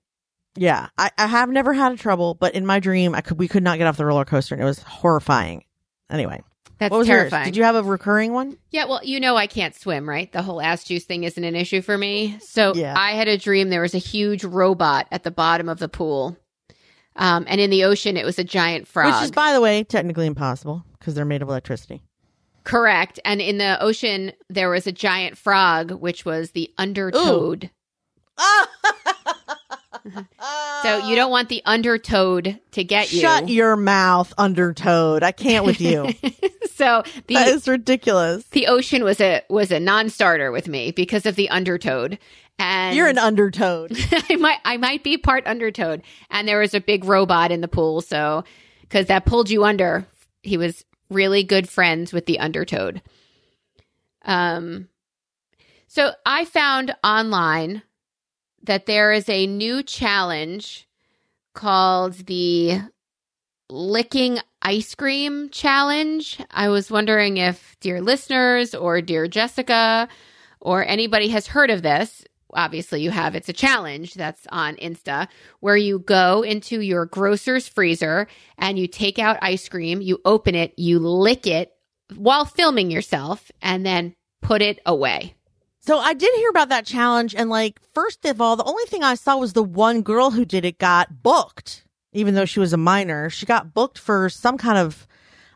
yeah, 0.57 0.89
I, 0.99 1.11
I 1.17 1.27
have 1.27 1.49
never 1.49 1.73
had 1.73 1.93
a 1.93 1.97
trouble, 1.97 2.35
but 2.35 2.55
in 2.55 2.67
my 2.67 2.81
dream, 2.81 3.15
I 3.15 3.21
could 3.23 3.39
we 3.39 3.49
could 3.49 3.63
not 3.63 3.79
get 3.79 3.87
off 3.87 3.97
the 3.97 4.05
roller 4.05 4.25
coaster, 4.25 4.55
and 4.55 4.61
it 4.63 4.67
was 4.67 4.81
horrifying. 4.83 5.65
Anyway, 6.11 6.43
That's 6.79 6.93
terrifying. 7.07 7.43
yours? 7.43 7.47
Did 7.53 7.57
you 7.57 7.63
have 7.65 7.77
a 7.77 7.83
recurring 7.85 8.33
one? 8.33 8.59
Yeah, 8.73 8.87
well, 8.87 9.01
you 9.05 9.21
know 9.21 9.37
I 9.37 9.47
can't 9.47 9.75
swim, 9.77 10.09
right? 10.09 10.31
The 10.31 10.43
whole 10.43 10.61
ass 10.61 10.85
juice 10.85 11.05
thing 11.05 11.23
isn't 11.25 11.43
an 11.45 11.55
issue 11.55 11.81
for 11.83 11.97
me. 11.97 12.37
So 12.41 12.75
Yeah. 12.75 12.95
I 12.99 13.13
had 13.13 13.29
a 13.29 13.39
dream 13.39 13.71
there 13.71 13.81
was 13.81 13.95
a 13.95 13.99
huge 13.99 14.43
robot 14.45 15.07
at 15.13 15.23
the 15.23 15.31
bottom 15.31 15.69
of 15.69 15.79
the 15.79 15.89
pool. 15.89 16.37
Um, 17.17 17.45
and 17.49 17.61
in 17.61 17.71
the 17.71 17.85
ocean 17.85 18.17
it 18.17 18.25
was 18.25 18.39
a 18.39 18.45
giant 18.45 18.87
frog. 18.87 19.15
Which 19.15 19.25
is, 19.25 19.31
by 19.31 19.53
the 19.53 19.61
way, 19.61 19.85
technically 19.85 20.27
impossible 20.27 20.85
because 20.99 21.15
they're 21.15 21.25
made 21.25 21.43
of 21.43 21.49
electricity. 21.49 22.03
Correct. 22.65 23.19
And 23.25 23.41
in 23.41 23.59
the 23.59 23.81
ocean 23.83 24.33
there 24.49 24.71
was 24.71 24.87
a 24.87 24.93
giant 24.93 25.37
frog, 25.37 25.91
which 25.93 26.25
was 26.25 26.53
the 26.53 26.73
undertoad. 26.79 27.71
So 30.83 31.07
you 31.07 31.15
don't 31.15 31.31
want 31.31 31.49
the 31.49 31.63
undertoad 31.67 32.59
to 32.73 32.85
get 32.85 33.13
you. 33.13 33.21
Shut 33.21 33.49
your 33.49 33.77
mouth, 33.77 34.33
undertoad. 34.39 35.23
I 35.23 35.33
can't 35.33 35.65
with 35.67 35.81
you. 35.81 36.09
so 36.75 37.03
the 37.27 37.35
that 37.35 37.49
is 37.49 37.69
ridiculous. 37.69 38.45
the 38.53 38.67
ocean 38.67 39.05
was 39.05 39.21
a 39.21 39.43
was 39.51 39.71
a 39.71 39.79
non-starter 39.79 40.51
with 40.51 40.69
me 40.69 40.91
because 40.91 41.27
of 41.27 41.37
the 41.37 41.51
undertoad. 41.51 42.19
And 42.61 42.95
You're 42.95 43.09
an 43.09 43.19
undertoad. 43.19 43.93
I 44.31 44.37
might 44.37 44.59
I 44.65 44.77
might 44.77 45.03
be 45.03 45.17
part 45.17 45.47
undertoad. 45.47 46.03
And 46.31 46.47
there 46.47 46.61
was 46.61 46.75
a 46.75 46.81
big 46.81 47.05
robot 47.05 47.51
in 47.51 47.63
the 47.63 47.69
pool, 47.69 48.03
so 48.03 48.45
because 48.83 49.07
that 49.07 49.25
pulled 49.25 49.49
you 49.51 49.65
under. 49.65 50.07
He 50.43 50.57
was 50.57 50.85
really 51.09 51.43
good 51.43 51.69
friends 51.69 52.13
with 52.13 52.27
the 52.27 52.39
undertoad. 52.39 53.03
Um 54.25 54.89
so 55.89 56.13
I 56.27 56.45
found 56.45 56.95
online 57.03 57.83
that 58.63 58.87
there 58.87 59.11
is 59.13 59.29
a 59.29 59.47
new 59.47 59.83
challenge 59.83 60.87
called 61.55 62.15
the 62.27 62.81
licking 63.71 64.39
ice 64.61 64.95
cream 64.95 65.49
challenge. 65.51 66.39
I 66.51 66.69
was 66.69 66.91
wondering 66.91 67.39
if 67.39 67.77
dear 67.81 68.01
listeners 68.01 68.75
or 68.75 69.01
dear 69.01 69.27
Jessica 69.27 70.09
or 70.61 70.85
anybody 70.85 71.29
has 71.29 71.47
heard 71.47 71.71
of 71.71 71.83
this. 71.83 72.25
Obviously, 72.55 73.03
you 73.03 73.11
have. 73.11 73.35
It's 73.35 73.49
a 73.49 73.53
challenge 73.53 74.15
that's 74.15 74.47
on 74.51 74.77
Insta 74.77 75.29
where 75.61 75.77
you 75.77 75.99
go 76.01 76.43
into 76.43 76.81
your 76.81 77.07
grocer's 77.07 77.69
freezer 77.69 78.27
and 78.59 78.79
you 78.79 78.87
take 78.87 79.19
out 79.19 79.39
ice 79.43 79.69
cream, 79.69 80.01
you 80.01 80.21
open 80.25 80.55
it, 80.55 80.73
you 80.77 80.99
lick 80.99 81.47
it 81.47 81.73
while 82.17 82.45
filming 82.45 82.91
yourself, 82.91 83.51
and 83.63 83.87
then 83.87 84.15
put 84.43 84.63
it 84.63 84.81
away. 84.85 85.35
So 85.81 85.99
I 85.99 86.13
did 86.13 86.35
hear 86.35 86.51
about 86.51 86.69
that 86.69 86.85
challenge, 86.85 87.35
and 87.35 87.49
like, 87.49 87.81
first 87.95 88.25
of 88.27 88.41
all, 88.41 88.57
the 88.57 88.65
only 88.65 88.85
thing 88.85 89.03
I 89.03 89.15
saw 89.15 89.39
was 89.39 89.55
the 89.55 89.63
one 89.63 90.03
girl 90.03 90.31
who 90.31 90.45
did 90.45 90.65
it 90.65 90.79
got 90.79 91.23
booked, 91.23 91.85
even 92.13 92.35
though 92.35 92.45
she 92.45 92.61
was 92.61 92.73
a 92.73 92.77
minor. 92.77 93.31
She 93.31 93.47
got 93.47 93.73
booked 93.73 93.97
for 93.97 94.29
some 94.29 94.59
kind 94.59 94.77
of, 94.77 95.07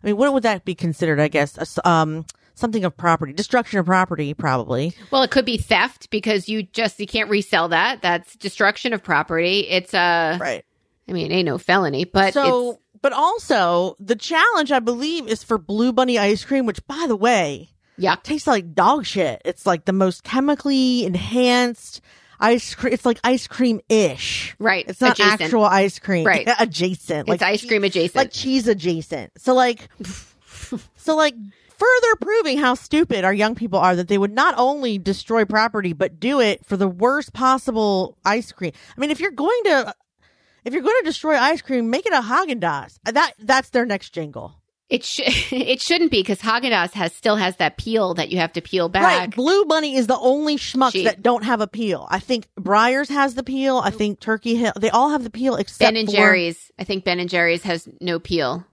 I 0.03 0.07
mean, 0.07 0.17
what 0.17 0.33
would 0.33 0.45
that 0.45 0.65
be 0.65 0.75
considered? 0.75 1.21
I 1.21 1.29
guess, 1.29 1.79
um, 1.85 2.25
something 2.55 2.85
of 2.85 2.97
property, 2.97 3.33
destruction 3.33 3.79
of 3.79 3.87
property, 3.87 4.35
probably. 4.35 4.95
Well, 5.11 5.23
it 5.23 5.31
could 5.31 5.45
be 5.45 5.59
theft 5.59 6.11
because 6.11 6.49
you 6.49 6.63
just 6.63 6.99
you 6.99 7.07
can't 7.07 7.29
resell 7.29 7.69
that. 7.69 8.03
That's 8.03 8.35
destruction 8.37 8.93
of 8.93 9.03
property. 9.03 9.61
It's 9.69 9.95
a 9.95 10.39
Right. 10.41 10.65
I 11.09 11.13
mean, 11.13 11.31
it 11.31 11.35
ain't 11.35 11.47
no 11.47 11.59
felony, 11.59 12.05
but 12.05 12.33
so, 12.33 12.81
but 13.03 13.13
also 13.13 13.97
the 14.01 14.17
challenge, 14.17 14.73
I 14.73 14.79
believe, 14.79 15.29
is 15.29 15.45
for 15.45 15.59
Blue 15.59 15.93
Bunny 15.93 16.19
ice 16.19 16.45
cream, 16.45 16.65
which, 16.65 16.85
by 16.87 17.05
the 17.07 17.17
way, 17.17 17.69
yeah, 17.99 18.17
tastes 18.17 18.47
like 18.47 18.75
dog 18.75 19.05
shit. 19.05 19.43
It's 19.45 19.67
like 19.67 19.85
the 19.85 19.93
most 19.93 20.25
chemically 20.25 21.05
enhanced 21.05 22.01
ice 22.41 22.75
cream. 22.75 22.95
It's 22.95 23.05
like 23.05 23.21
ice 23.23 23.47
cream 23.47 23.81
ish. 23.91 24.57
Right. 24.59 24.87
It's 24.89 25.01
not 25.01 25.13
Adjacent. 25.19 25.43
actual 25.43 25.65
ice 25.65 25.99
cream. 25.99 26.27
Right. 26.27 26.49
adjacent. 26.59 27.29
It's 27.29 27.43
ice 27.43 27.65
cream 27.67 27.85
adjacent. 27.85 28.17
Like 28.17 28.33
cheese 28.33 28.67
adjacent. 28.67 29.33
So 29.39 29.55
like, 29.55 29.89
so 30.97 31.17
like 31.17 31.35
further 31.85 32.17
proving 32.21 32.59
how 32.59 32.75
stupid 32.75 33.25
our 33.25 33.35
young 33.35 33.55
people 33.55 33.79
are 33.79 33.97
that 33.97 34.09
they 34.09 34.19
would 34.19 34.33
not 34.33 34.55
only 34.57 34.99
destroy 34.99 35.45
property, 35.45 35.93
but 35.93 36.19
do 36.21 36.41
it 36.41 36.65
for 36.65 36.77
the 36.77 36.89
worst 36.89 37.33
possible 37.33 38.17
ice 38.25 38.53
cream. 38.53 38.73
I 38.97 39.01
mean, 39.01 39.11
if 39.11 39.21
you're 39.21 39.31
going 39.31 39.61
to, 39.65 39.95
if 40.65 40.73
you're 40.73 40.83
going 40.83 40.97
to 41.01 41.05
destroy 41.05 41.37
ice 41.37 41.63
cream, 41.63 41.91
make 41.91 42.07
it 42.07 42.13
a 42.13 42.23
Haagen 42.23 42.61
Dazs. 42.61 42.99
That, 43.05 43.33
that's 43.39 43.71
their 43.71 43.87
next 43.87 44.11
jingle. 44.11 44.55
It 44.91 45.03
sh- 45.05 45.21
it 45.53 45.81
shouldn't 45.81 46.11
be 46.11 46.21
because 46.21 46.41
Haagen 46.41 46.71
Dazs 46.71 46.93
has 46.93 47.13
still 47.15 47.37
has 47.37 47.57
that 47.57 47.77
peel 47.79 48.15
that 48.15 48.31
you 48.31 48.39
have 48.39 48.53
to 48.53 48.61
peel 48.61 48.89
back. 48.89 49.03
Right. 49.03 49.35
Blue 49.35 49.65
Bunny 49.65 49.97
is 49.97 50.07
the 50.07 50.19
only 50.19 50.57
schmucks 50.57 50.93
Cheap. 50.93 51.07
that 51.07 51.23
don't 51.23 51.45
have 51.45 51.61
a 51.61 51.67
peel. 51.67 52.07
I 52.11 52.19
think 52.19 52.49
Breyers 52.59 53.09
has 53.09 53.35
the 53.35 53.43
peel. 53.43 53.79
I 53.79 53.91
think 53.91 54.21
Turkey 54.21 54.57
Hill, 54.57 54.73
they 54.79 54.91
all 54.91 55.11
have 55.11 55.25
the 55.25 55.31
peel 55.31 55.57
except 55.57 55.81
Ben 55.81 55.97
and 55.97 56.09
for- 56.09 56.15
Jerry's. 56.15 56.71
I 56.79 56.85
think 56.85 57.05
Ben 57.05 57.19
and 57.19 57.31
Jerry's 57.31 57.63
has 57.63 57.89
no 58.01 58.19
peel. 58.19 58.65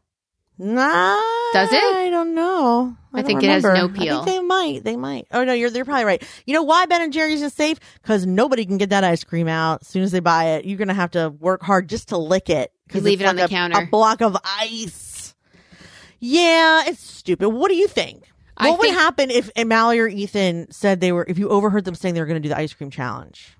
Nah. 0.58 1.18
Does 1.54 1.72
it? 1.72 1.84
I 1.84 2.10
don't 2.12 2.36
know. 2.36 2.96
I 3.14 3.18
don't 3.18 3.26
think 3.28 3.44
it 3.44 3.50
has 3.50 3.64
no 3.64 3.70
remember. 3.70 4.00
I 4.00 4.04
peel. 4.04 4.24
think 4.24 4.38
they 4.38 4.40
might. 4.46 4.84
They 4.84 4.96
might. 4.96 5.28
Oh 5.32 5.44
no, 5.44 5.54
you're 5.54 5.70
they're 5.70 5.86
probably 5.86 6.06
right. 6.06 6.24
You 6.46 6.54
know 6.54 6.64
why 6.64 6.86
Ben 6.86 7.02
and 7.02 7.12
Jerry's 7.12 7.42
is 7.42 7.54
safe? 7.54 7.80
Because 8.02 8.26
nobody 8.26 8.66
can 8.66 8.78
get 8.78 8.90
that 8.92 9.04
ice 9.04 9.24
cream 9.24 9.48
out 9.48 9.82
as 9.82 9.88
soon 9.88 10.04
as 10.04 10.12
they 10.12 10.20
buy 10.20 10.46
it. 10.52 10.66
You're 10.66 10.78
gonna 10.78 10.94
have 10.94 11.12
to 11.12 11.30
work 11.30 11.62
hard 11.64 11.90
just 11.90 12.10
to 12.10 12.18
lick 12.18 12.50
it. 12.50 12.72
You 12.94 13.02
leave 13.02 13.22
it's 13.22 13.28
it 13.28 13.30
on 13.30 13.36
like 13.38 13.50
the 13.50 13.56
a- 13.56 13.58
counter. 13.58 13.82
A 13.82 13.88
block 13.88 14.22
of 14.22 14.38
ice. 14.44 15.34
Yeah, 16.20 16.84
it's 16.88 17.02
stupid. 17.02 17.50
What 17.50 17.70
do 17.70 17.76
you 17.76 17.88
think? 17.88 18.26
I 18.58 18.70
What 18.70 18.80
would 18.80 18.92
happen 18.92 19.32
if 19.32 19.50
Mallory 19.66 20.00
or 20.00 20.08
Ethan 20.08 20.72
said 20.72 21.00
they 21.02 21.12
were? 21.12 21.26
If 21.28 21.40
you 21.40 21.50
overheard 21.50 21.84
them 21.86 21.96
saying 21.96 22.14
they 22.14 22.20
were 22.22 22.28
going 22.28 22.42
to 22.42 22.48
do 22.48 22.50
the 22.54 22.58
ice 22.60 22.74
cream 22.74 22.92
challenge? 22.92 23.56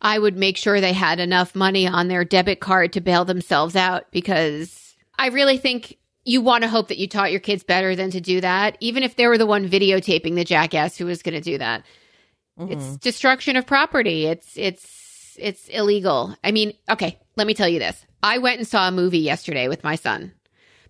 I 0.00 0.18
would 0.18 0.36
make 0.36 0.56
sure 0.56 0.80
they 0.80 0.92
had 0.92 1.18
enough 1.18 1.54
money 1.56 1.88
on 1.88 2.08
their 2.08 2.24
debit 2.24 2.60
card 2.60 2.92
to 2.92 3.00
bail 3.00 3.24
themselves 3.24 3.74
out 3.74 4.04
because 4.12 4.94
I 5.18 5.28
really 5.28 5.56
think 5.58 5.96
you 6.24 6.40
want 6.40 6.62
to 6.62 6.68
hope 6.68 6.88
that 6.88 6.98
you 6.98 7.06
taught 7.06 7.30
your 7.30 7.40
kids 7.40 7.62
better 7.64 7.94
than 7.94 8.10
to 8.10 8.20
do 8.20 8.40
that, 8.40 8.76
even 8.80 9.02
if 9.02 9.16
they 9.16 9.26
were 9.26 9.38
the 9.38 9.46
one 9.46 9.68
videotaping 9.68 10.34
the 10.34 10.44
jackass 10.44 10.96
who 10.96 11.06
was 11.06 11.22
going 11.22 11.34
to 11.34 11.40
do 11.40 11.58
that. 11.58 11.84
Mm-hmm. 12.58 12.72
It's 12.72 12.96
destruction 12.98 13.56
of 13.56 13.66
property. 13.66 14.26
It's 14.26 14.56
it's 14.56 15.36
it's 15.38 15.68
illegal. 15.68 16.34
I 16.44 16.52
mean, 16.52 16.72
okay, 16.88 17.18
let 17.36 17.46
me 17.46 17.54
tell 17.54 17.68
you 17.68 17.78
this. 17.78 18.04
I 18.22 18.38
went 18.38 18.58
and 18.58 18.66
saw 18.66 18.88
a 18.88 18.92
movie 18.92 19.18
yesterday 19.18 19.68
with 19.68 19.84
my 19.84 19.96
son 19.96 20.32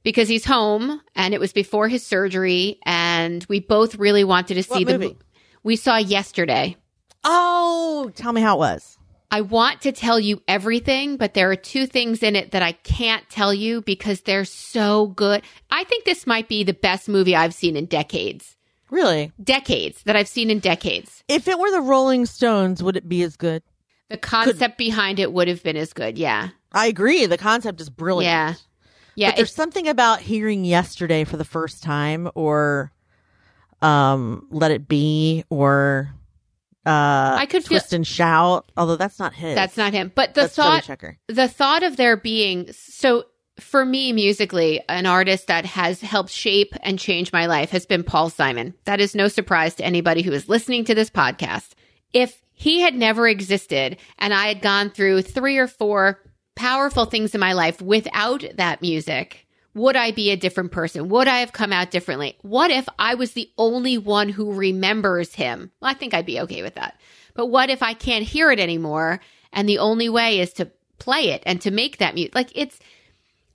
because 0.02 0.28
he's 0.28 0.44
home 0.44 1.00
and 1.16 1.32
it 1.34 1.40
was 1.40 1.52
before 1.52 1.88
his 1.88 2.04
surgery 2.06 2.78
and 2.84 3.44
we 3.48 3.60
both 3.60 3.96
really 3.96 4.22
wanted 4.24 4.54
to 4.54 4.62
see 4.62 4.84
What 4.84 4.86
the 4.86 4.92
movie? 4.98 5.14
mo- 5.14 5.18
we 5.62 5.76
saw 5.76 5.96
yesterday. 5.96 6.76
Oh, 7.24 8.12
tell 8.14 8.32
me 8.32 8.42
how 8.42 8.56
it 8.56 8.58
was. 8.58 8.98
I 9.30 9.40
want 9.40 9.80
to 9.82 9.92
tell 9.92 10.20
you 10.20 10.42
everything, 10.46 11.16
but 11.16 11.34
there 11.34 11.50
are 11.50 11.56
two 11.56 11.86
things 11.86 12.22
in 12.22 12.36
it 12.36 12.52
that 12.52 12.62
I 12.62 12.72
can't 12.72 13.28
tell 13.28 13.52
you 13.52 13.82
because 13.82 14.20
they're 14.20 14.44
so 14.44 15.08
good. 15.08 15.42
I 15.70 15.84
think 15.84 16.04
this 16.04 16.26
might 16.26 16.48
be 16.48 16.62
the 16.62 16.72
best 16.74 17.08
movie 17.08 17.34
I've 17.34 17.54
seen 17.54 17.76
in 17.76 17.86
decades. 17.86 18.56
Really? 18.90 19.32
Decades 19.42 20.02
that 20.04 20.14
I've 20.14 20.28
seen 20.28 20.50
in 20.50 20.60
decades. 20.60 21.24
If 21.26 21.48
it 21.48 21.58
were 21.58 21.70
the 21.70 21.80
Rolling 21.80 22.26
Stones, 22.26 22.82
would 22.82 22.96
it 22.96 23.08
be 23.08 23.22
as 23.22 23.36
good? 23.36 23.62
The 24.08 24.18
concept 24.18 24.78
behind 24.78 25.18
it 25.18 25.32
would 25.32 25.48
have 25.48 25.62
been 25.62 25.76
as 25.76 25.92
good. 25.92 26.16
Yeah. 26.18 26.50
I 26.72 26.86
agree. 26.86 27.26
The 27.26 27.38
concept 27.38 27.80
is 27.80 27.90
brilliant. 27.90 28.30
Yeah. 28.30 28.54
Yeah. 29.16 29.30
but 29.30 29.36
there's 29.36 29.54
something 29.54 29.88
about 29.88 30.20
hearing 30.20 30.64
yesterday 30.64 31.24
for 31.24 31.36
the 31.36 31.44
first 31.44 31.82
time 31.82 32.30
or 32.34 32.92
um 33.82 34.46
let 34.50 34.70
it 34.70 34.88
be 34.88 35.44
or 35.50 36.14
uh 36.86 37.36
I 37.38 37.46
could 37.46 37.64
feel- 37.64 37.78
twist 37.78 37.92
and 37.92 38.06
shout 38.06 38.70
although 38.76 38.96
that's 38.96 39.18
not 39.18 39.34
his. 39.34 39.54
That's 39.54 39.76
not 39.76 39.92
him. 39.92 40.12
But 40.14 40.34
the 40.34 40.42
that's 40.42 40.54
thought, 40.56 40.82
checker 40.84 41.18
the 41.28 41.48
thought 41.48 41.82
of 41.82 41.96
there 41.96 42.16
being 42.16 42.70
so 42.72 43.24
for 43.60 43.84
me 43.84 44.12
musically 44.12 44.82
an 44.88 45.06
artist 45.06 45.46
that 45.46 45.64
has 45.64 46.00
helped 46.00 46.30
shape 46.30 46.74
and 46.82 46.98
change 46.98 47.32
my 47.32 47.46
life 47.46 47.70
has 47.70 47.86
been 47.86 48.02
paul 48.02 48.28
simon. 48.30 48.74
That 48.84 49.00
is 49.00 49.14
no 49.14 49.28
surprise 49.28 49.74
to 49.76 49.84
anybody 49.84 50.22
who 50.22 50.32
is 50.32 50.48
listening 50.48 50.84
to 50.86 50.94
this 50.94 51.10
podcast. 51.10 51.70
If 52.12 52.42
he 52.52 52.80
had 52.80 52.94
never 52.94 53.26
existed 53.26 53.96
and 54.18 54.32
i 54.32 54.46
had 54.46 54.60
gone 54.62 54.88
through 54.90 55.22
three 55.22 55.58
or 55.58 55.66
four 55.66 56.20
powerful 56.54 57.04
things 57.04 57.34
in 57.34 57.40
my 57.40 57.52
life 57.52 57.82
without 57.82 58.44
that 58.54 58.80
music 58.80 59.43
would 59.74 59.96
i 59.96 60.10
be 60.10 60.30
a 60.30 60.36
different 60.36 60.72
person 60.72 61.08
would 61.08 61.28
i 61.28 61.38
have 61.38 61.52
come 61.52 61.72
out 61.72 61.90
differently 61.90 62.36
what 62.42 62.70
if 62.70 62.88
i 62.98 63.14
was 63.14 63.32
the 63.32 63.50
only 63.58 63.98
one 63.98 64.28
who 64.28 64.52
remembers 64.52 65.34
him 65.34 65.70
well, 65.80 65.90
i 65.90 65.94
think 65.94 66.14
i'd 66.14 66.26
be 66.26 66.40
okay 66.40 66.62
with 66.62 66.74
that 66.74 66.98
but 67.34 67.46
what 67.46 67.70
if 67.70 67.82
i 67.82 67.92
can't 67.92 68.24
hear 68.24 68.50
it 68.50 68.60
anymore 68.60 69.20
and 69.52 69.68
the 69.68 69.78
only 69.78 70.08
way 70.08 70.40
is 70.40 70.52
to 70.52 70.70
play 70.98 71.30
it 71.30 71.42
and 71.44 71.60
to 71.60 71.70
make 71.70 71.98
that 71.98 72.14
mute. 72.14 72.34
like 72.34 72.50
it's 72.54 72.78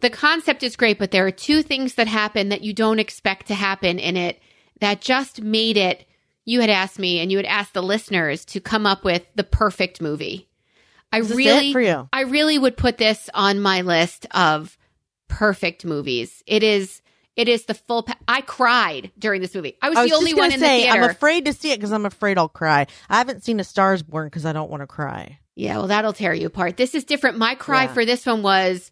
the 0.01 0.09
concept 0.09 0.63
is 0.63 0.75
great, 0.75 0.97
but 0.97 1.11
there 1.11 1.25
are 1.25 1.31
two 1.31 1.61
things 1.61 1.95
that 1.95 2.07
happen 2.07 2.49
that 2.49 2.61
you 2.61 2.73
don't 2.73 2.99
expect 2.99 3.47
to 3.47 3.53
happen 3.53 3.99
in 3.99 4.15
it 4.15 4.41
that 4.79 5.01
just 5.01 5.41
made 5.41 5.77
it. 5.77 6.05
You 6.45 6.61
had 6.61 6.69
asked 6.69 6.97
me 6.97 7.19
and 7.19 7.31
you 7.31 7.37
had 7.37 7.45
asked 7.45 7.73
the 7.73 7.83
listeners 7.83 8.45
to 8.45 8.61
come 8.61 8.85
up 8.85 9.03
with 9.03 9.25
the 9.35 9.43
perfect 9.43 10.01
movie. 10.01 10.47
I 11.11 11.17
really? 11.17 11.73
I 12.13 12.21
really 12.21 12.57
would 12.57 12.77
put 12.77 12.97
this 12.97 13.29
on 13.33 13.59
my 13.59 13.81
list 13.81 14.25
of 14.31 14.77
perfect 15.29 15.85
movies. 15.85 16.43
It 16.45 16.61
is, 16.63 17.01
it 17.37 17.47
is 17.47 17.63
the 17.65 17.73
full. 17.73 18.03
Pa- 18.03 18.17
I 18.27 18.41
cried 18.41 19.11
during 19.17 19.41
this 19.41 19.55
movie. 19.55 19.77
I 19.81 19.87
was, 19.87 19.97
I 19.97 20.01
was 20.01 20.11
the 20.11 20.17
only 20.17 20.33
one 20.33 20.51
in 20.51 20.59
say, 20.59 20.81
the 20.81 20.83
theater. 20.87 21.03
I'm 21.03 21.09
afraid 21.09 21.45
to 21.45 21.53
see 21.53 21.71
it 21.71 21.77
because 21.77 21.93
I'm 21.93 22.05
afraid 22.05 22.37
I'll 22.37 22.49
cry. 22.49 22.87
I 23.09 23.17
haven't 23.17 23.43
seen 23.45 23.61
A 23.61 23.63
Star's 23.63 24.03
Born 24.03 24.27
because 24.27 24.45
I 24.45 24.51
don't 24.51 24.69
want 24.69 24.81
to 24.81 24.87
cry. 24.87 25.39
Yeah, 25.55 25.77
well, 25.77 25.87
that'll 25.87 26.13
tear 26.13 26.33
you 26.33 26.47
apart. 26.47 26.75
This 26.77 26.95
is 26.95 27.03
different. 27.05 27.37
My 27.37 27.55
cry 27.55 27.83
Yeah. 27.83 27.93
for 27.93 28.05
this 28.05 28.25
one 28.25 28.41
was 28.41 28.91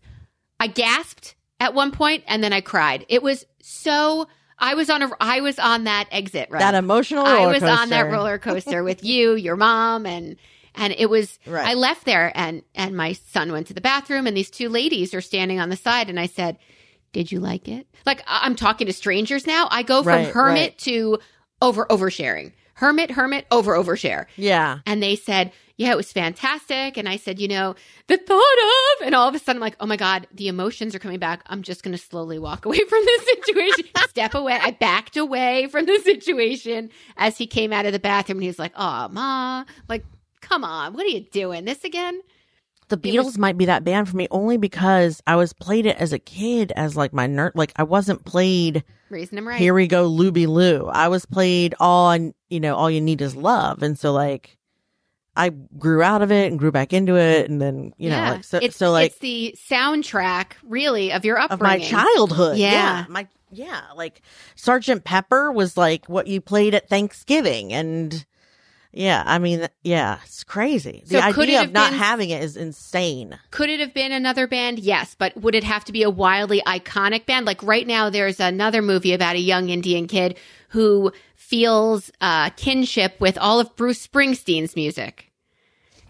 I 0.59 0.67
gasped 0.67 1.35
at 1.59 1.73
one 1.73 1.91
point 1.91 2.23
and 2.27 2.43
then 2.43 2.53
I 2.53 2.61
cried. 2.61 3.05
It 3.09 3.23
was 3.23 3.45
so 3.61 4.27
I 4.59 4.73
was 4.75 4.89
on 4.89 5.01
a 5.01 5.09
I 5.21 5.41
was 5.41 5.59
on 5.59 5.85
that 5.85 6.07
exit 6.11 6.49
right. 6.49 6.59
That 6.59 6.75
emotional 6.75 7.25
I 7.25 7.47
was 7.47 7.63
on 7.63 7.89
that 7.89 8.11
roller 8.11 8.37
coaster 8.37 8.83
with 8.89 9.03
you, 9.03 9.35
your 9.35 9.55
mom, 9.55 10.05
and 10.05 10.35
and 10.77 10.93
it 10.97 11.09
was 11.09 11.37
Right. 11.45 11.67
I 11.67 11.73
left 11.73 12.05
there 12.05 12.31
and 12.35 12.63
and 12.75 12.95
my 12.95 13.13
son 13.13 13.51
went 13.51 13.67
to 13.67 13.73
the 13.73 13.81
bathroom 13.81 14.27
and 14.27 14.37
these 14.37 14.49
two 14.49 14.69
ladies 14.69 15.13
are 15.13 15.21
standing 15.21 15.59
on 15.59 15.69
the 15.69 15.75
side 15.75 16.09
and 16.09 16.19
I 16.19 16.27
said, 16.27 16.57
"Did 17.13 17.31
you 17.31 17.39
like 17.39 17.67
it?" 17.67 17.87
Like 18.05 18.23
I'm 18.27 18.55
talking 18.55 18.87
to 18.87 18.93
strangers 18.93 19.45
now. 19.45 19.67
I 19.71 19.83
go 19.83 20.03
from 20.03 20.13
Right, 20.13 20.27
hermit 20.27 20.61
right. 20.71 20.77
to 20.79 21.19
over 21.61 21.85
oversharing. 21.87 22.53
Hermit, 22.75 23.09
hermit, 23.09 23.47
over 23.49 23.73
overshare. 23.73 24.27
Yeah. 24.35 24.79
And 24.85 25.01
they 25.01 25.15
said, 25.15 25.51
yeah, 25.77 25.91
it 25.91 25.97
was 25.97 26.11
fantastic. 26.11 26.95
And 26.97 27.09
I 27.09 27.17
said, 27.17 27.39
you 27.39 27.47
know, 27.47 27.75
the 28.05 28.17
thought 28.17 28.37
of, 28.99 29.05
and 29.05 29.15
all 29.15 29.27
of 29.27 29.33
a 29.33 29.39
sudden 29.39 29.57
I'm 29.57 29.61
like, 29.65 29.75
oh 29.79 29.87
my 29.87 29.95
God, 29.97 30.27
the 30.31 30.47
emotions 30.47 30.93
are 30.93 30.99
coming 30.99 31.17
back. 31.17 31.41
I'm 31.47 31.63
just 31.63 31.81
going 31.81 31.97
to 31.97 32.03
slowly 32.03 32.37
walk 32.37 32.65
away 32.65 32.77
from 32.89 33.03
this 33.03 33.25
situation, 33.25 33.85
step 34.09 34.35
away. 34.35 34.59
I 34.61 34.71
backed 34.71 35.17
away 35.17 35.67
from 35.71 35.85
the 35.87 35.97
situation 35.99 36.91
as 37.15 37.35
he 37.37 37.47
came 37.47 37.73
out 37.73 37.87
of 37.87 37.93
the 37.93 37.99
bathroom 37.99 38.37
and 38.37 38.43
he 38.43 38.49
was 38.49 38.59
like, 38.59 38.73
oh, 38.75 39.07
ma, 39.09 39.65
like, 39.89 40.05
come 40.47 40.63
on, 40.63 40.93
what 40.93 41.05
are 41.05 41.09
you 41.09 41.21
doing? 41.21 41.65
This 41.65 41.83
again? 41.83 42.21
The 42.89 42.97
It 43.03 43.17
was- 43.19 43.35
Beatles 43.35 43.37
might 43.37 43.57
be 43.57 43.65
that 43.65 43.83
band 43.83 44.07
for 44.07 44.15
me 44.15 44.27
only 44.31 44.57
because 44.57 45.21
I 45.27 45.35
was 45.35 45.51
played 45.53 45.85
it 45.85 45.97
as 45.97 46.13
a 46.13 46.19
kid 46.19 46.71
as 46.75 46.95
like 46.95 47.11
my 47.13 47.27
nerd. 47.27 47.51
Like 47.55 47.73
I 47.75 47.83
wasn't 47.83 48.23
played. 48.25 48.83
Raising 49.09 49.37
him 49.37 49.47
right. 49.47 49.59
Here 49.59 49.73
we 49.73 49.87
go, 49.87 50.09
Luby 50.09 50.47
Lou. 50.47 50.87
I 50.87 51.09
was 51.09 51.25
played 51.25 51.75
all 51.79 52.07
on, 52.07 52.33
you 52.49 52.59
know, 52.61 52.75
all 52.75 52.89
you 52.89 53.01
need 53.01 53.21
is 53.21 53.35
love. 53.35 53.83
And 53.83 53.99
so 53.99 54.13
like 54.13 54.57
I 55.35 55.49
grew 55.49 56.01
out 56.01 56.21
of 56.21 56.31
it 56.31 56.49
and 56.49 56.57
grew 56.57 56.71
back 56.71 56.93
into 56.93 57.15
it. 57.17 57.49
And 57.49 57.61
then, 57.61 57.93
you 57.97 58.09
know, 58.09 58.15
Yeah. 58.15 58.31
like, 58.31 58.43
so, 58.45 58.57
it's, 58.61 58.75
so 58.77 58.91
like 58.91 59.11
it's 59.11 59.19
the 59.19 59.55
soundtrack 59.69 60.53
really 60.63 61.11
of 61.11 61.25
your 61.25 61.39
of 61.39 61.51
upbringing. 61.51 61.79
my 61.79 61.85
childhood. 61.85 62.57
Yeah. 62.57 63.05
My, 63.09 63.27
yeah. 63.51 63.81
Like 63.95 64.21
Sergeant 64.55 65.03
Pepper 65.03 65.51
was 65.51 65.75
like 65.77 66.05
what 66.07 66.27
you 66.27 66.39
played 66.41 66.73
at 66.73 66.87
Thanksgiving. 66.89 67.71
And 67.73 68.25
Yeah, 68.97 69.21
I 69.25 69.37
mean, 69.37 69.67
yeah, 69.83 70.17
it's 70.25 70.43
crazy. 70.43 71.03
So 71.05 71.21
the 71.21 71.31
could 71.31 71.43
idea 71.43 71.61
of 71.61 71.71
not 71.71 71.91
been- 71.91 71.99
having 71.99 72.29
it 72.31 72.41
is 72.43 72.57
insane. 72.57 73.37
Could 73.51 73.69
it 73.69 73.79
have 73.79 73.93
been 73.93 74.11
another 74.11 74.47
band? 74.47 74.79
Yes, 74.79 75.15
but 75.17 75.37
would 75.37 75.53
it 75.53 75.63
have 75.63 75.85
to 75.85 75.91
be 75.91 76.01
a 76.01 76.09
wildly 76.09 76.63
iconic 76.65 77.27
band? 77.27 77.45
Like 77.45 77.61
right 77.61 77.85
now, 77.85 78.09
there's 78.09 78.39
another 78.39 78.81
movie 78.81 79.13
about 79.13 79.35
a 79.35 79.39
young 79.39 79.69
Indian 79.69 80.07
kid 80.07 80.35
who 80.69 81.11
feels 81.35 82.11
uh, 82.21 82.49
kinship 82.51 83.19
with 83.19 83.37
all 83.37 83.59
of 83.59 83.75
Bruce 83.75 84.05
Springsteen's 84.05 84.75
music, 84.75 85.31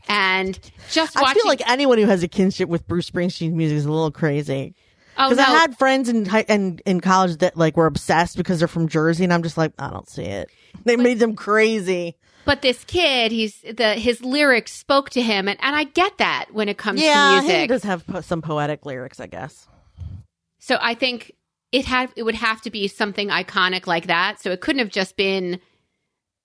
and 0.07 0.57
just 0.89 1.17
I 1.17 1.33
feel 1.33 1.45
like 1.45 1.67
anyone 1.69 1.97
who 1.97 2.05
has 2.05 2.23
a 2.23 2.27
kinship 2.29 2.69
with 2.69 2.88
Bruce 2.88 3.09
Springsteen's 3.09 3.53
music 3.53 3.77
is 3.79 3.85
a 3.85 3.91
little 3.91 4.11
crazy. 4.11 4.75
oh 5.17 5.29
Because 5.29 5.45
no, 5.45 5.53
I 5.53 5.57
had 5.57 5.77
friends 5.77 6.07
in 6.07 6.25
high, 6.25 6.45
in 6.47 6.79
in 6.85 7.01
college 7.01 7.38
that 7.39 7.57
like 7.57 7.75
were 7.75 7.85
obsessed 7.85 8.38
because 8.38 8.59
they're 8.59 8.67
from 8.69 8.88
Jersey, 8.88 9.25
and 9.25 9.33
I'm 9.33 9.43
just 9.43 9.57
like, 9.57 9.73
I 9.77 9.89
don't 9.89 10.09
see 10.09 10.23
it. 10.23 10.49
They 10.85 10.95
made 10.95 11.19
them 11.19 11.35
crazy. 11.35 12.15
But 12.47 12.63
this 12.63 12.83
kid, 12.85 13.31
he's 13.31 13.61
the 13.61 13.93
his 13.93 14.23
lyrics 14.23 14.71
spoke 14.73 15.11
to 15.11 15.21
him, 15.21 15.47
and, 15.47 15.59
and 15.61 15.75
I 15.75 15.83
get 15.83 16.17
that 16.17 16.45
when 16.51 16.67
it 16.69 16.77
comes 16.79 17.01
Yeah, 17.01 17.35
to 17.35 17.41
music. 17.41 17.61
he 17.61 17.67
does 17.67 17.83
have 17.83 18.07
po- 18.07 18.21
some 18.21 18.41
poetic 18.41 18.85
lyrics, 18.87 19.19
I 19.19 19.27
guess. 19.27 19.67
So 20.59 20.77
I 20.81 20.95
think 20.95 21.33
it 21.71 21.85
had 21.85 22.09
it 22.15 22.23
would 22.23 22.35
have 22.35 22.61
to 22.61 22.71
be 22.71 22.87
something 22.87 23.27
iconic 23.29 23.85
like 23.85 24.07
that. 24.07 24.41
So 24.41 24.49
it 24.51 24.61
couldn't 24.61 24.79
have 24.79 24.89
just 24.89 25.15
been 25.15 25.59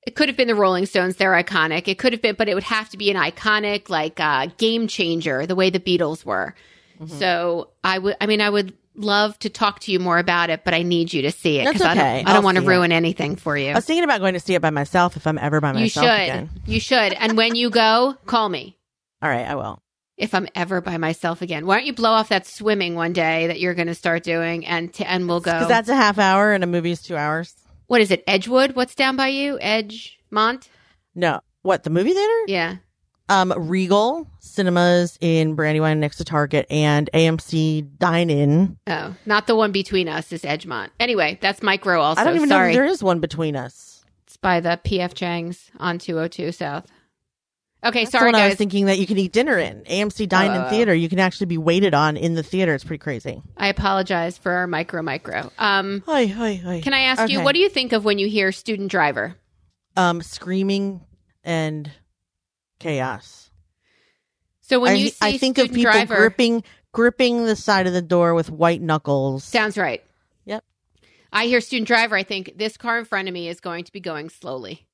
it 0.07 0.16
could 0.16 0.28
have 0.28 0.36
been 0.36 0.48
the 0.48 0.55
Rolling 0.57 0.84
Stones, 0.84 1.16
they're 1.16 1.32
iconic. 1.32 1.86
It 1.88 1.96
could 1.98 2.12
have 2.12 2.20
been 2.20 2.34
but 2.34 2.48
it 2.48 2.55
would 2.55 2.64
have 2.64 2.88
to 2.90 2.96
be 2.98 3.11
an 3.11 3.16
iconic 3.16 3.88
like 3.88 4.20
uh 4.20 4.48
game 4.59 4.88
changer 4.88 5.46
the 5.46 5.55
way 5.55 5.70
the 5.70 5.80
Beatles 5.80 6.24
were. 6.24 6.55
Mm-hmm. 7.00 7.18
So 7.18 7.70
I 7.82 7.98
would 7.98 8.16
I 8.20 8.26
mean 8.26 8.40
I 8.40 8.50
would 8.50 8.74
love 8.95 9.38
to 9.40 9.49
talk 9.49 9.80
to 9.80 9.93
you 9.93 9.99
more 9.99 10.18
about 10.18 10.51
it, 10.51 10.64
but 10.64 10.74
I 10.74 10.82
need 10.82 11.12
you 11.12 11.22
to 11.22 11.30
see 11.32 11.59
it 11.59 11.66
I 11.66 11.72
don't 11.72 11.90
okay. 11.93 12.24
I 12.26 12.32
don't 12.32 12.45
want 12.45 12.57
to 12.57 12.61
see 12.62 12.66
it. 12.66 12.70
ruin 12.70 12.93
anything 12.93 13.36
for 13.36 13.57
you. 13.57 13.70
I 13.70 13.74
was 13.74 13.84
thinking 13.84 14.05
about 14.05 14.20
going 14.20 14.34
to 14.34 14.40
see 14.40 14.55
it 14.55 14.62
by 14.62 14.70
myself 14.70 15.16
if 15.16 15.26
I'm 15.26 15.38
ever 15.38 15.61
by 15.61 15.72
myself. 15.72 16.05
You 16.05 16.11
should. 16.11 16.22
again. 16.22 16.51
You 16.66 16.80
should. 16.80 17.12
And 17.14 17.36
when 17.36 17.55
you 17.55 17.70
go, 17.70 18.16
call 18.26 18.49
me. 18.49 18.76
All 19.22 19.28
right, 19.28 19.47
I 19.49 19.55
will. 19.55 19.80
If 20.18 20.34
I'm 20.34 20.47
ever 20.55 20.80
by 20.80 20.99
myself 20.99 21.43
again, 21.43 21.66
why 21.66 21.78
don't 21.78 21.86
you 21.86 21.95
blow 21.95 22.11
off 22.11 22.28
that 22.28 22.47
swimming 22.47 22.95
one 22.95 23.12
day 23.12 23.47
that 23.49 23.59
you're 23.61 23.74
going 23.74 23.88
to 23.88 23.95
start 23.95 24.22
doing, 24.22 24.66
and 24.66 24.93
t- 24.93 25.05
and 25.05 25.26
we'll 25.28 25.40
go. 25.40 25.53
Because 25.53 25.68
that's 25.68 25.88
a 25.88 25.97
half 25.97 26.18
hour 26.18 26.53
and 26.53 26.62
a 26.62 26.66
movie 26.66 26.90
is 26.93 27.03
two 27.03 27.16
hours. 27.16 27.55
what 27.86 28.01
is 28.01 28.11
it? 28.11 28.22
Edgewood? 28.26 28.76
What's 28.76 28.95
down 28.95 29.16
by 29.16 29.28
you? 29.28 29.59
Edgemont? 29.59 30.68
No, 31.14 31.40
what 31.62 31.82
the 31.82 31.90
movie 31.90 32.12
theater? 32.12 32.40
Yeah. 32.47 32.76
Um, 33.29 33.53
Regal 33.57 34.27
Cinemas 34.41 35.16
in 35.20 35.55
Brandywine 35.55 36.01
next 36.01 36.16
to 36.18 36.25
Target 36.25 36.66
and 36.70 37.09
AMC 37.14 37.99
Dine 37.99 38.29
In. 38.31 38.77
Oh, 38.87 39.14
not 39.25 39.47
the 39.47 39.57
one 39.57 39.73
between 39.73 40.09
us 40.09 40.33
is 40.33 40.43
Edgemont. 40.43 40.91
Anyway, 41.01 41.39
that's 41.41 41.62
micro. 41.62 42.01
Also, 42.01 42.20
I 42.20 42.25
don't 42.25 42.37
even 42.37 42.49
know 42.49 42.57
sorry. 42.57 42.70
if 42.70 42.75
there 42.77 42.85
is 42.85 43.03
one 43.03 43.20
between 43.20 43.57
us. 43.57 44.05
it's 44.27 44.37
by 44.37 44.61
the 44.61 44.79
PF 44.85 45.14
Chang's 45.14 45.70
on 45.79 45.99
202 45.99 46.53
South. 46.53 46.87
Okay, 47.85 48.01
That's 48.05 48.12
sorry 48.12 48.27
one 48.27 48.37
I 48.37 48.45
was 48.45 48.53
guys. 48.53 48.59
thinking 48.59 48.87
that 48.87 49.01
you 49.01 49.07
can 49.09 49.18
eat 49.18 49.33
dinner 49.33 49.59
in 49.59 49.83
AMC 49.83 50.29
Dine 50.29 50.51
Oh, 50.51 50.55
In 50.55 50.61
oh. 50.66 50.68
Theater. 50.70 50.95
You 50.95 51.09
can 51.09 51.18
actually 51.18 51.47
be 51.47 51.59
waited 51.59 51.95
on 51.95 52.16
in 52.16 52.35
the 52.35 52.43
theater. 52.45 52.75
It's 52.77 52.85
pretty 52.85 53.01
crazy. 53.03 53.43
I 53.57 53.66
apologize 53.66 54.39
for 54.39 54.53
our 54.53 54.68
micro 54.68 55.03
micro. 55.03 55.51
Um, 55.59 56.01
Hi, 56.07 56.27
hi, 56.27 56.55
hi. 56.55 56.81
can 56.81 56.95
I 56.95 57.01
ask 57.01 57.29
you 57.29 57.43
what 57.43 57.55
do 57.57 57.61
you 57.61 57.68
think 57.68 57.93
of 57.93 58.05
when 58.05 58.20
you 58.20 58.29
hear 58.29 58.53
student 58.53 58.91
driver? 58.91 59.35
um 59.97 60.23
screaming 60.23 61.01
and 61.45 61.91
chaos? 62.83 63.51
So 64.61 64.80
when 64.80 64.93
I, 64.93 64.97
you 64.97 65.09
see 65.09 65.16
I 65.20 65.39
think 65.39 65.59
of 65.59 65.68
people 65.68 65.83
driver, 65.83 66.16
gripping 66.16 66.64
gripping 66.93 67.45
the 67.45 67.57
side 67.57 67.87
of 67.87 67.93
the 67.93 68.03
door 68.03 68.35
with 68.35 68.51
white 68.51 68.80
knuckles. 68.80 69.45
sounds 69.45 69.76
right. 69.76 70.03
Yep. 70.45 70.64
I 71.33 71.47
hear 71.47 71.61
student 71.61 71.89
driver. 71.89 72.16
I 72.16 72.22
think 72.22 72.55
this 72.57 72.76
car 72.76 72.99
in 72.99 73.05
front 73.05 73.28
of 73.28 73.35
me 73.35 73.49
is 73.49 73.61
going 73.61 73.85
to 73.85 73.93
be 73.93 74.01
going 74.01 74.28
slowly. 74.28 74.87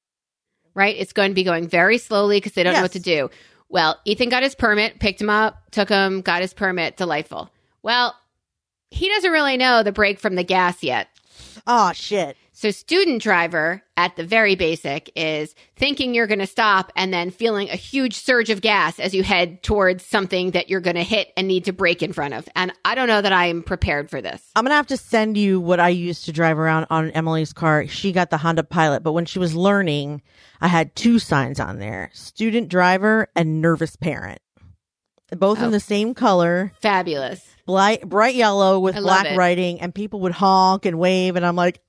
Right? 0.75 0.97
It's 0.97 1.13
going 1.13 1.31
to 1.31 1.35
be 1.35 1.45
going 1.45 1.67
very 1.67 1.99
slowly 1.99 2.37
because 2.37 2.53
they 2.53 2.63
don't 2.63 2.75
know 2.75 2.83
what 2.83 2.93
to 2.93 3.01
do. 3.01 3.31
Well, 3.69 3.99
Ethan 4.05 4.29
got 4.29 4.45
his 4.45 4.55
permit, 4.55 5.01
picked 5.01 5.21
him 5.21 5.29
up, 5.29 5.71
took 5.73 5.89
him, 5.89 6.21
got 6.21 6.41
his 6.41 6.55
permit. 6.55 6.97
Delightful. 6.97 7.51
Well, 7.83 8.15
he 8.91 9.09
doesn't 9.09 9.31
really 9.31 9.57
know 9.57 9.83
the 9.83 9.93
brake 9.93 10.21
from 10.21 10.37
the 10.37 10.45
gas 10.45 10.83
yet. 10.83 11.09
Oh 11.67 11.93
shit. 11.93 12.37
So, 12.61 12.73
student 12.73 13.23
driver 13.23 13.85
at 13.97 14.17
the 14.17 14.25
very 14.25 14.57
basic 14.57 15.13
is 15.15 15.55
thinking 15.77 16.13
you're 16.13 16.27
going 16.27 16.41
to 16.41 16.47
stop 16.49 16.91
and 16.97 17.15
then 17.15 17.31
feeling 17.31 17.71
a 17.71 17.77
huge 17.77 18.17
surge 18.17 18.51
of 18.51 18.61
gas 18.63 18.99
as 18.99 19.15
you 19.15 19.23
head 19.23 19.63
towards 19.63 20.05
something 20.05 20.51
that 20.51 20.69
you're 20.69 20.81
going 20.81 20.97
to 20.97 21.05
hit 21.05 21.33
and 21.37 21.47
need 21.47 21.67
to 21.67 21.73
brake 21.73 22.03
in 22.03 22.13
front 22.13 22.35
of. 22.35 22.49
And 22.57 22.73
I 22.85 22.97
don't 22.97 23.07
know 23.07 23.23
that 23.23 23.33
I 23.33 23.47
am 23.47 23.63
prepared 23.63 24.11
for 24.11 24.21
this. 24.21 24.43
I'm 24.57 24.65
gonna 24.65 24.75
have 24.75 24.89
to 24.89 24.97
send 24.97 25.37
you 25.37 25.61
what 25.61 25.79
I 25.79 25.91
used 25.91 26.25
to 26.25 26.33
drive 26.33 26.59
around 26.59 26.89
on 26.91 27.13
Emily's 27.13 27.53
car. 27.53 27.87
She 27.87 28.11
got 28.11 28.31
the 28.31 28.39
Honda 28.39 28.65
Pilot, 28.65 29.05
but 29.05 29.13
when 29.13 29.25
she 29.25 29.39
was 29.39 29.55
learning, 29.55 30.21
I 30.61 30.67
had 30.67 30.97
two 30.97 31.21
signs 31.21 31.61
on 31.61 31.79
there: 31.79 32.11
student 32.13 32.69
driver 32.69 33.29
and 33.37 33.63
nervous 33.63 33.95
parent. 33.95 34.41
Both 35.31 35.61
Oh. 35.61 35.67
in 35.67 35.71
the 35.71 35.79
same 35.79 36.13
color, 36.13 36.73
Fabulous. 36.81 37.41
bright 37.69 38.09
bright 38.09 38.35
yellow 38.35 38.81
with 38.81 38.97
black 38.97 39.27
it. 39.27 39.37
writing, 39.37 39.81
and 39.81 39.95
people 39.95 40.19
would 40.23 40.33
honk 40.33 40.87
and 40.87 40.99
wave, 40.99 41.37
and 41.37 41.47
I'm 41.47 41.55
like, 41.55 41.81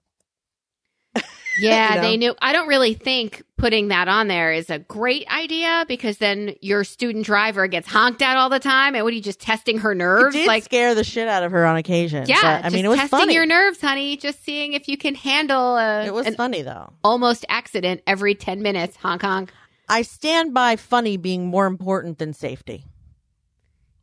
Yeah, 1.59 1.89
You 1.89 1.95
know? 1.95 2.01
they 2.01 2.17
knew. 2.17 2.35
I 2.41 2.53
don't 2.53 2.67
really 2.67 2.93
think 2.93 3.43
putting 3.57 3.89
that 3.89 4.07
on 4.07 4.27
there 4.27 4.51
is 4.53 4.69
a 4.69 4.79
great 4.79 5.27
idea 5.29 5.85
because 5.87 6.17
then 6.17 6.55
your 6.61 6.83
student 6.83 7.25
driver 7.25 7.67
gets 7.67 7.87
honked 7.87 8.21
at 8.21 8.37
all 8.37 8.49
the 8.49 8.59
time. 8.59 8.95
And 8.95 9.03
what 9.03 9.11
are 9.11 9.15
you 9.15 9.21
just 9.21 9.39
testing 9.41 9.79
her 9.79 9.93
nerves? 9.93 10.35
did 10.35 10.47
Like, 10.47 10.63
scare 10.63 10.95
the 10.95 11.03
shit 11.03 11.27
out 11.27 11.43
of 11.43 11.51
her 11.51 11.65
on 11.65 11.75
occasion. 11.75 12.25
yeah, 12.27 12.61
but, 12.61 12.65
I 12.65 12.69
mean, 12.69 12.85
it 12.85 12.89
was 12.89 12.97
testing 12.99 13.19
funny. 13.19 13.33
your 13.33 13.45
nerves, 13.45 13.81
honey. 13.81 14.15
Just 14.17 14.43
seeing 14.43 14.73
if 14.73 14.87
you 14.87 14.97
can 14.97 15.15
handle 15.15 15.75
a, 15.77 16.05
it 16.05 16.13
was 16.13 16.25
an 16.27 16.35
funny 16.35 16.61
though. 16.61 16.93
almost 17.03 17.45
accident 17.49 18.01
every 18.07 18.35
10 18.35 18.61
minutes. 18.61 18.95
Honk, 18.97 19.21
honk. 19.21 19.51
I 19.87 20.03
stand 20.03 20.53
by 20.53 20.75
funny 20.75 21.17
being 21.17 21.47
more 21.47 21.65
important 21.65 22.19
than 22.19 22.33
safety. 22.33 22.85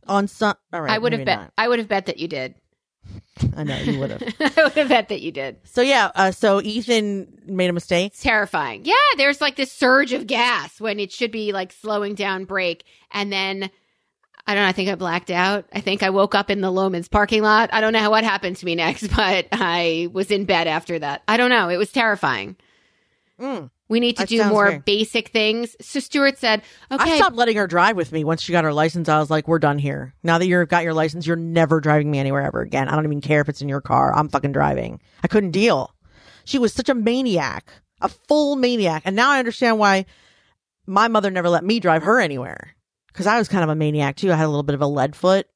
On 0.09 0.29
some, 0.29 0.55
all 0.73 0.83
right, 0.83 0.91
I 0.93 0.99
would 0.99 1.13
have 1.13 1.25
bet. 1.25 1.39
not. 1.41 1.53
I 1.59 1.67
would 1.69 1.79
have 1.81 1.89
bet 1.89 2.07
that 2.07 2.19
you 2.19 2.29
did. 2.29 2.55
I 3.57 3.65
know 3.65 3.77
you 3.79 3.99
would 4.01 4.11
have. 4.11 4.23
I 4.41 4.63
would 4.65 4.73
have 4.73 4.89
bet 4.89 5.09
that 5.09 5.21
you 5.21 5.31
did. 5.31 5.59
so 5.65 5.83
yeah, 5.83 6.11
uh, 6.15 6.31
so 6.31 6.61
Ethan 6.63 7.43
made 7.47 7.69
a 7.69 7.73
mistake. 7.73 8.13
It's 8.13 8.23
terrifying. 8.23 8.85
Yeah, 8.85 8.95
there's 9.17 9.41
like 9.41 9.57
this 9.57 9.71
surge 9.71 10.13
of 10.13 10.27
gas 10.27 10.81
when 10.81 10.99
it 10.99 11.13
should 11.13 11.31
be 11.31 11.53
like 11.53 11.73
slowing 11.73 12.15
down 12.15 12.45
brake. 12.45 12.85
And 13.11 13.33
then 13.33 13.71
I 14.47 14.55
don't 14.55 14.63
know, 14.63 14.69
I 14.69 14.73
think 14.73 14.89
I 14.89 14.95
blacked 14.95 15.31
out. 15.31 15.67
I 15.73 15.81
think 15.81 16.03
I 16.03 16.11
woke 16.11 16.35
up 16.35 16.51
in 16.51 16.61
the 16.61 16.71
Loehmann's 16.71 17.09
parking 17.09 17.43
lot. 17.43 17.71
I 17.73 17.81
don't 17.81 17.93
know 17.93 18.11
what 18.11 18.23
happened 18.25 18.57
to 18.59 18.67
me 18.67 18.75
next, 18.75 19.09
but 19.17 19.49
I 19.53 20.09
was 20.13 20.31
in 20.31 20.45
bed 20.45 20.67
after 20.67 20.99
that. 20.99 21.23
I 21.27 21.37
don't 21.37 21.51
know. 21.51 21.69
It 21.69 21.77
was 21.79 21.93
terrifying. 21.93 22.57
Mm. 23.41 23.71
We 23.89 24.01
need 24.01 24.17
to 24.17 24.23
That 24.23 24.29
do 24.29 24.45
more 24.45 24.83
basic 24.85 25.29
things. 25.29 25.77
So 25.81 26.01
Stuart 26.01 26.39
said, 26.39 26.63
"Okay." 26.91 27.13
I 27.13 27.17
stopped 27.19 27.37
letting 27.37 27.57
her 27.57 27.67
drive 27.69 27.97
with 27.97 28.11
me 28.11 28.25
once 28.25 28.43
she 28.43 28.51
got 28.53 28.65
her 28.65 28.73
license. 28.73 29.09
I 29.09 29.21
was 29.21 29.31
like, 29.31 29.47
"We're 29.47 29.61
done 29.61 29.79
here. 29.79 30.13
Now 30.25 30.39
that 30.39 30.47
you've 30.47 30.69
got 30.69 30.83
your 30.83 30.95
license, 30.95 31.27
you're 31.27 31.37
never 31.37 31.81
driving 31.81 32.11
me 32.11 32.19
anywhere 32.19 32.43
ever 32.43 32.63
again. 32.63 32.89
I 32.89 32.97
don't 32.97 33.05
even 33.05 33.21
care 33.21 33.41
if 33.41 33.49
it's 33.49 33.63
in 33.63 33.69
your 33.69 33.81
car. 33.81 34.13
I'm 34.15 34.29
fucking 34.29 34.53
driving." 34.53 35.01
I 35.23 35.29
couldn't 35.29 35.53
deal. 35.53 35.95
She 36.45 36.59
was 36.59 36.73
such 36.73 36.89
a 36.89 36.95
maniac, 36.95 37.69
a 38.01 38.09
full 38.09 38.57
maniac, 38.57 39.03
and 39.05 39.15
now 39.15 39.31
I 39.31 39.39
understand 39.39 39.79
why 39.79 40.07
my 40.87 41.09
mother 41.09 41.31
never 41.31 41.49
let 41.49 41.65
me 41.65 41.81
drive 41.81 42.03
her 42.05 42.21
anywhere 42.21 42.75
because 43.09 43.27
I 43.27 43.39
was 43.39 43.49
kind 43.49 43.65
of 43.65 43.71
a 43.71 43.75
maniac 43.75 44.17
too. 44.17 44.33
I 44.33 44.37
had 44.37 44.47
a 44.47 44.49
little 44.49 44.63
bit 44.63 44.75
of 44.75 44.83
a 44.83 44.87
lead 44.87 45.15
foot. 45.17 45.47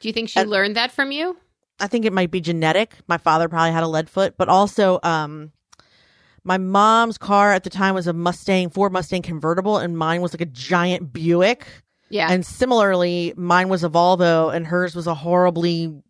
do 0.00 0.08
you 0.08 0.12
think 0.12 0.28
she 0.28 0.40
and- 0.40 0.48
learned 0.50 0.76
that 0.76 0.92
from 0.92 1.12
you? 1.12 1.36
I 1.78 1.86
think 1.86 2.04
it 2.04 2.12
might 2.12 2.30
be 2.30 2.40
genetic. 2.40 2.94
My 3.08 3.16
father 3.16 3.48
probably 3.48 3.72
had 3.72 3.82
a 3.82 3.88
lead 3.88 4.10
foot, 4.10 4.34
but 4.36 4.48
also 4.48 5.00
um 5.02 5.52
my 6.44 6.58
mom's 6.58 7.18
car 7.18 7.52
at 7.52 7.64
the 7.64 7.70
time 7.70 7.94
was 7.94 8.06
a 8.06 8.12
Mustang 8.12 8.70
Ford 8.70 8.92
Mustang 8.92 9.22
convertible 9.22 9.78
and 9.78 9.96
mine 9.96 10.22
was 10.22 10.32
like 10.32 10.40
a 10.40 10.46
giant 10.46 11.12
Buick. 11.12 11.66
Yeah. 12.08 12.30
And 12.30 12.44
similarly, 12.44 13.34
mine 13.36 13.68
was 13.68 13.84
a 13.84 13.88
Volvo 13.88 14.54
and 14.54 14.66
hers 14.66 14.94
was 14.96 15.06
a 15.06 15.14
horribly 15.14 16.02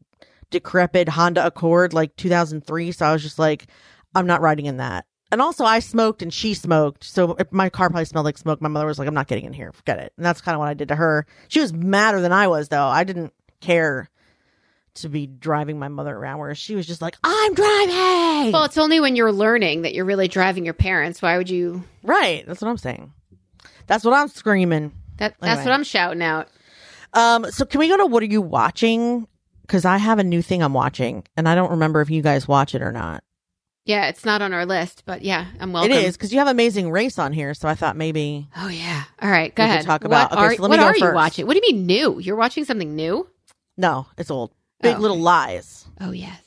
decrepit 0.50 1.08
Honda 1.08 1.46
Accord 1.46 1.92
like 1.92 2.16
2003, 2.16 2.92
so 2.92 3.06
I 3.06 3.12
was 3.12 3.22
just 3.22 3.38
like 3.38 3.66
I'm 4.14 4.26
not 4.26 4.40
riding 4.40 4.66
in 4.66 4.78
that. 4.78 5.06
And 5.32 5.40
also 5.40 5.64
I 5.64 5.78
smoked 5.78 6.22
and 6.22 6.32
she 6.32 6.54
smoked. 6.54 7.04
So 7.04 7.36
my 7.50 7.68
car 7.68 7.88
probably 7.88 8.04
smelled 8.04 8.24
like 8.24 8.38
smoke. 8.38 8.60
My 8.60 8.68
mother 8.68 8.86
was 8.86 8.98
like 8.98 9.06
I'm 9.06 9.14
not 9.14 9.28
getting 9.28 9.44
in 9.44 9.52
here. 9.52 9.72
Forget 9.72 9.98
it. 9.98 10.12
And 10.16 10.26
that's 10.26 10.40
kind 10.40 10.54
of 10.54 10.58
what 10.58 10.68
I 10.68 10.74
did 10.74 10.88
to 10.88 10.96
her. 10.96 11.26
She 11.48 11.60
was 11.60 11.72
madder 11.72 12.20
than 12.20 12.32
I 12.32 12.48
was 12.48 12.68
though. 12.68 12.86
I 12.86 13.04
didn't 13.04 13.32
care 13.60 14.10
to 15.02 15.08
be 15.08 15.26
driving 15.26 15.78
my 15.78 15.88
mother 15.88 16.14
around 16.16 16.38
where 16.38 16.54
she 16.54 16.74
was 16.74 16.86
just 16.86 17.00
like, 17.02 17.16
I'm 17.24 17.54
driving. 17.54 18.52
well, 18.52 18.64
it's 18.64 18.78
only 18.78 19.00
when 19.00 19.16
you're 19.16 19.32
learning 19.32 19.82
that 19.82 19.94
you're 19.94 20.04
really 20.04 20.28
driving 20.28 20.64
your 20.64 20.74
parents. 20.74 21.20
Why 21.22 21.36
would 21.38 21.50
you? 21.50 21.84
right. 22.02 22.44
That's 22.46 22.60
what 22.60 22.68
I'm 22.68 22.78
saying. 22.78 23.12
That's 23.86 24.04
what 24.04 24.14
I'm 24.14 24.28
screaming. 24.28 24.92
That 25.18 25.34
that's 25.40 25.58
Anyway. 25.60 25.64
what 25.64 25.72
I'm 25.74 25.84
shouting 25.84 26.22
out. 26.22 26.48
Um, 27.12 27.50
so 27.50 27.64
can 27.64 27.80
we 27.80 27.88
go 27.88 27.96
to 27.96 28.06
what 28.06 28.22
are 28.22 28.26
you 28.26 28.40
watching? 28.40 29.26
Because 29.62 29.84
I 29.84 29.98
have 29.98 30.18
a 30.18 30.24
new 30.24 30.42
thing 30.42 30.62
I'm 30.62 30.74
watching, 30.74 31.24
and 31.36 31.48
I 31.48 31.54
don't 31.54 31.70
remember 31.72 32.00
if 32.00 32.10
you 32.10 32.22
guys 32.22 32.48
watch 32.48 32.74
it 32.74 32.82
or 32.82 32.92
not. 32.92 33.22
Yeah, 33.84 34.08
it's 34.08 34.24
not 34.24 34.42
on 34.42 34.52
our 34.52 34.66
list, 34.66 35.02
but 35.06 35.22
yeah, 35.22 35.46
I'm 35.58 35.72
welcome. 35.72 35.90
It 35.90 36.04
is 36.04 36.16
because 36.16 36.32
you 36.32 36.38
have 36.38 36.48
Amazing 36.48 36.90
Race 36.90 37.18
on 37.18 37.32
here, 37.32 37.54
so 37.54 37.66
I 37.68 37.74
thought 37.74 37.96
maybe 37.96 38.48
Oh 38.56 38.68
yeah. 38.68 39.04
All 39.20 39.30
right, 39.30 39.52
go 39.54 39.64
ahead. 39.64 39.84
talk 39.84 40.04
about- 40.04 40.30
what 40.30 40.38
okay, 40.38 40.46
are, 40.46 40.56
so 40.56 40.62
let 40.62 40.70
me 40.70 40.76
what 40.76 40.96
go 40.98 41.04
are 41.06 41.08
you 41.10 41.14
watching? 41.14 41.46
What 41.46 41.54
do 41.54 41.60
you 41.64 41.74
mean 41.74 41.86
new? 41.86 42.18
You're 42.20 42.36
watching 42.36 42.64
something 42.64 42.94
new? 42.94 43.28
no, 43.76 44.06
it's 44.18 44.30
old. 44.30 44.52
Big 44.82 44.96
Oh, 44.96 45.00
Little 45.00 45.16
okay. 45.16 45.22
Lies. 45.24 45.86
Oh 46.00 46.10
yes. 46.12 46.40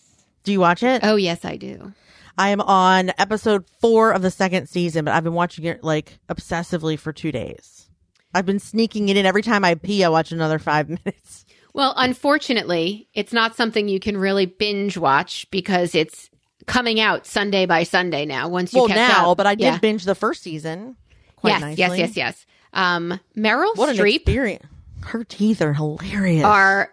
Do 0.44 0.52
you 0.52 0.60
watch 0.60 0.84
it? 0.84 1.02
Oh 1.04 1.16
yes, 1.16 1.46
I 1.46 1.58
do. 1.58 1.94
I 2.38 2.50
am 2.50 2.62
on 2.62 3.12
episode 3.20 3.66
four 3.80 4.12
of 4.12 4.22
the 4.24 4.32
second 4.32 4.68
season, 4.68 5.06
but 5.06 5.14
I've 5.14 5.24
been 5.24 5.34
watching 5.34 5.66
it 5.66 5.84
like 5.84 6.18
obsessively 6.30 6.98
for 6.98 7.14
two 7.14 7.32
days. 7.32 7.88
I've 8.34 8.46
been 8.46 8.60
sneaking 8.60 9.10
it 9.10 9.18
in 9.18 9.26
every 9.28 9.44
time 9.44 9.64
I 9.64 9.76
pee. 9.76 10.04
I 10.04 10.10
watch 10.10 10.32
another 10.32 10.58
five 10.58 10.90
minutes. 11.06 11.46
Well, 11.74 11.94
unfortunately, 11.96 13.08
it's 13.14 13.34
not 13.34 13.56
something 13.56 13.88
you 13.88 14.00
can 14.00 14.18
really 14.18 14.46
binge 14.48 14.98
watch 14.98 15.46
because 15.52 15.94
it's 15.96 16.30
coming 16.66 17.00
out 17.00 17.26
Sunday 17.28 17.66
by 17.66 17.84
Sunday 17.84 18.26
now. 18.26 18.48
Once 18.48 18.74
you 18.74 18.80
well, 18.82 18.90
now, 18.90 19.32
up. 19.32 19.38
but 19.38 19.46
I 19.48 19.56
did 19.56 19.64
Yeah. 19.66 19.78
binge 19.80 20.04
the 20.04 20.16
first 20.16 20.42
season. 20.44 20.96
Quite 21.36 21.52
yes, 21.52 21.62
nicely. 21.62 21.80
yes, 21.80 21.98
yes, 21.98 22.18
yes. 22.18 22.46
Um, 22.74 23.20
Meryl 23.38 23.76
What 23.76 23.96
Streep! 23.96 24.60
Her 25.02 25.24
teeth 25.24 25.62
are 25.62 25.74
hilarious. 25.74 26.46
are 26.46 26.90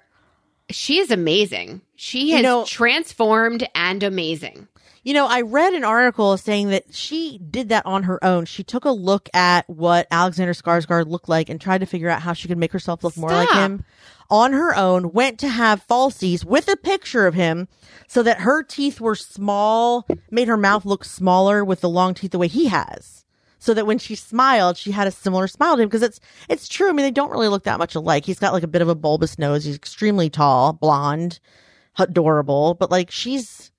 she 0.70 0.98
is 0.98 1.10
amazing. 1.10 1.82
She 1.96 2.30
has 2.32 2.42
know- 2.42 2.64
transformed 2.64 3.68
and 3.74 4.02
amazing. 4.02 4.68
You 5.02 5.14
know, 5.14 5.26
I 5.26 5.40
read 5.40 5.72
an 5.72 5.82
article 5.82 6.36
saying 6.36 6.68
that 6.70 6.94
she 6.94 7.38
did 7.38 7.70
that 7.70 7.86
on 7.86 8.02
her 8.02 8.22
own. 8.22 8.44
She 8.44 8.62
took 8.62 8.84
a 8.84 8.90
look 8.90 9.30
at 9.32 9.68
what 9.68 10.06
Alexander 10.10 10.52
Skarsgård 10.52 11.08
looked 11.08 11.28
like 11.28 11.48
and 11.48 11.58
tried 11.58 11.78
to 11.78 11.86
figure 11.86 12.10
out 12.10 12.20
how 12.20 12.34
she 12.34 12.48
could 12.48 12.58
make 12.58 12.72
herself 12.72 13.02
look 13.02 13.16
more 13.16 13.30
like 13.30 13.50
him 13.50 13.84
on 14.28 14.52
her 14.52 14.76
own. 14.76 15.12
Went 15.12 15.38
to 15.40 15.48
have 15.48 15.86
falsies 15.86 16.44
with 16.44 16.68
a 16.68 16.76
picture 16.76 17.26
of 17.26 17.32
him 17.32 17.66
so 18.08 18.22
that 18.22 18.40
her 18.40 18.62
teeth 18.62 19.00
were 19.00 19.14
small, 19.14 20.06
made 20.30 20.48
her 20.48 20.58
mouth 20.58 20.84
look 20.84 21.06
smaller 21.06 21.64
with 21.64 21.80
the 21.80 21.88
long 21.88 22.12
teeth 22.12 22.32
the 22.32 22.38
way 22.38 22.48
he 22.48 22.68
has. 22.68 23.24
So 23.62 23.74
that 23.74 23.86
when 23.86 23.98
she 23.98 24.14
smiled, 24.14 24.78
she 24.78 24.90
had 24.90 25.06
a 25.06 25.10
similar 25.10 25.46
smile 25.46 25.76
to 25.76 25.82
him 25.82 25.88
because 25.88 26.02
it's 26.02 26.18
it's 26.48 26.66
true. 26.66 26.88
I 26.88 26.92
mean, 26.92 27.04
they 27.04 27.10
don't 27.10 27.30
really 27.30 27.48
look 27.48 27.64
that 27.64 27.78
much 27.78 27.94
alike. 27.94 28.24
He's 28.24 28.38
got 28.38 28.54
like 28.54 28.62
a 28.62 28.68
bit 28.68 28.82
of 28.82 28.88
a 28.88 28.94
bulbous 28.94 29.38
nose. 29.38 29.64
He's 29.64 29.76
extremely 29.76 30.30
tall, 30.30 30.72
blonde, 30.72 31.40
adorable, 31.98 32.74
but 32.74 32.90
like 32.90 33.10
she's 33.10 33.70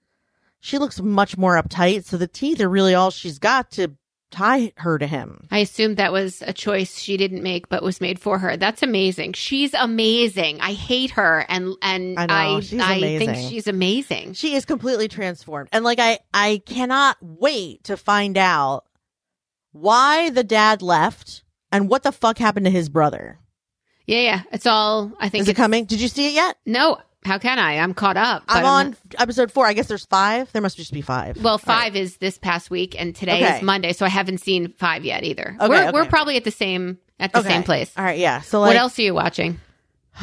she 0.60 0.78
looks 0.78 1.02
much 1.02 1.36
more 1.36 1.62
uptight. 1.62 2.06
So 2.06 2.16
the 2.16 2.28
teeth 2.28 2.62
are 2.62 2.70
really 2.70 2.94
all 2.94 3.10
she's 3.10 3.40
got 3.40 3.72
to 3.72 3.96
tie 4.32 4.72
her 4.78 4.98
to 4.98 5.06
him. 5.06 5.48
I 5.52 5.60
assumed 5.60 5.98
that 5.98 6.12
was 6.14 6.42
a 6.42 6.54
choice 6.54 6.98
she 6.98 7.18
didn't 7.18 7.44
make, 7.44 7.70
but 7.70 7.84
was 7.84 8.02
made 8.02 8.20
for 8.20 8.40
her. 8.40 8.58
That's 8.58 8.82
amazing. 8.82 9.34
She's 9.34 9.74
amazing. 9.74 10.62
I 10.62 10.74
hate 10.74 11.12
her, 11.12 11.46
and 11.50 11.76
and 11.82 12.20
I 12.20 12.26
know, 12.26 12.62
I, 12.84 12.96
I 12.96 13.18
think 13.20 13.36
she's 13.50 13.68
amazing. 13.68 14.34
She 14.34 14.56
is 14.56 14.66
completely 14.66 15.08
transformed. 15.08 15.70
And 15.72 15.84
like 15.84 16.00
I 16.00 16.20
I 16.34 16.62
cannot 16.66 17.18
wait 17.22 17.84
to 17.86 17.98
find 17.98 18.38
out 18.38 18.86
why 19.72 20.30
the 20.30 20.44
dad 20.44 20.82
left 20.82 21.44
and 21.72 21.90
what 21.90 22.04
the 22.04 22.12
fuck 22.12 22.38
happened 22.38 22.66
to 22.66 22.72
his 22.72 22.90
brother. 22.90 23.40
Yeah, 24.06 24.20
yeah. 24.20 24.42
It's 24.52 24.66
all. 24.66 25.12
I 25.20 25.30
think 25.30 25.44
Is 25.44 25.48
it 25.50 25.56
coming? 25.56 25.86
Did 25.86 26.02
you 26.02 26.08
see 26.08 26.28
it 26.28 26.34
yet? 26.34 26.58
No, 26.66 26.98
how 27.24 27.38
can 27.38 27.60
I? 27.60 27.78
I'm 27.78 27.94
caught 27.94 28.18
up. 28.18 28.44
I'm 28.48 28.64
not- 28.64 28.86
on 28.88 28.96
episode 29.20 29.52
4. 29.52 29.68
I 29.68 29.74
guess 29.74 29.88
there's 29.88 30.06
5. 30.06 30.52
There 30.52 30.62
must 30.62 30.76
just 30.76 30.92
be 30.92 31.02
5. 31.02 31.38
Well, 31.38 31.54
All 31.54 31.58
right. 31.58 31.62
five 31.66 31.96
is 31.96 32.18
this 32.18 32.38
past 32.38 32.70
week, 32.70 33.00
and 33.00 33.16
today 33.16 33.44
Okay. 33.44 33.58
is 33.58 33.62
Monday, 33.62 33.94
so 33.94 34.06
I 34.06 34.10
haven't 34.10 34.40
seen 34.40 34.74
five 34.78 35.06
yet 35.06 35.24
either. 35.24 35.56
Okay, 35.60 35.70
we're 35.70 35.82
okay. 35.84 35.92
we're 35.92 36.06
probably 36.06 36.36
at 36.36 36.44
the 36.44 36.52
same 36.52 36.98
at 37.20 37.32
the 37.32 37.44
same 37.44 37.64
place. 37.64 37.92
All 37.96 38.04
right, 38.04 38.18
yeah. 38.20 38.42
So 38.42 38.60
like 38.60 38.70
what 38.70 38.78
else 38.78 38.98
are 38.98 39.04
you 39.04 39.14
watching? 39.14 39.60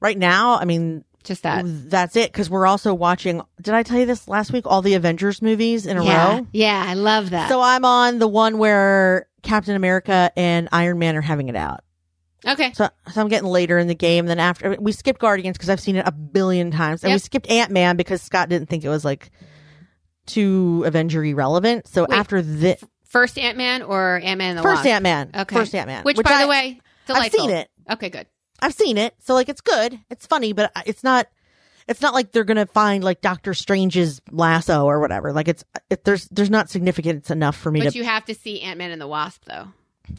right 0.00 0.18
now, 0.18 0.58
I 0.58 0.64
mean 0.64 1.04
Just 1.24 1.42
that. 1.42 1.64
that's 1.90 2.16
it 2.16 2.32
cuz 2.32 2.48
we're 2.48 2.66
also 2.66 2.94
watching 2.94 3.42
Did 3.60 3.74
I 3.74 3.82
tell 3.82 3.98
you 3.98 4.06
this 4.06 4.26
last 4.26 4.52
week 4.52 4.64
all 4.66 4.80
the 4.82 4.94
Avengers 4.94 5.42
movies 5.42 5.84
in 5.86 5.98
a 5.98 6.04
yeah, 6.04 6.36
row? 6.38 6.46
yeah, 6.52 6.82
I 6.86 6.94
love 6.94 7.30
that. 7.30 7.48
So 7.50 7.60
I'm 7.60 7.84
on 7.84 8.18
the 8.18 8.26
one 8.28 8.56
where 8.58 9.26
Captain 9.42 9.76
America 9.76 10.32
and 10.36 10.68
Iron 10.72 10.98
Man 10.98 11.16
are 11.16 11.20
having 11.20 11.48
it 11.48 11.56
out. 11.56 11.80
okay, 12.46 12.72
So, 12.74 12.88
so 13.12 13.20
I'm 13.20 13.28
getting 13.28 13.48
later 13.48 13.78
in 13.78 13.86
the 13.86 13.94
game. 13.94 14.26
Then 14.26 14.38
after 14.38 14.76
we 14.80 14.92
skipped 14.92 15.20
Guardians 15.20 15.58
because 15.58 15.68
I've 15.68 15.80
seen 15.80 15.96
it 15.96 16.06
a 16.06 16.12
billion 16.12 16.70
times, 16.70 17.04
and 17.04 17.12
we 17.12 17.18
skipped 17.18 17.50
Ant 17.50 17.70
Man 17.70 17.96
because 17.96 18.22
Scott 18.22 18.48
didn't 18.48 18.68
think 18.70 18.82
it 18.84 18.88
was 18.88 19.04
like 19.04 19.30
too 20.26 20.84
Avenger 20.86 21.20
relevant. 21.34 21.86
So 21.88 22.06
Wait. 22.08 22.16
after 22.18 22.40
this, 22.42 22.82
first 23.04 23.38
Ant 23.38 23.58
Man 23.58 23.82
or 23.82 24.20
Ant 24.22 24.38
Man 24.38 24.50
and 24.50 24.58
the 24.58 24.62
first? 24.62 24.86
Ant 24.86 25.02
Man, 25.02 25.30
Okay, 25.34 25.54
first 25.56 25.74
Ant 25.74 25.86
Man, 25.86 26.02
Which, 26.04 26.16
by 26.16 26.30
I- 26.30 26.42
the 26.42 26.48
way, 26.48 26.80
delightful. 27.06 27.40
I've 27.40 27.46
seen 27.48 27.50
it. 27.56 27.68
Okay, 27.90 28.08
good. 28.10 28.26
I've 28.62 28.74
seen 28.74 28.98
it. 28.98 29.14
So 29.20 29.34
like 29.34 29.48
it's 29.48 29.60
good. 29.60 29.98
It's 30.10 30.26
funny, 30.26 30.52
but 30.52 30.72
it's 30.86 31.02
not. 31.04 31.26
It's 31.88 32.02
not 32.02 32.14
like 32.14 32.30
they're 32.30 32.44
gonna 32.44 32.66
find 32.66 33.02
like 33.02 33.20
Doctor 33.20 33.52
Strange's 33.54 34.20
lasso 34.30 34.84
or 34.84 35.00
whatever. 35.00 35.32
Like 35.32 35.48
it's 35.48 35.64
it, 35.90 36.04
there's 36.04 36.26
there's 36.28 36.50
not 36.50 36.70
significance 36.70 37.30
enough 37.30 37.56
for 37.56 37.70
me 37.72 37.80
But 37.80 37.92
to. 37.92 37.98
you 37.98 38.04
have 38.04 38.24
to 38.26 38.34
see 38.34 38.60
Ant 38.60 38.78
Man 38.78 38.90
and 38.92 39.00
the 39.00 39.08
Wasp, 39.08 39.44
though. 39.46 39.68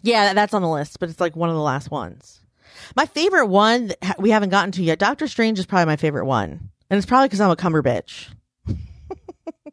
Yeah, 0.04 0.34
that's 0.34 0.54
on 0.54 0.62
the 0.62 0.70
list, 0.70 1.00
but 1.00 1.10
it's 1.10 1.20
like 1.20 1.36
one 1.36 1.50
of 1.50 1.56
the 1.56 1.62
last 1.62 1.90
ones. 1.92 2.42
My 2.96 3.06
favorite 3.06 3.48
one 3.48 3.88
that 4.02 4.20
we 4.20 4.32
haven't 4.32 4.50
gotten 4.50 4.72
to 4.74 4.84
yet. 4.84 5.00
Doctor 5.00 5.28
Strange 5.28 5.60
is 5.60 5.66
probably 5.66 5.86
my 5.86 5.96
favorite 5.98 6.26
one, 6.26 6.70
and 6.90 6.98
it's 6.98 7.06
probably 7.06 7.28
because 7.28 7.42
I'm 7.42 7.52
a 7.52 7.56
cumber 7.56 7.82
bitch. 7.84 8.28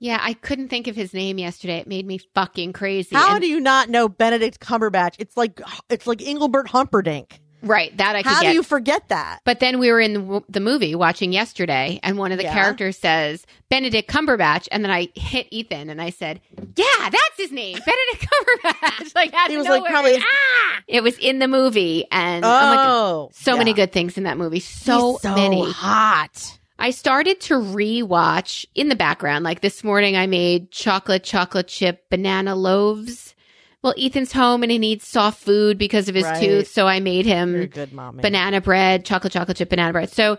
Yeah, 0.00 0.18
I 0.22 0.34
couldn't 0.34 0.68
think 0.68 0.86
of 0.86 0.94
his 0.94 1.12
name 1.12 1.38
yesterday. 1.38 1.78
It 1.78 1.88
made 1.88 2.06
me 2.06 2.18
fucking 2.32 2.72
crazy. 2.72 3.16
How 3.16 3.32
And- 3.32 3.40
do 3.40 3.48
you 3.48 3.58
not 3.58 3.88
know 3.88 4.08
Benedict 4.08 4.60
Cumberbatch? 4.60 5.16
It's 5.18 5.36
like 5.36 5.60
it's 5.90 6.06
like 6.06 6.22
Engelbert 6.24 6.68
Humperdinck. 6.68 7.40
Right 7.62 7.96
that 7.96 8.16
I 8.16 8.22
could 8.22 8.32
How 8.32 8.40
get. 8.42 8.50
do 8.50 8.54
you 8.54 8.62
forget 8.62 9.08
that? 9.08 9.40
But 9.44 9.60
then 9.60 9.78
we 9.78 9.90
were 9.90 10.00
in 10.00 10.12
the, 10.14 10.20
w- 10.20 10.44
the 10.48 10.60
movie 10.60 10.94
watching 10.94 11.32
yesterday, 11.32 12.00
and 12.02 12.16
one 12.18 12.32
of 12.32 12.38
the 12.38 12.44
Yeah. 12.44 12.54
characters 12.54 12.96
says 12.98 13.46
Benedict 13.68 14.10
Cumberbatch, 14.10 14.68
and 14.72 14.84
then 14.84 14.90
I 14.90 15.08
hit 15.14 15.46
Ethan 15.50 15.90
and 15.90 16.00
I 16.00 16.10
said, 16.10 16.40
"Yeah, 16.76 16.84
that's 17.10 17.36
his 17.36 17.52
name, 17.52 17.74
Benedict 17.78 18.30
Cumberbatch." 18.32 19.14
like 19.14 19.34
He 19.48 19.56
was 19.56 19.66
like, 19.66 19.84
probably- 19.84 20.16
ah! 20.18 20.82
It 20.86 21.02
was 21.02 21.18
in 21.18 21.38
the 21.38 21.48
movie, 21.48 22.04
and 22.10 22.44
I'm 22.44 22.76
like, 22.76 22.86
Oh, 22.88 23.30
so 23.32 23.56
many 23.58 23.72
good 23.74 23.92
things 23.92 24.16
in 24.16 24.24
that 24.24 24.38
movie. 24.38 24.60
So, 24.60 25.18
so 25.20 25.34
many. 25.34 25.70
hot. 25.70 26.58
I 26.78 26.90
started 26.92 27.40
to 27.42 27.54
rewatch 27.54 28.64
in 28.74 28.88
the 28.88 28.94
background. 28.94 29.44
Like 29.44 29.60
this 29.60 29.82
morning, 29.82 30.16
I 30.16 30.26
made 30.28 30.70
chocolate 30.70 31.24
chocolate 31.24 31.66
chip 31.68 32.08
banana 32.08 32.54
loaves. 32.54 33.34
Well, 33.82 33.94
Ethan's 33.98 34.32
home 34.32 34.62
and 34.64 34.72
he 34.72 34.78
needs 34.78 35.06
soft 35.06 35.40
food 35.42 35.78
because 35.78 36.08
of 36.08 36.14
his 36.14 36.24
Right. 36.24 36.40
tooth, 36.42 36.68
so 36.68 36.86
I 36.88 36.98
made 37.00 37.26
him 37.26 37.66
good 37.66 37.92
mommy. 37.92 38.22
banana 38.22 38.60
bread, 38.60 39.04
chocolate 39.04 39.32
chocolate 39.32 39.56
chip 39.56 39.68
banana 39.70 39.92
bread. 39.92 40.10
So 40.10 40.36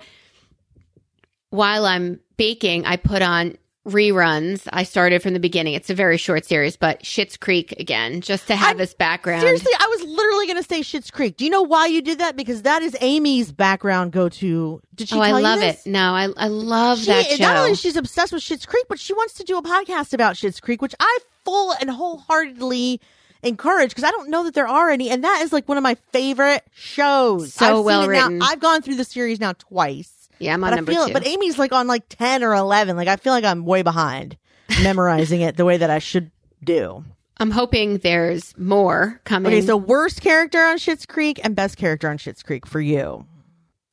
while 1.49 1.85
I'm 1.85 2.19
baking, 2.37 2.85
I 2.85 2.97
put 2.97 3.21
on 3.21 3.57
reruns. 3.87 4.67
I 4.71 4.83
started 4.83 5.23
from 5.23 5.33
the 5.33 5.39
beginning. 5.39 5.73
It's 5.73 5.89
a 5.89 5.95
very 5.95 6.17
short 6.17 6.45
series, 6.45 6.75
but 6.77 7.01
Schitt's 7.01 7.37
Creek 7.37 7.71
again, 7.79 8.21
just 8.21 8.45
to 8.47 8.55
have 8.55 8.67
I'm- 8.69 8.77
this 8.77 8.93
background. 8.93 9.41
Seriously, 9.41 9.71
I 9.79 9.87
was 9.87 10.01
literally 10.09 10.45
going 10.45 10.61
to 10.61 10.67
say 10.69 10.81
Schitt's 10.81 11.09
Creek. 11.09 11.37
Do 11.37 11.45
you 11.45 11.49
know 11.49 11.63
why 11.63 11.87
you 11.87 12.01
did 12.01 12.19
that? 12.19 12.35
Because 12.35 12.63
that 12.63 12.81
is 12.83 12.95
Amy's 13.01 13.51
background 13.51 14.11
go 14.11 14.29
to. 14.29 14.81
Did 14.95 15.09
she 15.09 15.15
oh, 15.15 15.23
tell 15.23 15.33
I 15.35 15.37
you 15.37 15.43
love 15.43 15.59
this? 15.59 15.87
it. 15.87 15.89
No, 15.89 16.11
I 16.13 16.27
I 16.37 16.47
love 16.49 16.99
She, 16.99 17.05
that 17.05 17.25
show. 17.25 17.43
not 17.43 17.55
only 17.57 17.75
she's 17.75 17.95
obsessed 17.95 18.33
with 18.33 18.43
Schitt's 18.43 18.65
Creek, 18.65 18.85
but 18.89 18.99
she 18.99 19.13
wants 19.13 19.33
to 19.35 19.43
do 19.43 19.57
a 19.57 19.63
podcast 19.63 20.13
about 20.13 20.35
Schitt's 20.35 20.59
Creek, 20.59 20.81
which 20.81 20.93
I 20.99 21.17
full 21.45 21.73
and 21.79 21.89
wholeheartedly 21.89 22.99
encourage 23.43 23.89
because 23.89 24.03
I 24.03 24.11
don't 24.11 24.29
know 24.29 24.43
that 24.43 24.53
there 24.53 24.67
are 24.67 24.89
any, 24.89 25.09
and 25.09 25.23
that 25.23 25.41
is 25.43 25.51
like 25.53 25.67
one 25.67 25.77
of 25.77 25.83
my 25.83 25.95
favorite 26.11 26.63
shows. 26.73 27.53
So 27.53 27.79
I've 27.79 27.85
well 27.85 28.01
it 28.03 28.07
now- 28.07 28.09
written. 28.27 28.41
I've 28.41 28.59
gone 28.59 28.81
through 28.81 28.95
the 28.95 29.03
series 29.05 29.39
now 29.39 29.53
twice, 29.53 30.29
yeah, 30.39 30.53
I'm 30.53 30.63
on 30.63 30.69
but 30.69 30.73
I 30.73 30.75
number 30.77 30.91
feel, 30.91 31.07
two. 31.07 31.13
but 31.13 31.25
Amy's 31.27 31.57
like 31.59 31.71
on 31.73 31.87
like 31.87 32.03
ten 32.09 32.43
or 32.43 32.53
eleven. 32.53 32.95
Like 32.97 33.07
I 33.07 33.15
feel 33.15 33.33
like 33.33 33.43
I'm 33.45 33.65
way 33.65 33.81
behind 33.81 34.37
memorizing 34.83 35.41
it 35.41 35.57
the 35.57 35.65
way 35.65 35.77
that 35.77 35.89
I 35.89 35.99
should 35.99 36.31
do. 36.63 37.03
I'm 37.41 37.51
hoping 37.51 37.99
there's 37.99 38.57
more 38.57 39.21
coming. 39.23 39.53
Okay, 39.53 39.65
so 39.65 39.77
worst 39.77 40.21
character 40.21 40.59
on 40.61 40.77
Schitt's 40.77 41.05
Creek 41.05 41.39
and 41.43 41.55
best 41.55 41.77
character 41.77 42.09
on 42.09 42.17
Schitt's 42.17 42.43
Creek 42.43 42.65
for 42.65 42.81
you. 42.81 43.25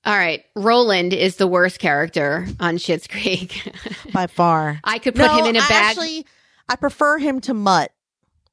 All 0.05 0.17
right, 0.17 0.45
Roland 0.57 1.13
is 1.13 1.37
the 1.37 1.47
worst 1.47 1.79
character 1.79 2.47
on 2.61 2.77
Schitt's 2.77 3.07
Creek. 3.07 3.73
by 4.13 4.27
far. 4.27 4.81
I 4.85 4.99
could 4.99 5.15
put 5.15 5.27
No, 5.27 5.39
him 5.39 5.47
in 5.47 5.57
a 5.57 5.61
bag. 5.61 5.71
Actually, 5.71 6.27
I 6.69 6.75
prefer 6.77 7.19
him 7.19 7.41
to 7.43 7.55
Mutt. 7.55 7.93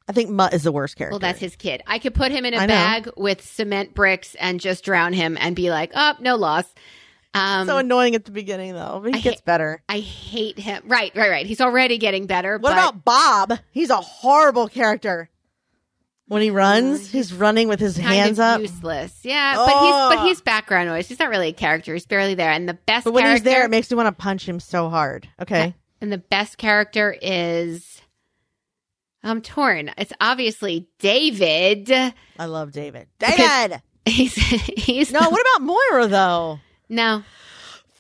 I 0.07 0.11
think 0.11 0.29
Mutt 0.29 0.53
is 0.53 0.63
the 0.63 0.71
worst 0.71 0.97
character. 0.97 1.13
well, 1.13 1.19
that's 1.19 1.39
his 1.39 1.55
kid. 1.55 1.81
I 1.87 1.97
could 1.99 2.13
put 2.13 2.31
him 2.31 2.43
in 2.45 2.53
a 2.53 2.57
I 2.57 2.65
know. 2.65 2.73
bag 2.73 3.09
with 3.15 3.41
cement 3.41 3.93
bricks 3.93 4.35
and 4.35 4.59
just 4.59 4.83
drown 4.83 5.13
him 5.13 5.37
and 5.39 5.55
be 5.55 5.69
like, 5.69 5.91
"Oh, 5.95 6.13
no 6.19 6.35
loss." 6.35 6.65
Um, 7.33 7.65
so 7.67 7.77
annoying 7.77 8.13
at 8.13 8.25
the 8.25 8.31
beginning 8.31 8.73
though. 8.73 8.99
But 9.03 9.13
he 9.15 9.19
I 9.19 9.21
gets 9.21 9.37
hate- 9.37 9.45
better. 9.45 9.81
I 9.89 9.99
hate 9.99 10.59
him. 10.59 10.83
Right, 10.85 11.11
right, 11.15 11.29
right. 11.31 11.45
He's 11.45 11.61
already 11.61 11.97
getting 11.97 12.27
better. 12.27 12.53
What 12.57 12.61
but 12.61 12.73
about 12.73 13.03
Bob? 13.05 13.59
He's 13.71 13.89
a 13.89 13.95
horrible 13.97 14.67
character. 14.67 15.29
When 16.27 16.41
he 16.41 16.51
runs, 16.51 17.11
he's 17.11 17.33
running 17.33 17.67
with 17.67 17.79
his 17.79 17.97
hands 17.97 18.39
up. 18.39 18.59
useless? 18.61 19.19
Yeah, 19.23 19.55
but 19.55 19.67
he's 19.67 19.93
Oh. 19.93 20.09
but 20.15 20.25
he's 20.27 20.41
background 20.41 20.89
noise. 20.89 21.07
He's 21.07 21.19
not 21.19 21.29
really 21.29 21.49
a 21.49 21.53
character. 21.53 21.93
He's 21.93 22.05
barely 22.05 22.33
there. 22.33 22.49
And 22.51 22.67
the 22.67 22.73
best 22.75 23.03
But 23.05 23.13
when 23.13 23.23
character, 23.23 23.35
he's 23.49 23.53
there, 23.53 23.65
it 23.65 23.69
makes 23.69 23.89
me 23.91 23.97
want 23.97 24.07
to 24.07 24.21
punch 24.21 24.47
him 24.47 24.59
so 24.59 24.89
hard. 24.89 25.27
Okay. 25.41 25.75
and 26.01 26.11
the 26.11 26.17
best 26.17 26.57
character 26.57 27.15
is. 27.21 27.92
I'm 29.23 29.41
torn. 29.41 29.91
It's 29.97 30.11
obviously 30.19 30.87
David. 30.99 31.89
I 31.91 32.45
love 32.45 32.71
David. 32.71 33.07
David! 33.19 33.81
He's 34.05 34.35
he's 34.35 35.11
No, 35.11 35.21
what 35.29 35.41
about 35.41 35.61
Moira 35.65 36.07
though? 36.07 36.59
no 36.89 37.23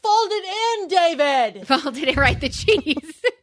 Fold 0.01 0.29
it 0.33 0.81
in, 0.81 0.87
David. 0.89 1.65
folded 1.67 2.09
it 2.09 2.17
right 2.17 2.39
the 2.41 2.49
cheese. 2.49 3.21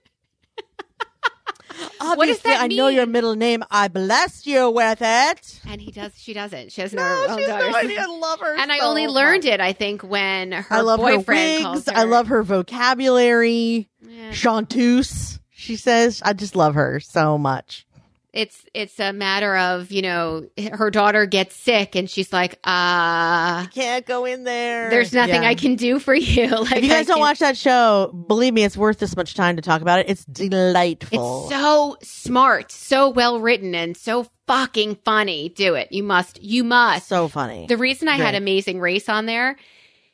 Obviously, 2.02 2.52
I 2.52 2.66
know 2.66 2.88
your 2.88 3.06
middle 3.06 3.34
name. 3.36 3.62
I 3.70 3.88
blessed 3.88 4.46
you 4.46 4.68
with 4.70 4.98
it. 5.00 5.60
and 5.66 5.80
he 5.80 5.90
does. 5.90 6.12
She 6.16 6.34
doesn't. 6.34 6.72
She 6.72 6.82
doesn't 6.82 6.96
No, 6.96 7.02
her 7.02 7.38
she's 7.38 7.48
no 7.48 7.74
idea. 7.74 8.02
I 8.02 8.06
love 8.06 8.40
her. 8.40 8.54
And 8.58 8.70
I 8.70 8.78
so 8.80 8.86
only 8.86 9.06
learned 9.06 9.46
it, 9.46 9.60
I 9.60 9.72
think, 9.72 10.02
when 10.02 10.52
her 10.52 10.66
I 10.68 10.80
love 10.82 11.00
her 11.00 11.16
boyfriend 11.16 11.62
calls 11.62 11.76
wigs. 11.86 11.90
her. 11.90 11.96
I 11.96 12.02
love 12.04 12.26
her 12.28 12.42
vocabulary. 12.42 13.88
Yeah. 14.02 14.32
Chanteuse. 14.32 15.39
She 15.60 15.76
says, 15.76 16.22
I 16.24 16.32
just 16.32 16.56
love 16.56 16.74
her 16.74 17.00
so 17.00 17.36
much. 17.38 17.86
It's 18.32 18.64
it's 18.74 19.00
a 19.00 19.12
matter 19.12 19.56
of 19.56 19.90
you 19.90 20.02
know 20.02 20.46
her 20.72 20.88
daughter 20.92 21.26
gets 21.26 21.56
sick 21.56 21.96
and 21.96 22.08
she's 22.08 22.32
like, 22.32 22.60
uh 22.62 23.66
Can't 23.66 24.06
go 24.06 24.24
in 24.24 24.44
there. 24.44 24.88
there's 24.88 25.12
nothing 25.12 25.42
Yeah. 25.42 25.48
I 25.48 25.56
can 25.56 25.74
do 25.74 25.98
for 25.98 26.14
you. 26.14 26.46
Like 26.48 26.76
If 26.76 26.84
you 26.84 26.90
I 26.92 26.98
guys 26.98 27.06
don't 27.08 27.16
can't- 27.16 27.20
watch 27.20 27.38
that 27.40 27.56
show, 27.56 28.12
believe 28.28 28.54
me, 28.54 28.62
it's 28.62 28.76
worth 28.76 29.00
this 29.00 29.16
much 29.16 29.34
time 29.34 29.56
to 29.56 29.62
talk 29.62 29.82
about 29.82 29.98
it. 29.98 30.08
It's 30.08 30.24
delightful. 30.26 31.46
It's 31.48 31.54
so 31.56 31.96
smart, 32.02 32.70
so 32.70 33.08
well 33.10 33.40
written, 33.40 33.74
and 33.74 33.96
so 33.96 34.28
fucking 34.46 34.98
funny. 35.04 35.48
Do 35.48 35.74
it. 35.74 35.90
You 35.90 36.04
must. 36.04 36.40
You 36.40 36.62
must. 36.62 37.08
so 37.08 37.26
funny. 37.26 37.66
the 37.66 37.76
reason 37.76 38.06
I 38.06 38.14
had 38.16 38.36
Amazing 38.36 38.78
Race 38.78 39.08
on 39.08 39.26
there 39.26 39.56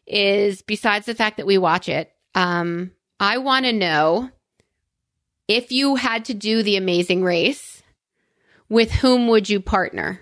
is 0.07 0.63
besides 0.63 1.05
the 1.05 1.15
fact 1.15 1.37
that 1.37 1.47
we 1.47 1.59
watch 1.59 1.89
it, 1.91 2.11
um, 2.35 2.93
I 3.21 3.37
want 3.39 3.67
to 3.67 3.73
know 3.75 4.31
if 5.49 5.71
you 5.71 5.95
had 5.95 6.25
to 6.27 6.35
do 6.35 6.63
the 6.63 6.77
Amazing 6.77 7.23
Race, 7.23 7.83
with 8.69 8.91
whom 8.91 9.29
would 9.29 9.49
you 9.49 9.61
partner? 9.61 10.21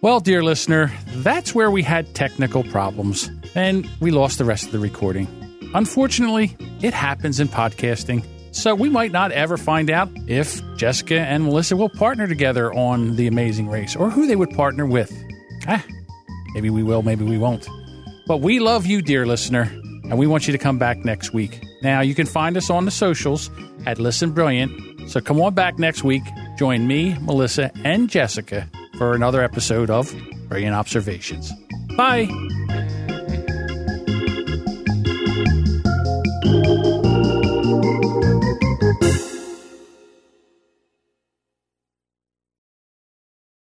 Well, 0.00 0.20
dear 0.20 0.42
listener, 0.42 0.92
that's 1.08 1.54
where 1.54 1.70
we 1.70 1.82
had 1.82 2.14
technical 2.14 2.62
problems 2.64 3.30
and 3.54 3.88
we 4.00 4.10
lost 4.10 4.38
the 4.38 4.44
rest 4.44 4.66
of 4.66 4.72
the 4.72 4.78
recording. 4.78 5.28
Unfortunately, 5.74 6.56
it 6.82 6.92
happens 6.92 7.40
in 7.40 7.48
podcasting, 7.48 8.26
so 8.54 8.74
we 8.74 8.88
might 8.88 9.12
not 9.12 9.32
ever 9.32 9.56
find 9.56 9.90
out 9.90 10.10
if 10.26 10.60
Jessica 10.76 11.20
and 11.20 11.44
Melissa 11.44 11.76
will 11.76 11.88
partner 11.88 12.26
together 12.26 12.72
on 12.74 13.16
The 13.16 13.28
Amazing 13.28 13.68
Race 13.68 13.96
or 13.96 14.10
who 14.10 14.26
they 14.26 14.36
would 14.36 14.50
partner 14.50 14.84
with. 14.86 15.12
Ah, 15.66 15.84
maybe 16.52 16.68
we 16.68 16.82
will, 16.82 17.02
maybe 17.02 17.24
we 17.24 17.38
won't. 17.38 17.66
But 18.26 18.38
we 18.38 18.58
love 18.58 18.86
you, 18.86 19.00
dear 19.02 19.24
listener, 19.24 19.62
and 20.04 20.18
we 20.18 20.26
want 20.26 20.46
you 20.46 20.52
to 20.52 20.58
come 20.58 20.78
back 20.78 20.98
next 20.98 21.32
week. 21.32 21.62
Now, 21.84 22.00
you 22.00 22.14
can 22.14 22.26
find 22.26 22.56
us 22.56 22.70
on 22.70 22.86
the 22.86 22.90
socials 22.90 23.50
at 23.84 23.98
Listen 23.98 24.32
Brilliant, 24.32 25.10
so 25.10 25.20
come 25.20 25.38
on 25.40 25.52
back 25.52 25.78
next 25.78 26.02
week. 26.02 26.22
Join 26.58 26.86
me, 26.86 27.14
Melissa, 27.20 27.70
and 27.84 28.08
Jessica 28.08 28.68
for 28.96 29.12
another 29.12 29.42
episode 29.42 29.90
of 29.90 30.12
Brilliant 30.48 30.74
Observations. 30.74 31.52
Bye. 31.94 32.26